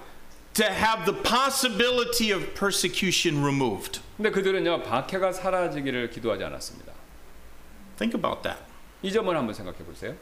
to 0.54 0.64
have 0.66 1.04
the 1.04 1.22
possibility 1.22 2.32
of 2.32 2.54
persecution 2.54 3.42
removed. 3.44 4.00
근데 4.16 4.30
그들은요 4.30 4.82
박해가 4.82 5.32
사라지기를 5.32 6.10
기도하지 6.10 6.44
않았습니다. 6.44 6.92
Think 7.98 8.18
about 8.18 8.42
that. 8.42 8.62
이 9.02 9.12
점을 9.12 9.36
한번 9.36 9.54
생각해 9.54 9.78
보세요. 9.78 10.14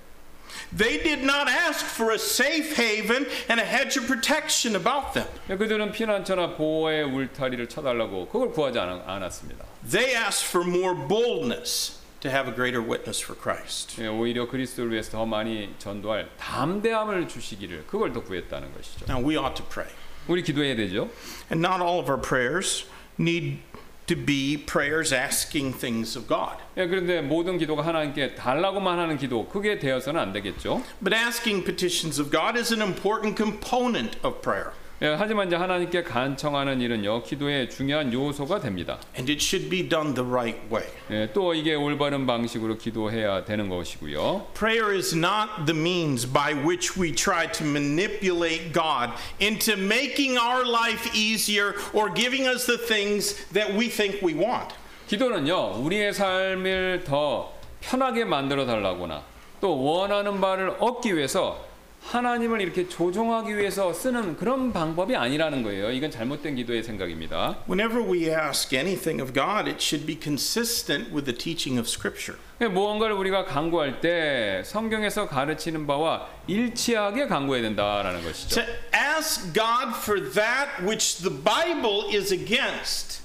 They 0.77 1.03
did 1.03 1.23
not 1.23 1.49
ask 1.51 1.85
for 1.87 2.13
a 2.13 2.19
safe 2.19 2.77
haven 2.79 3.27
and 3.51 3.61
a 3.61 3.67
hedge 3.67 3.99
of 3.99 4.07
protection 4.07 4.77
about 4.77 5.13
them. 5.13 5.29
그들은 5.49 5.93
피난처나 5.93 6.57
보호의 6.57 7.05
울타리를 7.05 7.69
쳐달라고 7.69 8.29
그걸 8.29 8.51
구하지 8.53 8.79
않, 8.79 9.03
않았습니다. 9.07 9.65
They 9.90 10.16
asked 10.16 10.46
for 10.46 10.66
more 10.66 10.96
boldness 10.96 12.00
to 12.22 12.30
have 12.30 12.48
a 12.48 12.56
greater 12.56 12.82
witness 12.82 13.20
for 13.24 13.36
Christ. 13.36 14.00
예, 14.02 14.08
오히려 14.08 14.48
그리스도를 14.48 14.92
위해서 14.92 15.12
더 15.12 15.26
많이 15.26 15.74
전도할 15.80 16.30
담대함을 16.38 17.28
주시기를 17.28 17.86
그걸 17.88 18.14
더 18.14 18.22
구했다는 18.22 18.74
것이죠. 18.74 19.06
Now, 19.10 19.28
we 19.28 19.38
ought 19.38 19.56
to 19.56 19.66
pray. 19.68 19.90
우리 20.28 20.44
기도해야 20.44 20.76
되죠. 20.76 21.10
And 21.52 21.66
not 21.66 21.82
all 21.82 22.00
of 22.00 22.10
our 22.10 22.22
prayers 22.22 22.86
need 23.20 23.60
to 24.06 24.16
be 24.16 24.58
prayers 24.58 25.14
asking 25.14 25.78
things 25.78 26.18
of 26.18 26.28
God. 26.28 26.62
예, 26.78 26.86
그런데 26.88 27.22
모든 27.22 27.58
기도가 27.58 27.84
하나님께 27.86 28.36
달라고만 28.36 29.00
하는 29.00 29.18
기도 29.18 29.48
그게 29.48 29.80
되어서는 29.80 30.20
안 30.20 30.34
되겠죠. 30.34 30.84
But 31.04 31.16
asking 31.16 31.66
petitions 31.66 32.22
of 32.22 32.30
God 32.30 32.58
is 32.58 32.72
an 32.72 32.82
important 32.82 33.36
component 33.36 34.20
of 34.24 34.42
prayer. 34.42 34.74
예, 35.03 35.09
하지만 35.09 35.47
이제 35.47 35.57
하나님께 35.57 36.05
간청하는 36.05 36.81
일은요 36.81 37.23
기도의 37.23 37.69
중요한 37.69 38.11
요소가 38.11 38.61
됩니다. 38.61 38.99
And 39.15 39.31
it 39.31 39.45
should 39.45 39.69
be 39.69 39.87
done 39.87 40.15
the 40.15 40.27
right 40.27 40.59
way. 40.73 40.89
예, 41.11 41.31
또 41.35 41.53
이게 41.53 41.75
올바른 41.75 42.27
방식으로 42.27 42.79
기도해야 42.79 43.45
되는 43.45 43.69
것이고요. 43.69 44.47
Prayer 44.55 44.97
is 44.97 45.15
not 45.15 45.67
the 45.67 45.79
means 45.79 46.27
by 46.27 46.55
which 46.55 46.99
we 46.99 47.15
try 47.15 47.47
to 47.53 47.67
manipulate 47.67 48.73
God 48.73 49.13
into 49.39 49.75
making 49.77 50.39
our 50.39 50.65
life 50.65 51.15
easier 51.15 51.75
or 51.93 52.11
giving 52.15 52.49
us 52.49 52.65
the 52.65 52.79
things 52.79 53.37
that 53.53 53.77
we 53.77 53.91
think 53.91 54.25
we 54.25 54.33
want. 54.33 54.75
기도는요 55.09 55.83
우리의 55.85 56.15
삶을 56.15 57.05
더 57.05 57.53
편하게 57.83 58.25
만들어 58.25 58.65
달라거나 58.65 59.23
또 59.61 59.79
원하는 59.79 60.41
바를 60.41 60.75
얻기 60.81 61.15
위해서 61.15 61.66
하나님을 62.07 62.61
이렇게 62.61 62.89
조종하기 62.89 63.57
위해서 63.57 63.93
쓰는 63.93 64.37
그런 64.37 64.73
방법이 64.73 65.17
아니라는 65.17 65.65
거예요. 65.65 65.91
이건 65.91 66.11
잘못된 66.11 66.55
기도의 66.55 66.85
생각입니다. 66.85 67.59
Whenever 67.69 68.01
we 68.01 68.29
ask 68.29 68.77
anything 68.77 69.21
of 69.21 69.33
God, 69.33 69.69
it 69.69 69.83
should 69.83 70.07
be 70.07 70.17
consistent 70.21 71.13
with 71.13 71.25
the 71.25 71.37
teaching 71.37 71.79
of 71.79 71.89
Scripture. 71.89 72.39
무언가를 72.61 73.17
우리가 73.17 73.45
강구할 73.45 74.01
때 74.01 74.63
성경에서 74.65 75.29
가르치는 75.29 75.87
바와 75.87 76.29
일치하게 76.47 77.27
강구해야 77.27 77.63
된다라는 77.63 78.23
것이죠. 78.23 78.63
To 78.63 78.65
ask 78.95 79.53
God 79.53 79.97
for 79.97 80.21
that 80.33 80.85
which 80.87 81.23
the 81.23 81.31
Bible 81.31 82.09
is 82.15 82.33
against 82.33 83.23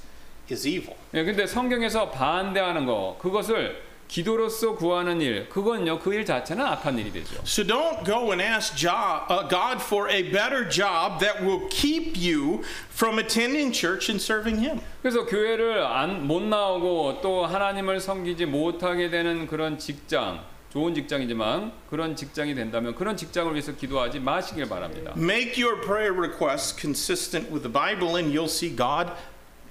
is 0.51 0.67
evil. 0.67 0.95
예, 1.13 1.23
근데 1.23 1.45
성경에서 1.45 2.09
반대하는 2.09 2.87
거 2.87 3.17
그것을 3.21 3.90
기도로서 4.11 4.75
구하는 4.75 5.21
일 5.21 5.47
그건요 5.47 5.99
그 5.99 6.11
일 6.11 6.25
자체는 6.25 6.65
악한 6.65 6.99
일이 6.99 7.11
되죠. 7.13 7.35
So 7.45 7.63
don't 7.63 8.03
go 8.03 8.31
and 8.31 8.41
ask 8.43 8.75
job, 8.75 9.31
uh, 9.31 9.47
God 9.47 9.81
for 9.81 10.09
a 10.11 10.21
better 10.21 10.67
job 10.69 11.19
that 11.19 11.41
will 11.41 11.69
keep 11.69 12.19
you 12.19 12.61
from 12.91 13.17
attending 13.17 13.71
church 13.71 14.11
and 14.11 14.21
serving 14.21 14.59
Him. 14.59 14.81
그래서 15.01 15.25
교회를 15.25 15.85
안, 15.85 16.27
못 16.27 16.41
나오고 16.43 17.21
또 17.21 17.45
하나님을 17.45 18.01
섬기지 18.01 18.45
못하게 18.47 19.09
되는 19.09 19.47
그런 19.47 19.79
직장 19.79 20.43
좋은 20.71 20.95
직장이지만 20.95 21.73
그런 21.89 22.15
직장이 22.15 22.55
된다면 22.55 22.95
그런 22.95 23.17
직장을 23.17 23.51
위해서 23.53 23.73
기도하지 23.73 24.19
마시길 24.21 24.69
바랍니다. 24.69 25.13
Make 25.17 25.61
your 25.61 25.81
prayer 25.81 26.13
requests 26.13 26.75
consistent 26.79 27.51
with 27.51 27.63
the 27.63 27.71
Bible, 27.71 28.15
and 28.15 28.33
you'll 28.33 28.47
see 28.47 28.73
God 28.73 29.11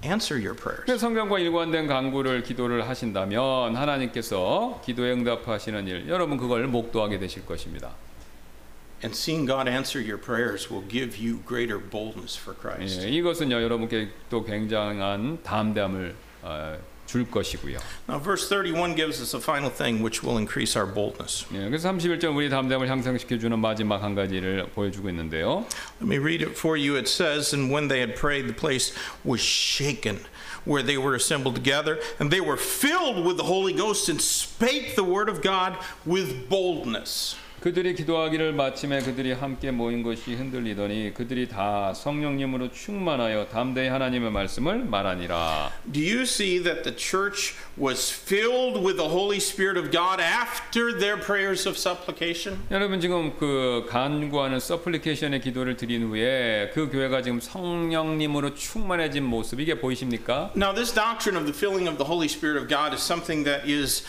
answer 0.03 0.39
your 0.43 0.55
prayers. 0.55 0.99
성경과 0.99 1.39
일관된 1.39 1.87
강구를 1.87 2.43
기도를 2.43 2.87
하신다면 2.87 3.75
하나님께서 3.75 4.81
기도에 4.83 5.11
응답하시는 5.13 5.87
일 5.87 6.07
여러분 6.09 6.37
그걸 6.37 6.67
목도하게 6.67 7.19
되실 7.19 7.45
것입니다. 7.45 7.91
And 9.03 9.15
seeing 9.17 9.47
God 9.47 9.67
answer 9.67 9.99
your 9.99 10.21
prayers 10.21 10.71
will 10.71 10.87
give 10.87 11.17
you 11.17 11.41
greater 11.47 11.79
boldness 11.79 12.39
for 12.39 12.55
Christ. 12.59 13.03
예, 13.05 13.09
이것은요 13.09 13.61
여러분께 13.61 14.09
또 14.29 14.43
굉장한 14.43 15.41
담대함을 15.43 16.15
어, 16.43 16.77
줄 17.10 17.30
것이고요. 17.30 17.78
Now, 18.08 18.18
verse 18.18 18.48
31 18.48 18.94
gives 18.96 19.20
us 19.20 19.34
a 19.34 19.40
final 19.40 19.70
thing 19.70 20.02
which 20.02 20.22
will 20.22 20.38
increase 20.38 20.76
our 20.76 20.86
boldness. 20.86 21.46
예, 21.54 21.68
그래서 21.68 21.88
31절 21.88 22.34
우리 22.34 22.50
담대함을 22.50 22.88
향상시켜 22.88 23.38
주는 23.38 23.58
마지막 23.58 24.02
한 24.02 24.14
가지를 24.14 24.66
보여주고 24.74 25.08
있는데요. 25.10 25.66
Let 26.00 26.08
me 26.08 26.18
read 26.18 26.42
it 26.42 26.58
for 26.58 26.76
you. 26.76 26.96
It 26.98 27.08
says, 27.08 27.54
And 27.54 27.72
when 27.72 27.88
they 27.88 28.00
had 28.00 28.16
prayed, 28.16 28.48
the 28.48 28.54
place 28.54 28.92
was 29.24 29.40
shaken 29.40 30.20
where 30.64 30.82
they 30.82 30.98
were 30.98 31.14
assembled 31.14 31.54
together, 31.54 32.00
and 32.18 32.30
they 32.30 32.40
were 32.40 32.56
filled 32.56 33.24
with 33.24 33.36
the 33.36 33.44
Holy 33.44 33.72
Ghost 33.72 34.08
and 34.08 34.20
spake 34.20 34.96
the 34.96 35.04
word 35.04 35.28
of 35.28 35.40
God 35.40 35.78
with 36.04 36.50
boldness. 36.50 37.36
그들이 37.61 37.93
기도하기를 37.93 38.53
마침에 38.53 39.01
그들이 39.01 39.33
함께 39.33 39.69
모인 39.69 40.01
것이 40.01 40.33
흔들리더니 40.33 41.13
그들이 41.13 41.47
다 41.47 41.93
성령님으로 41.93 42.71
충만하여 42.71 43.49
담대히 43.49 43.87
하나님의 43.87 44.31
말씀을 44.31 44.79
말하니라. 44.79 45.71
Do 45.93 46.01
you 46.01 46.23
see 46.23 46.63
that 46.63 46.81
the 46.81 46.97
church 46.97 47.53
was 47.79 48.11
filled 48.11 48.83
with 48.83 48.97
the 48.97 49.09
Holy 49.09 49.37
Spirit 49.37 49.77
of 49.77 49.91
God 49.91 50.19
after 50.19 50.97
their 50.97 51.21
prayers 51.21 51.67
of 51.67 51.77
supplication? 51.77 52.57
여러분 52.71 52.99
지금 52.99 53.37
그 53.37 53.85
간구하는 53.87 54.59
서플리케이션의 54.59 55.41
기도를 55.41 55.77
드린 55.77 56.09
후에 56.09 56.71
그 56.73 56.89
교회가 56.89 57.21
지금 57.21 57.39
성령님으로 57.39 58.55
충만해진 58.55 59.23
모습 59.23 59.59
이게 59.59 59.79
보이십니까? 59.79 60.51
Now, 60.55 60.73
this 60.73 60.91
doctrine 60.91 61.37
of 61.37 61.45
the 61.45 61.53
filling 61.53 61.87
of 61.87 61.99
the 61.99 62.09
Holy 62.09 62.25
Spirit 62.25 62.57
of 62.57 62.67
God 62.67 62.91
is 62.91 63.03
something 63.05 63.45
that 63.45 63.69
is 63.69 64.03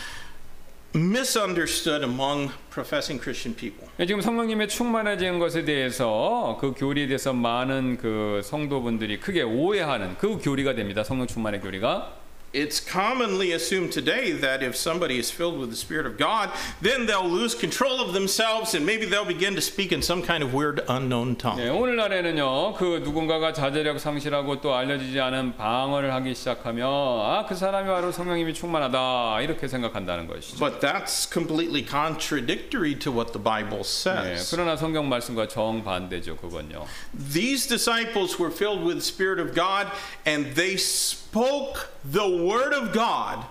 misunderstood 0.95 2.05
among 2.05 2.51
professing 2.71 3.21
Christian 3.23 3.57
people. 3.57 3.89
예, 3.99 4.07
지금 4.07 4.21
성령님의 4.21 4.69
충만해진 4.69 5.39
것에 5.39 5.65
대해서 5.65 6.59
그 6.61 6.75
교리에 6.77 7.07
대해서 7.07 7.33
많은 7.33 7.99
그 7.99 8.41
성도분들이 8.45 9.21
크게 9.21 9.43
오해하는 9.43 10.17
그 10.19 10.39
교리가 10.39 10.75
됩니다. 10.75 11.05
성령 11.05 11.27
충만의 11.27 11.61
교리가. 11.61 12.22
It's 12.54 12.80
commonly 12.80 13.52
assumed 13.52 13.92
today 13.92 14.32
that 14.32 14.64
if 14.64 14.76
somebody 14.76 15.20
is 15.20 15.30
filled 15.30 15.60
with 15.60 15.70
the 15.70 15.76
Spirit 15.76 16.08
of 16.08 16.18
God, 16.18 16.50
then 16.82 17.06
they'll 17.06 17.28
lose 17.28 17.54
control 17.54 18.00
of 18.00 18.14
themselves 18.14 18.74
and 18.74 18.86
maybe 18.86 19.06
they'll 19.06 19.26
begin 19.26 19.54
to 19.56 19.62
speak 19.62 19.92
in 19.92 20.02
some 20.02 20.24
kind 20.24 20.42
of 20.42 20.54
weird 20.54 20.82
unknown 20.88 21.36
tongue. 21.36 21.60
예, 21.60 21.68
오늘날에는요, 21.70 22.74
그 22.76 23.02
누군가가 23.04 23.52
자제력 23.52 24.00
상실하고 24.00 24.62
또 24.62 24.74
알려지지 24.74 25.20
않은 25.20 25.58
방언을 25.58 26.14
하기 26.14 26.34
시작하면 26.34 26.88
아, 26.90 27.46
그 27.48 27.54
사람이 27.54 27.86
바로 27.86 28.14
성령님이 28.14 28.54
충만하다 28.54 29.42
이렇게 29.42 29.68
생각한다는 29.68 30.26
것이죠. 30.26 30.58
But 30.58 30.80
that's 30.80 31.30
completely 31.32 31.86
contradictory 31.86 32.96
to 33.00 33.12
what 33.12 33.34
the 33.34 33.44
Bible 33.44 33.82
예, 33.82 33.84
says. 33.84 34.50
그러나 34.56 34.78
성경 34.78 35.10
말씀과 35.10 35.50
정반대죠, 35.50 36.38
그건요. 36.38 36.88
These 37.14 37.68
disciples 37.68 38.40
were 38.40 38.52
filled 38.52 38.84
with 38.84 38.98
the 38.98 39.06
Spirit 39.06 39.40
of 39.40 39.54
God 39.54 39.92
and 40.26 40.56
they 40.56 40.78
spoke 40.78 41.92
the 42.10 42.38
Word 42.43 42.75
of 42.75 42.93
God 42.93 43.47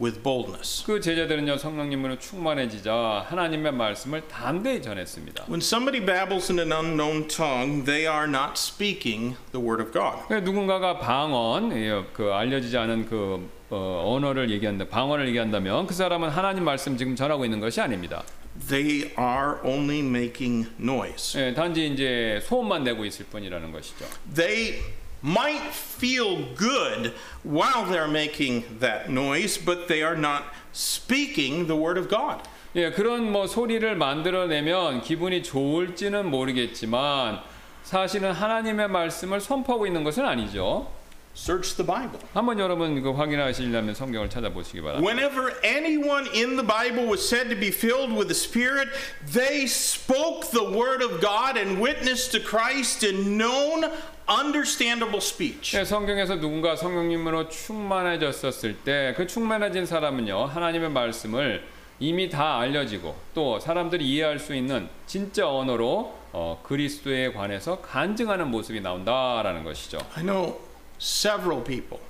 with 0.00 0.22
boldness. 0.22 0.84
그 0.84 1.00
제자들은요, 1.00 1.56
성령님으로 1.58 2.18
충만해지자 2.18 3.26
하나님의 3.28 3.72
말씀을 3.72 4.28
담대히 4.28 4.82
전했습니다. 4.82 5.44
When 5.48 5.60
somebody 5.60 6.04
babbles 6.04 6.52
in 6.52 6.60
an 6.60 6.72
unknown 6.72 7.28
tongue, 7.28 7.84
they 7.84 8.06
are 8.06 8.28
not 8.28 8.52
speaking 8.56 9.36
the 9.52 9.66
Word 9.66 9.82
of 9.82 9.92
God. 9.92 10.26
그 10.28 10.34
누군가가 10.34 10.98
방언, 10.98 11.72
예, 11.72 12.04
그 12.12 12.32
알려지지 12.32 12.76
않은 12.76 13.06
그 13.08 13.48
어, 13.68 14.14
언어를 14.14 14.50
얘기한다, 14.50 14.86
방언을 14.86 15.26
얘기한다면 15.28 15.86
그 15.86 15.94
사람은 15.94 16.28
하나님 16.28 16.64
말씀 16.64 16.96
지금 16.96 17.16
전하고 17.16 17.44
있는 17.44 17.58
것이 17.60 17.80
아닙니다. 17.80 18.22
They 18.68 19.12
are 19.18 19.58
only 19.64 20.00
making 20.00 20.68
noise. 20.80 21.40
예, 21.40 21.52
단지 21.54 21.86
이제 21.86 22.40
소음만 22.42 22.84
내고 22.84 23.04
있을 23.04 23.26
뿐이라는 23.26 23.72
것이죠. 23.72 24.06
They 24.34 24.82
might 25.21 25.71
feel 25.71 26.53
good 26.55 27.13
while 27.43 27.85
they're 27.85 28.07
making 28.07 28.63
that 28.79 29.09
noise, 29.09 29.57
but 29.57 29.87
they 29.87 30.01
are 30.01 30.15
not 30.15 30.43
speaking 30.73 31.67
the 31.67 31.75
Word 31.75 31.97
of 31.97 32.09
God. 32.09 32.41
예, 32.75 32.89
그런 32.91 33.31
뭐 33.31 33.47
소리를 33.47 33.95
만들어내면 33.95 35.01
기분이 35.01 35.43
좋을지는 35.43 36.29
모르겠지만 36.29 37.41
사실은 37.83 38.31
하나님의 38.31 38.87
말씀을 38.87 39.41
선포하고 39.41 39.85
있는 39.85 40.03
것은 40.03 40.25
아니죠. 40.25 40.87
Search 41.33 41.75
the 41.75 41.85
Bible. 41.85 42.19
한번 42.33 42.59
여러분 42.59 43.01
그 43.01 43.11
확인하시려면 43.11 43.95
성경을 43.95 44.29
찾아보시기 44.29 44.81
바랍니다. 44.81 45.05
Whenever 45.05 45.53
anyone 45.63 46.27
in 46.33 46.57
the 46.57 46.65
Bible 46.65 47.07
was 47.07 47.25
said 47.25 47.49
to 47.49 47.57
be 47.57 47.69
filled 47.69 48.11
with 48.11 48.27
the 48.27 48.35
Spirit, 48.35 48.89
they 49.31 49.63
spoke 49.63 50.51
the 50.51 50.63
Word 50.63 51.01
of 51.01 51.21
God 51.21 51.57
and 51.57 51.81
witnessed 51.81 52.31
to 52.31 52.39
Christ 52.39 53.03
in 53.07 53.37
known, 53.37 53.91
understandable 54.28 55.18
speech. 55.20 55.76
예, 55.76 55.84
성경에서 55.84 56.36
누군가 56.40 56.74
성령님으로 56.76 57.48
충만해졌었을 57.48 58.78
때 58.78 59.14
그 59.16 59.26
충만해진 59.26 59.86
사람은요 59.86 60.46
하나님의 60.46 60.90
말씀을 60.90 61.64
이미 61.98 62.28
다 62.28 62.58
알려지고 62.58 63.16
또 63.34 63.58
사람들이 63.58 64.04
이해할 64.06 64.38
수 64.38 64.54
있는 64.54 64.88
진짜 65.06 65.48
언어로 65.48 66.14
어, 66.32 66.60
그리스도에 66.64 67.32
관해서 67.32 67.80
간증하는 67.80 68.48
모습이 68.50 68.80
나온다라는 68.80 69.64
것이죠. 69.64 69.98
I 70.14 70.22
know 70.22 70.60
several 71.00 71.64
people 71.64 72.00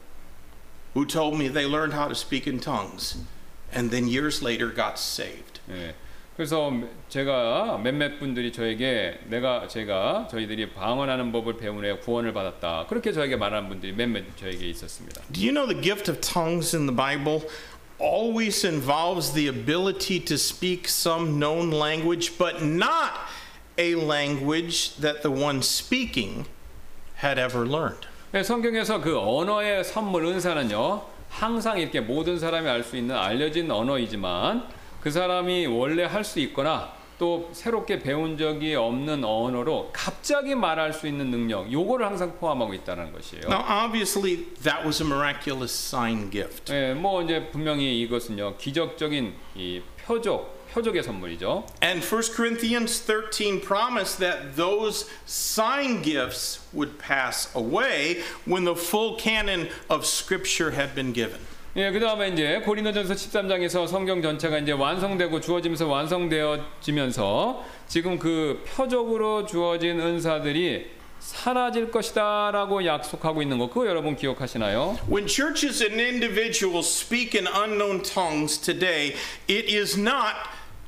who 0.95 1.07
told 1.07 1.37
me 1.37 1.49
they 1.53 1.71
learned 1.71 1.95
how 1.95 2.09
to 2.09 2.15
speak 2.15 2.49
in 2.51 2.59
tongues 2.61 3.19
and 3.75 3.91
then 3.91 4.09
years 4.09 4.43
later 4.43 4.75
got 4.75 4.95
saved. 4.97 5.61
예. 5.71 5.95
그래서 6.37 6.71
제가 7.09 7.81
몇몇 7.83 8.19
분들이 8.19 8.53
저에게 8.53 9.19
내가 9.25 9.67
제가 9.69 10.29
저희들이 10.31 10.71
방언하는 10.75 11.33
법을 11.33 11.57
배우내 11.57 11.97
구원을 11.97 12.35
받았다 12.35 12.87
그렇게 12.91 13.11
저에게 13.11 13.37
말하는 13.37 13.71
분들이 13.71 13.93
몇몇 13.93 14.23
저에게 14.37 14.69
있었습니다. 14.69 15.23
Do 15.33 15.43
you 15.43 15.53
know 15.53 15.67
the 15.67 15.81
gift 15.83 16.11
of 16.11 16.21
tongues 16.21 16.77
in 16.77 16.85
the 16.87 16.95
Bible 16.95 17.49
always 17.99 18.67
involves 18.67 19.33
the 19.33 19.49
ability 19.49 20.21
to 20.27 20.35
speak 20.35 20.87
some 20.89 21.39
known 21.39 21.71
language, 21.71 22.37
but 22.37 22.63
not 22.63 23.13
a 23.79 23.95
language 23.95 24.97
that 25.01 25.23
the 25.23 25.33
one 25.33 25.61
speaking 25.61 26.45
had 27.23 27.41
ever 27.41 27.67
learned? 27.67 28.07
예, 28.35 28.43
성경에서 28.43 29.01
그 29.01 29.19
언어의 29.19 29.85
선물 29.85 30.27
은사는요 30.27 31.03
항상 31.31 31.79
이렇게 31.79 32.01
모든 32.01 32.39
사람이 32.39 32.69
알 32.69 32.83
수 32.85 32.99
있는 32.99 33.17
알려진 33.17 33.71
언어이지만 33.71 34.69
그 35.07 35.13
사람이 35.13 35.67
원래 35.67 36.03
할 36.03 36.25
수 36.25 36.41
있거나 36.41 36.93
또 37.17 37.49
새롭게 37.53 38.01
배운 38.01 38.37
적이 38.37 38.75
없는 38.75 39.23
언어로 39.23 39.91
갑자기 39.93 40.57
말할 40.57 40.93
수 40.93 41.07
있는 41.07 41.31
능력 41.31 41.71
요거를 41.71 42.05
항상 42.05 42.37
포함하고 42.41 42.75
있다는 42.75 43.13
것이에요. 43.13 43.45
Now, 43.47 43.63
obviously, 43.69 44.47
that 44.65 44.85
was 44.85 45.01
a 45.01 45.07
miraculous 45.07 45.73
sign 45.73 46.29
gift. 46.29 46.73
예, 46.73 46.93
뭐 46.93 47.23
이제 47.23 47.49
분명히 47.53 48.03
이것은요 48.03 48.57
기적적인 48.57 49.33
이 49.55 49.81
표적 50.05 50.67
표적의 50.75 51.05
선물이죠. 51.05 51.65
And 51.81 52.05
1 52.05 52.23
Corinthians 52.35 53.01
13 53.01 53.61
promised 53.61 54.19
that 54.19 54.57
those 54.57 55.09
sign 55.25 56.03
gifts 56.03 56.67
would 56.75 56.99
pass 56.99 57.55
away 57.55 58.25
when 58.45 58.65
the 58.65 58.75
full 58.75 59.17
canon 59.17 59.69
of 59.89 60.05
Scripture 60.05 60.73
had 60.73 60.97
been 60.97 61.13
given. 61.13 61.39
예, 61.77 61.91
그 61.91 62.01
다음에 62.01 62.29
이제 62.29 62.63
고린도전서 62.65 63.13
13장에서 63.13 63.87
성경 63.87 64.23
전체가 64.23 64.59
이제 64.59 64.73
완성되고 64.73 65.43
주어지면서 65.43 65.87
완성되어지면서 65.87 67.65
지금 67.87 68.19
그 68.19 68.65
표적으로 68.67 69.45
주어진 69.45 70.01
은사들이 70.01 70.87
사라질 71.19 71.91
것이다라고 71.91 72.87
약속하고 72.87 73.43
있는 73.43 73.59
거 73.59 73.69
그거 73.69 73.87
여러분 73.87 74.17
기억하시나요? 74.17 74.97
When 75.11 75.27
churches 75.27 75.83
and 75.85 76.01
individuals 76.01 76.89
speak 76.89 77.39
in 77.39 77.47
unknown 77.47 78.03
tongues 78.03 78.59
today, 78.59 79.15
it 79.47 79.69
is 79.71 79.99
not 80.01 80.33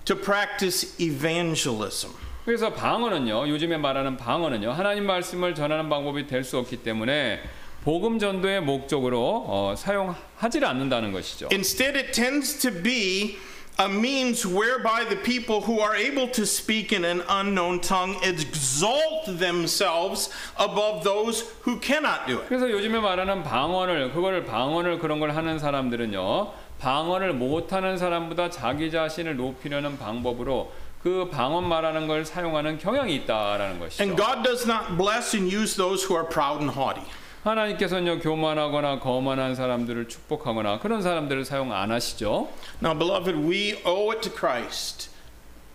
to 0.06 0.16
practice 0.16 0.96
evangelism. 0.98 2.14
그래서 2.46 2.72
방언은요, 2.72 3.46
요즘에 3.50 3.76
말하는 3.76 4.16
방언은요, 4.16 4.72
하나님 4.72 5.04
말씀을 5.04 5.54
전하는 5.54 5.90
방법이 5.90 6.26
될 6.26 6.44
수 6.44 6.56
없기 6.56 6.78
때문에 6.78 7.40
복음 7.84 8.18
전도의 8.18 8.62
목적으로 8.62 9.44
어, 9.46 9.74
사용하지 9.76 10.64
않는다는 10.64 11.12
것이죠. 11.12 11.48
Instead, 11.52 11.96
it 11.96 12.12
tends 12.12 12.58
to 12.58 12.70
be 12.70 13.38
a 13.80 13.86
means 13.86 14.44
whereby 14.46 15.04
the 15.08 15.16
people 15.22 15.62
who 15.62 15.80
are 15.80 15.94
able 15.96 16.30
to 16.32 16.42
speak 16.42 16.92
in 16.92 17.04
an 17.04 17.22
unknown 17.28 17.80
tongue 17.80 18.16
exalt 18.22 19.38
themselves 19.38 20.30
above 20.58 21.04
those 21.04 21.44
who 21.64 21.78
cannot 21.80 22.26
do 22.26 22.38
it. 22.38 22.48
그래서 22.48 22.68
요즘에 22.68 22.98
말하는 22.98 23.44
방언을 23.44 24.12
그거를 24.12 24.44
방언을 24.44 24.98
그런 24.98 25.20
걸 25.20 25.34
하는 25.36 25.58
사람들은요, 25.60 26.52
방언을 26.80 27.34
못하는 27.34 27.96
사람보다 27.96 28.50
자기 28.50 28.90
자신을 28.90 29.36
높이려는 29.36 29.96
방법으로 29.98 30.72
그 31.02 31.28
방언 31.30 31.68
말하는 31.68 32.08
걸 32.08 32.24
사용하는 32.24 32.78
경향이 32.78 33.14
있다라는 33.14 33.78
것이죠. 33.78 34.02
And 34.02 34.20
God 34.20 34.42
does 34.42 34.68
not 34.68 34.96
bless 34.96 35.36
and 35.36 35.54
use 35.54 35.76
those 35.76 36.04
who 36.04 36.18
are 36.18 36.28
proud 36.28 36.58
and 36.58 36.74
haughty. 36.74 37.06
하나님께서는요 37.43 38.19
교만하거나 38.19 38.99
거만한 38.99 39.55
사람들을 39.55 40.07
축복하거나 40.07 40.79
그런 40.79 41.01
사람들을 41.01 41.43
사용 41.45 41.73
안 41.73 41.91
하시죠. 41.91 42.49
Now, 42.81 42.97
beloved, 42.97 43.35
we 43.37 43.81
owe 43.85 44.11
it 44.15 44.21
to 44.21 44.31
Christ 44.33 45.09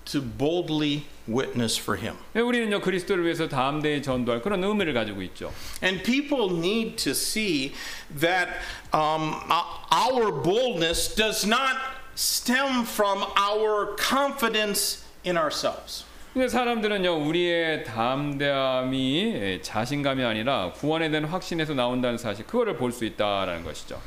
to 0.06 0.22
boldly 0.22 1.04
witness 1.28 1.78
for 1.78 2.00
Him. 2.00 2.16
네, 2.32 2.40
우리는요 2.40 2.80
그리스도를 2.80 3.24
위해서 3.24 3.48
담대히 3.48 4.00
전도할 4.02 4.40
그런 4.40 4.64
의미를 4.64 4.94
가지고 4.94 5.20
있죠. 5.22 5.52
And 5.82 6.02
people 6.02 6.48
need 6.56 6.96
to 7.04 7.10
see 7.12 7.74
that 8.18 8.48
um, 8.94 9.34
o- 9.50 9.84
our 9.92 10.32
boldness 10.32 11.14
does 11.14 11.46
not 11.46 11.76
stem 12.16 12.84
from 12.86 13.24
our 13.36 13.94
confidence 13.98 15.04
in 15.26 15.36
ourselves. 15.36 16.04
근데 16.33 16.47
사람들은요 16.47 17.27
우리의 17.27 17.83
담대함이 17.83 19.59
자신감이 19.61 20.23
아니라 20.23 20.71
구원에 20.73 21.09
대한 21.11 21.25
확신에서 21.25 21.75
나온다는 21.75 22.17
사실 22.17 22.45
그거를 22.47 22.75
볼 22.75 22.91
수 22.91 23.05
있다라는 23.05 23.63
것이죠. 23.63 24.01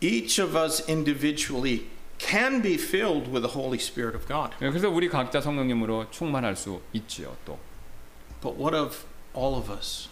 Each 0.00 0.40
of 0.42 0.56
us 0.58 0.84
individually 0.90 1.86
can 2.18 2.60
be 2.62 2.74
filled 2.74 3.30
with 3.30 3.42
the 3.42 3.52
Holy 3.54 3.78
Spirit 3.78 4.16
of 4.16 4.26
God. 4.26 4.50
네, 4.60 4.68
그래서 4.70 4.88
우리 4.90 5.08
각자 5.08 5.40
성령님으로 5.40 6.10
충만할 6.10 6.56
수 6.56 6.80
있지요. 6.92 7.36
또 7.44 7.58
But 8.40 8.60
what 8.60 8.76
of 8.76 9.04
all 9.36 9.56
of 9.56 9.70
us 9.72 10.08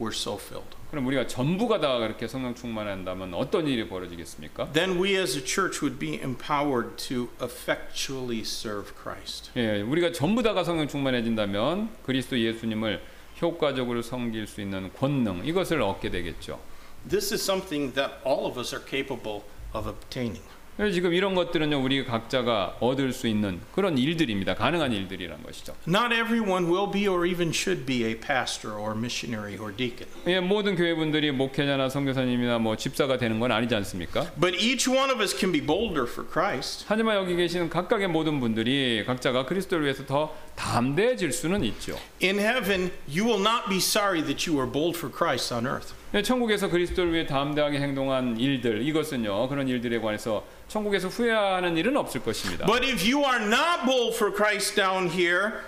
were 0.00 0.14
so 0.14 0.36
filled? 0.38 0.76
그럼 0.92 1.06
우리가 1.06 1.26
전부가 1.26 1.80
다 1.80 1.98
그렇게 1.98 2.28
성령 2.28 2.54
충만한다면 2.54 3.32
어떤 3.32 3.66
일이 3.66 3.88
벌어지겠습니까? 3.88 4.72
Then 4.72 5.02
we 5.02 5.16
as 5.16 5.38
a 5.38 5.42
church 5.42 5.82
would 5.82 5.98
be 5.98 6.20
empowered 6.20 6.98
to 7.08 7.30
effectually 7.42 8.40
serve 8.40 8.92
Christ. 9.02 9.50
예, 9.56 9.80
우리가 9.80 10.12
전부 10.12 10.42
다가 10.42 10.64
성령 10.64 10.86
충만해진다면 10.86 11.88
그리스도 12.04 12.38
예수님을 12.38 13.00
효과적으로 13.40 14.02
섬길 14.02 14.46
수 14.46 14.60
있는 14.60 14.92
권능 14.92 15.46
이것을 15.46 15.80
얻게 15.80 16.10
되겠죠. 16.10 16.60
This 17.08 17.32
is 17.32 17.42
something 17.42 17.94
that 17.94 18.16
all 18.26 18.44
of 18.44 18.60
us 18.60 18.74
are 18.74 18.84
capable 18.86 19.44
of 19.74 19.88
obtaining. 19.88 20.44
그래서 20.82 20.94
지금 20.94 21.14
이런 21.14 21.36
것들은요 21.36 21.80
우리 21.80 22.04
각자가 22.04 22.78
얻을 22.80 23.12
수 23.12 23.28
있는 23.28 23.60
그런 23.72 23.96
일들입니다. 23.96 24.56
가능한 24.56 24.92
일들이란 24.92 25.44
것이죠. 25.44 25.76
Not 25.86 26.12
everyone 26.12 26.66
will 26.66 26.90
be 26.92 27.06
or 27.06 27.24
even 27.24 27.50
should 27.50 27.86
be 27.86 28.04
a 28.04 28.18
pastor 28.18 28.76
or 28.76 28.98
missionary 28.98 29.56
or 29.56 29.72
deacon. 29.72 30.10
예, 30.26 30.40
모든 30.40 30.74
교회분들이 30.74 31.30
목회자나 31.30 31.88
선교사님이나 31.88 32.58
뭐 32.58 32.76
집사가 32.76 33.16
되는 33.16 33.38
건 33.38 33.52
아니지 33.52 33.76
않습니까? 33.76 34.26
But 34.40 34.60
each 34.60 34.90
one 34.90 35.12
of 35.12 35.22
us 35.22 35.38
can 35.38 35.52
be 35.52 35.64
bolder 35.64 36.02
for 36.02 36.28
Christ. 36.28 36.84
하지만 36.88 37.14
여기 37.14 37.36
계시는 37.36 37.70
각각의 37.70 38.08
모든 38.08 38.40
분들이 38.40 39.04
각자가 39.06 39.46
그리스도를 39.46 39.84
위해서 39.84 40.04
더 40.04 40.34
담대해질 40.56 41.30
수는 41.30 41.62
있죠. 41.62 41.96
In 42.20 42.40
heaven, 42.40 42.90
you 43.08 43.24
will 43.24 43.40
not 43.40 43.68
be 43.68 43.76
sorry 43.76 44.20
that 44.20 44.50
you 44.50 44.58
were 44.58 44.68
bold 44.68 44.98
for 44.98 45.14
Christ 45.14 45.54
on 45.54 45.64
earth. 45.64 45.94
예, 46.14 46.22
천국에서 46.22 46.68
그리스도를 46.68 47.14
위해 47.14 47.24
담대하게 47.24 47.78
행동한 47.78 48.38
일들 48.38 48.86
이것은요 48.86 49.48
그런 49.48 49.66
일들에 49.66 49.98
관해서 49.98 50.44
천국에서 50.72 51.08
후회하는 51.08 51.76
일은 51.76 51.96
없을 51.98 52.22
것입니다. 52.22 52.64
But 52.64 52.82
if 52.82 53.04
you 53.04 53.22
are 53.26 53.44
not 53.44 53.84
bold 53.84 54.16
for 54.16 54.34
Christ 54.34 54.74
down 54.74 55.10
here, 55.10 55.60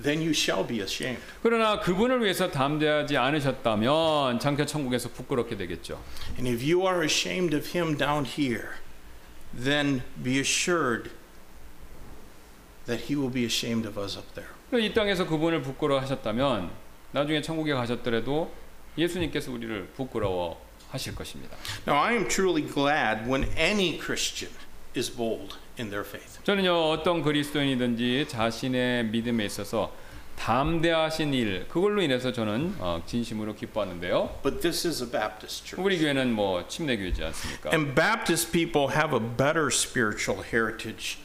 then 0.00 0.20
you 0.20 0.30
shall 0.30 0.64
be 0.64 0.80
ashamed. 0.80 1.20
그러나 1.42 1.80
그분을 1.80 2.22
위해서 2.22 2.48
담대하지 2.48 3.16
않으셨다면 3.16 4.38
장차 4.38 4.64
천국에서 4.64 5.08
부끄럽게 5.08 5.56
되겠죠. 5.56 6.00
And 6.38 6.48
if 6.48 6.62
you 6.62 6.86
are 6.86 7.04
ashamed 7.04 7.56
of 7.56 7.76
him 7.76 7.96
down 7.96 8.24
here, 8.24 8.68
then 9.52 10.02
be 10.22 10.38
assured 10.38 11.10
that 12.86 13.06
he 13.10 13.16
will 13.16 13.32
be 13.32 13.44
ashamed 13.44 13.88
of 13.88 14.00
us 14.00 14.16
up 14.16 14.28
there. 14.34 14.50
이 14.72 14.94
땅에서 14.94 15.26
그분을 15.26 15.62
부끄러워하셨다면 15.62 16.70
나중에 17.10 17.42
천국에 17.42 17.74
가셨더라도 17.74 18.52
예수님께서 18.96 19.50
우리를 19.50 19.88
부끄러워 19.96 20.69
하실 20.90 21.14
것입니다. 21.14 21.56
Now, 21.86 22.02
I 22.02 22.14
am 22.14 22.28
truly 22.28 22.66
glad 22.66 23.28
when 23.28 23.48
any 23.56 23.98
Christian 23.98 24.52
is 24.96 25.10
bold 25.14 25.56
in 25.78 25.90
their 25.90 26.06
faith. 26.06 26.42
저는요 26.44 26.90
어떤 26.90 27.22
그리스도인이든지 27.22 28.26
자신의 28.28 29.06
믿음에 29.06 29.44
있어서 29.46 29.92
담대하신 30.36 31.34
일 31.34 31.66
그걸로 31.68 32.00
인해서 32.00 32.32
저는 32.32 32.76
어, 32.78 33.02
진심으로 33.06 33.54
기뻐하는데요. 33.54 34.40
But 34.42 34.60
this 34.60 34.86
is 34.86 35.02
a 35.02 35.10
Baptist 35.10 35.66
church. 35.66 35.82
우리 35.82 35.98
교회는 35.98 36.32
뭐 36.32 36.66
침례 36.66 36.96
교회지 36.96 37.22
않습니까? 37.24 37.70
And 37.72 37.94
Baptist 37.94 38.50
people 38.50 38.94
have 38.96 39.14
a 39.14 39.20
better 39.20 39.68
spiritual 39.68 40.42
heritage 40.42 41.18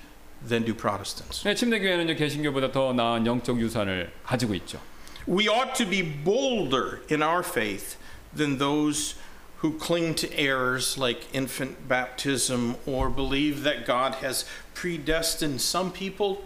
than 0.48 0.66
do 0.66 0.76
Protestants. 0.76 1.44
네, 1.44 1.56
침례 1.56 1.80
교회는 1.80 2.14
개신교보다 2.18 2.72
더 2.72 2.92
나은 2.92 3.26
영적 3.26 3.60
유산을 3.60 4.12
가지고 4.24 4.54
있죠. 4.56 4.82
We 5.28 5.48
ought 5.48 5.74
to 5.78 5.90
be 5.90 6.04
bolder 6.04 7.02
in 7.10 7.24
our 7.24 7.42
faith 7.42 7.98
than 8.36 8.58
those 8.60 9.16
who 9.66 9.74
cling 9.80 10.14
to 10.14 10.32
errors 10.38 10.96
like 10.96 11.26
infant 11.34 11.88
baptism 11.88 12.76
or 12.86 13.10
believe 13.10 13.64
that 13.64 13.84
God 13.84 14.14
has 14.16 14.46
predestined 14.76 15.60
some 15.60 15.92
people 15.92 16.44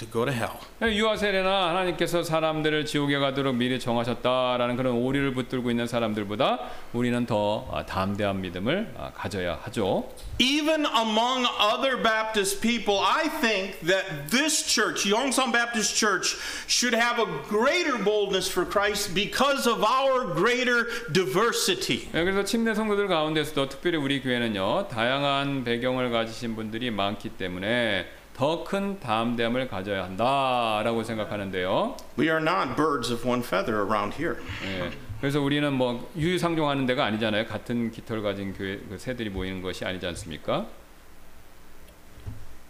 to 0.00 0.10
go 0.10 0.24
to 0.24 0.32
hell. 0.32 0.56
유아 0.82 1.16
세례나 1.16 1.68
하나님께서 1.68 2.22
사람들을 2.22 2.86
지옥에 2.86 3.18
가도록 3.18 3.54
미리 3.54 3.78
정하셨다라는 3.78 4.76
그런 4.76 4.94
오리를 4.94 5.32
붙들고 5.34 5.70
있는 5.70 5.86
사람들보다 5.86 6.58
우리는 6.92 7.26
더 7.26 7.68
아, 7.72 7.84
담대한 7.84 8.40
믿음을 8.40 8.94
아, 8.96 9.12
가져야 9.14 9.60
하죠. 9.64 10.08
Even 10.38 10.86
among 10.86 11.46
other 11.60 12.02
Baptist 12.02 12.62
people, 12.62 12.98
I 12.98 13.28
think 13.40 13.78
that 13.86 14.30
this 14.30 14.64
church, 14.64 15.04
Yongsan 15.04 15.52
Baptist 15.52 15.94
Church, 15.94 16.36
should 16.66 16.96
have 16.96 17.20
a 17.20 17.26
greater 17.48 18.02
boldness 18.02 18.50
for 18.50 18.64
Christ 18.64 19.14
because 19.14 19.68
of 19.68 19.84
our 19.84 20.34
greater 20.34 20.88
diversity. 21.12 22.08
네, 22.12 22.24
그래서 22.24 22.42
침례 22.44 22.74
성도들 22.74 23.06
가운데서도 23.06 23.68
특별히 23.68 23.98
우리 23.98 24.22
교회는요 24.22 24.88
다양한 24.88 25.64
배경을 25.64 26.10
가지신 26.10 26.56
분들이 26.56 26.90
많기 26.90 27.28
때문에 27.28 28.06
더 28.40 28.64
큰 28.64 28.98
담대함을 29.00 29.68
가져야 29.68 30.02
한다라고 30.04 31.04
생각하는데요. 31.04 31.94
We 32.18 32.30
are 32.30 32.40
not 32.40 32.74
birds 32.74 33.12
of 33.12 33.28
one 33.28 33.42
feather 33.42 33.82
around 33.84 34.16
here. 34.16 34.42
예, 34.64 34.90
그래서 35.20 35.42
우리는 35.42 35.70
뭐 35.70 36.10
유유상종하는 36.16 36.86
데가 36.86 37.04
아니잖아요. 37.04 37.44
같은 37.44 37.90
깃털 37.90 38.22
가진 38.22 38.54
교회 38.54 38.78
그 38.88 38.96
새들이 38.96 39.28
모이는 39.28 39.60
것이 39.60 39.84
아니지 39.84 40.06
않습니까? 40.06 40.66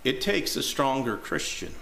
It 0.04 0.18
takes 0.18 0.58
a 0.58 0.60
stronger 0.60 1.16
Christian 1.22 1.72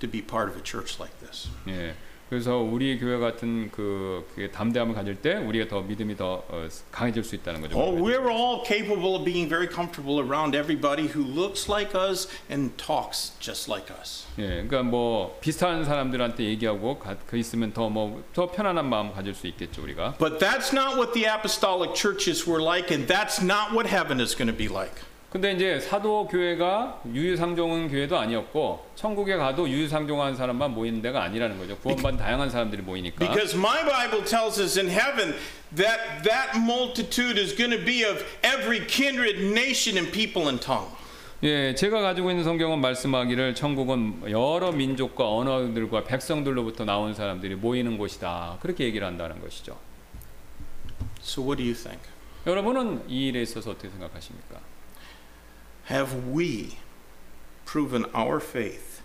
to 0.00 0.10
be 0.10 0.20
part 0.20 0.50
of 0.50 0.58
a 0.58 0.64
church 0.64 0.98
like 0.98 1.16
this. 1.20 1.48
예. 1.68 1.94
그래서 2.32 2.56
우리 2.56 2.98
교회 2.98 3.18
같은 3.18 3.70
그 3.70 4.24
담대함을 4.54 4.94
가질 4.94 5.16
때 5.16 5.34
우리가 5.34 5.68
더 5.68 5.82
믿음이 5.82 6.16
더 6.16 6.42
어, 6.48 6.66
강해질 6.90 7.22
수 7.24 7.34
있다는 7.34 7.60
거죠. 7.60 7.76
Oh, 7.76 7.92
we're 7.94 8.30
all 8.30 8.64
capable 8.64 9.14
of 9.14 9.22
being 9.22 9.50
very 9.50 9.68
comfortable 9.68 10.18
around 10.18 10.56
everybody 10.56 11.08
who 11.08 11.22
looks 11.22 11.68
like 11.68 11.94
us 11.94 12.30
and 12.50 12.72
talks 12.78 13.36
just 13.38 13.70
like 13.70 13.92
us. 13.92 14.24
예, 14.38 14.64
그러니까 14.64 14.82
뭐 14.82 15.36
비슷한 15.42 15.84
사람들한테 15.84 16.44
얘기하고 16.44 16.98
가, 16.98 17.18
그 17.26 17.36
있으면 17.36 17.74
더 17.74 17.90
뭐 17.90 18.22
더 18.32 18.50
편안한 18.50 18.88
마음 18.88 19.12
가질 19.12 19.34
수 19.34 19.46
있겠죠 19.48 19.82
우리가. 19.82 20.16
But 20.16 20.38
that's 20.38 20.72
not 20.72 20.96
what 20.96 21.12
the 21.12 21.26
apostolic 21.28 21.92
churches 21.94 22.48
were 22.48 22.62
like, 22.64 22.90
and 22.90 23.06
that's 23.06 23.44
not 23.44 23.74
what 23.76 23.86
heaven 23.86 24.22
is 24.22 24.34
going 24.34 24.48
to 24.48 24.56
be 24.56 24.72
like. 24.72 25.11
근데 25.32 25.52
이제 25.52 25.80
사도 25.80 26.26
교회가 26.26 27.00
유유상종한 27.10 27.88
교회도 27.88 28.18
아니었고 28.18 28.86
천국에 28.96 29.36
가도 29.36 29.66
유유상종한 29.66 30.36
사람만 30.36 30.74
모이는 30.74 31.00
데가 31.00 31.22
아니라는 31.22 31.56
거죠. 31.56 31.74
구원받은 31.78 32.18
다양한 32.18 32.50
사람들이 32.50 32.82
모이니까. 32.82 33.26
Because 33.26 33.56
my 33.56 33.82
Bible 33.82 34.26
tells 34.26 34.60
us 34.60 34.78
in 34.78 34.90
heaven 34.90 35.34
that 35.74 36.22
that 36.24 36.58
multitude 36.58 37.40
is 37.40 37.56
going 37.56 37.74
to 37.74 37.82
be 37.82 38.04
of 38.04 38.22
every 38.42 38.86
kindred, 38.86 39.40
nation, 39.40 39.96
and 39.96 40.12
people 40.12 40.48
and 40.48 40.60
tongue. 40.62 40.92
예, 41.42 41.74
제가 41.74 42.02
가지고 42.02 42.30
있는 42.30 42.44
성경은 42.44 42.82
말씀하기를 42.82 43.54
천국은 43.54 44.30
여러 44.30 44.70
민족과 44.70 45.34
언어들과 45.34 46.04
백성들로부터 46.04 46.84
나온 46.84 47.14
사람들이 47.14 47.54
모이는 47.54 47.96
곳이다. 47.96 48.58
그렇게 48.60 48.84
얘기를 48.84 49.06
한다는 49.06 49.40
것이죠. 49.40 49.78
So, 51.22 51.42
what 51.42 51.56
do 51.56 51.64
you 51.64 51.74
think? 51.74 52.02
여러분은 52.46 53.04
이 53.08 53.28
일에 53.28 53.40
있어서 53.40 53.70
어떻게 53.70 53.88
생각하십니까? 53.88 54.60
Have 55.89 56.27
we 56.29 56.77
proven 57.65 58.05
our 58.13 58.39
faith 58.39 59.01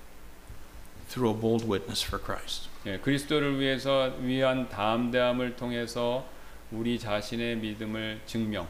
through 1.09 1.31
a 1.31 1.35
bold 1.35 1.65
witness 1.65 2.03
for 2.03 2.19
Christ? 2.19 2.69
예, 2.87 2.99
그리스도를 2.99 3.61
위해서 3.61 4.17
위한 4.21 4.69
담대함을 4.69 5.57
통해서 5.57 6.27
우리 6.73 6.99
자신의 6.99 7.57
믿음을 7.57 8.21
증명해 8.27 8.67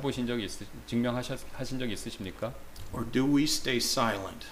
보신 0.00 0.26
적이 0.26 0.44
있으 0.44 0.64
증명하셨 0.86 1.40
하신 1.54 1.78
적 1.78 1.90
있으십니까? 1.90 2.52
Or 2.92 3.04
do 3.04 3.24
we 3.24 3.44
stay 3.44 3.78
silent 3.78 4.46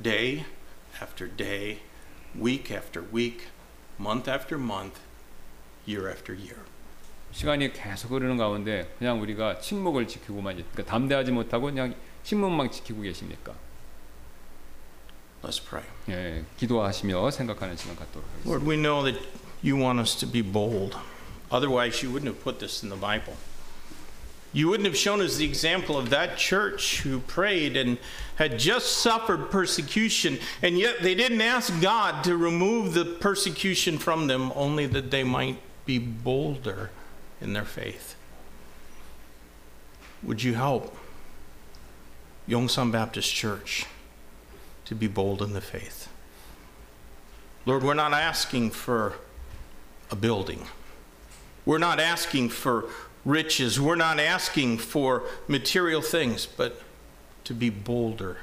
day 0.00 0.46
after 1.02 1.28
day, 1.28 1.80
week 2.34 2.70
after 2.70 3.04
week, 3.12 3.48
month 3.98 4.28
after 4.28 4.58
month, 4.58 5.00
year 5.86 6.08
after 6.08 6.34
year? 6.34 6.64
시간이 7.31 7.73
계속 7.73 8.11
흐르는 8.11 8.37
가운데 8.37 8.93
그냥 8.99 9.21
우리가 9.21 9.59
침묵을 9.59 10.07
지키고만 10.07 10.59
있- 10.59 10.71
그러니까 10.71 10.91
담대하지 10.91 11.31
못하고 11.31 11.65
그냥 11.67 11.93
침묵만 12.23 12.71
지키고 12.71 13.01
계십니까? 13.01 13.53
Let's 15.43 15.59
pray. 15.63 15.85
예, 16.09 16.43
기도하시며 16.57 17.31
생각하는 17.31 17.75
시간 17.75 17.95
갖도록 17.95 18.27
하겠습니다. 18.29 18.47
Lord, 18.49 18.69
we 18.69 18.77
know 18.77 19.03
that 19.03 19.19
you 19.63 19.75
want 19.75 19.99
us 19.99 20.15
to 20.19 20.29
be 20.29 20.41
bold. 20.43 20.95
Otherwise, 21.51 22.03
you 22.05 22.11
wouldn't 22.13 22.27
have 22.29 22.43
put 22.43 22.59
this 22.59 22.83
in 22.83 22.89
the 22.89 22.99
Bible. 22.99 23.35
You 24.53 24.67
wouldn't 24.67 24.85
have 24.85 24.97
shown 24.97 25.21
us 25.21 25.37
the 25.37 25.45
example 25.47 25.97
of 25.97 26.09
that 26.11 26.37
church 26.37 27.01
who 27.03 27.21
prayed 27.21 27.75
and 27.77 27.97
had 28.35 28.59
just 28.59 29.01
suffered 29.01 29.49
persecution, 29.49 30.37
and 30.61 30.77
yet 30.77 31.01
they 31.01 31.15
didn't 31.15 31.41
ask 31.41 31.71
God 31.81 32.23
to 32.25 32.35
remove 32.35 32.93
the 32.93 33.05
persecution 33.05 33.97
from 33.97 34.27
them, 34.27 34.51
only 34.53 34.85
that 34.87 35.09
they 35.09 35.23
might 35.23 35.57
be 35.85 35.97
bolder 35.97 36.91
in 37.41 37.53
their 37.53 37.65
faith. 37.65 38.15
Would 40.23 40.43
you 40.43 40.53
help 40.53 40.95
Yongsan 42.47 42.91
Baptist 42.91 43.33
Church 43.33 43.85
to 44.85 44.95
be 44.95 45.07
bold 45.07 45.41
in 45.41 45.53
the 45.53 45.61
faith? 45.61 46.07
Lord, 47.65 47.83
we're 47.83 47.93
not 47.93 48.13
asking 48.13 48.71
for 48.71 49.15
a 50.09 50.15
building. 50.15 50.67
We're 51.65 51.77
not 51.77 51.99
asking 51.99 52.49
for 52.49 52.85
riches. 53.25 53.79
We're 53.79 53.95
not 53.95 54.19
asking 54.19 54.79
for 54.79 55.23
material 55.47 56.01
things, 56.01 56.45
but 56.45 56.81
to 57.43 57.53
be 57.53 57.69
bolder 57.69 58.37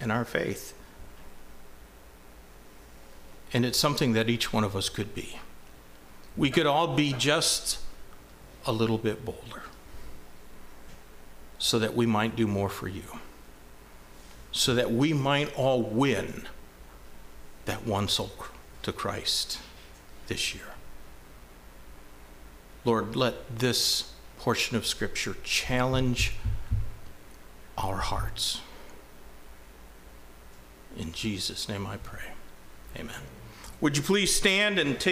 in 0.00 0.10
our 0.10 0.24
faith. 0.24 0.74
And 3.52 3.64
it's 3.64 3.78
something 3.78 4.12
that 4.14 4.30
each 4.30 4.52
one 4.52 4.64
of 4.64 4.74
us 4.74 4.88
could 4.88 5.14
be. 5.14 5.38
We 6.36 6.50
could 6.50 6.66
all 6.66 6.96
be 6.96 7.12
just 7.12 7.78
a 8.66 8.72
little 8.72 8.98
bit 8.98 9.24
bolder 9.24 9.62
so 11.58 11.78
that 11.78 11.94
we 11.94 12.06
might 12.06 12.34
do 12.34 12.46
more 12.46 12.68
for 12.68 12.88
you, 12.88 13.04
so 14.50 14.74
that 14.74 14.90
we 14.90 15.12
might 15.12 15.54
all 15.56 15.82
win 15.82 16.48
that 17.66 17.86
one 17.86 18.08
soul 18.08 18.32
to 18.82 18.92
Christ 18.92 19.58
this 20.26 20.54
year. 20.54 20.64
Lord, 22.84 23.14
let 23.14 23.58
this 23.58 24.12
portion 24.38 24.76
of 24.76 24.86
Scripture 24.86 25.36
challenge 25.44 26.34
our 27.78 27.98
hearts. 27.98 28.60
In 30.96 31.12
Jesus' 31.12 31.68
name 31.68 31.86
I 31.86 31.96
pray. 31.96 32.32
Amen. 32.96 33.20
Would 33.80 33.96
you 33.96 34.02
please 34.02 34.34
stand 34.34 34.78
and 34.78 34.98
take 34.98 35.10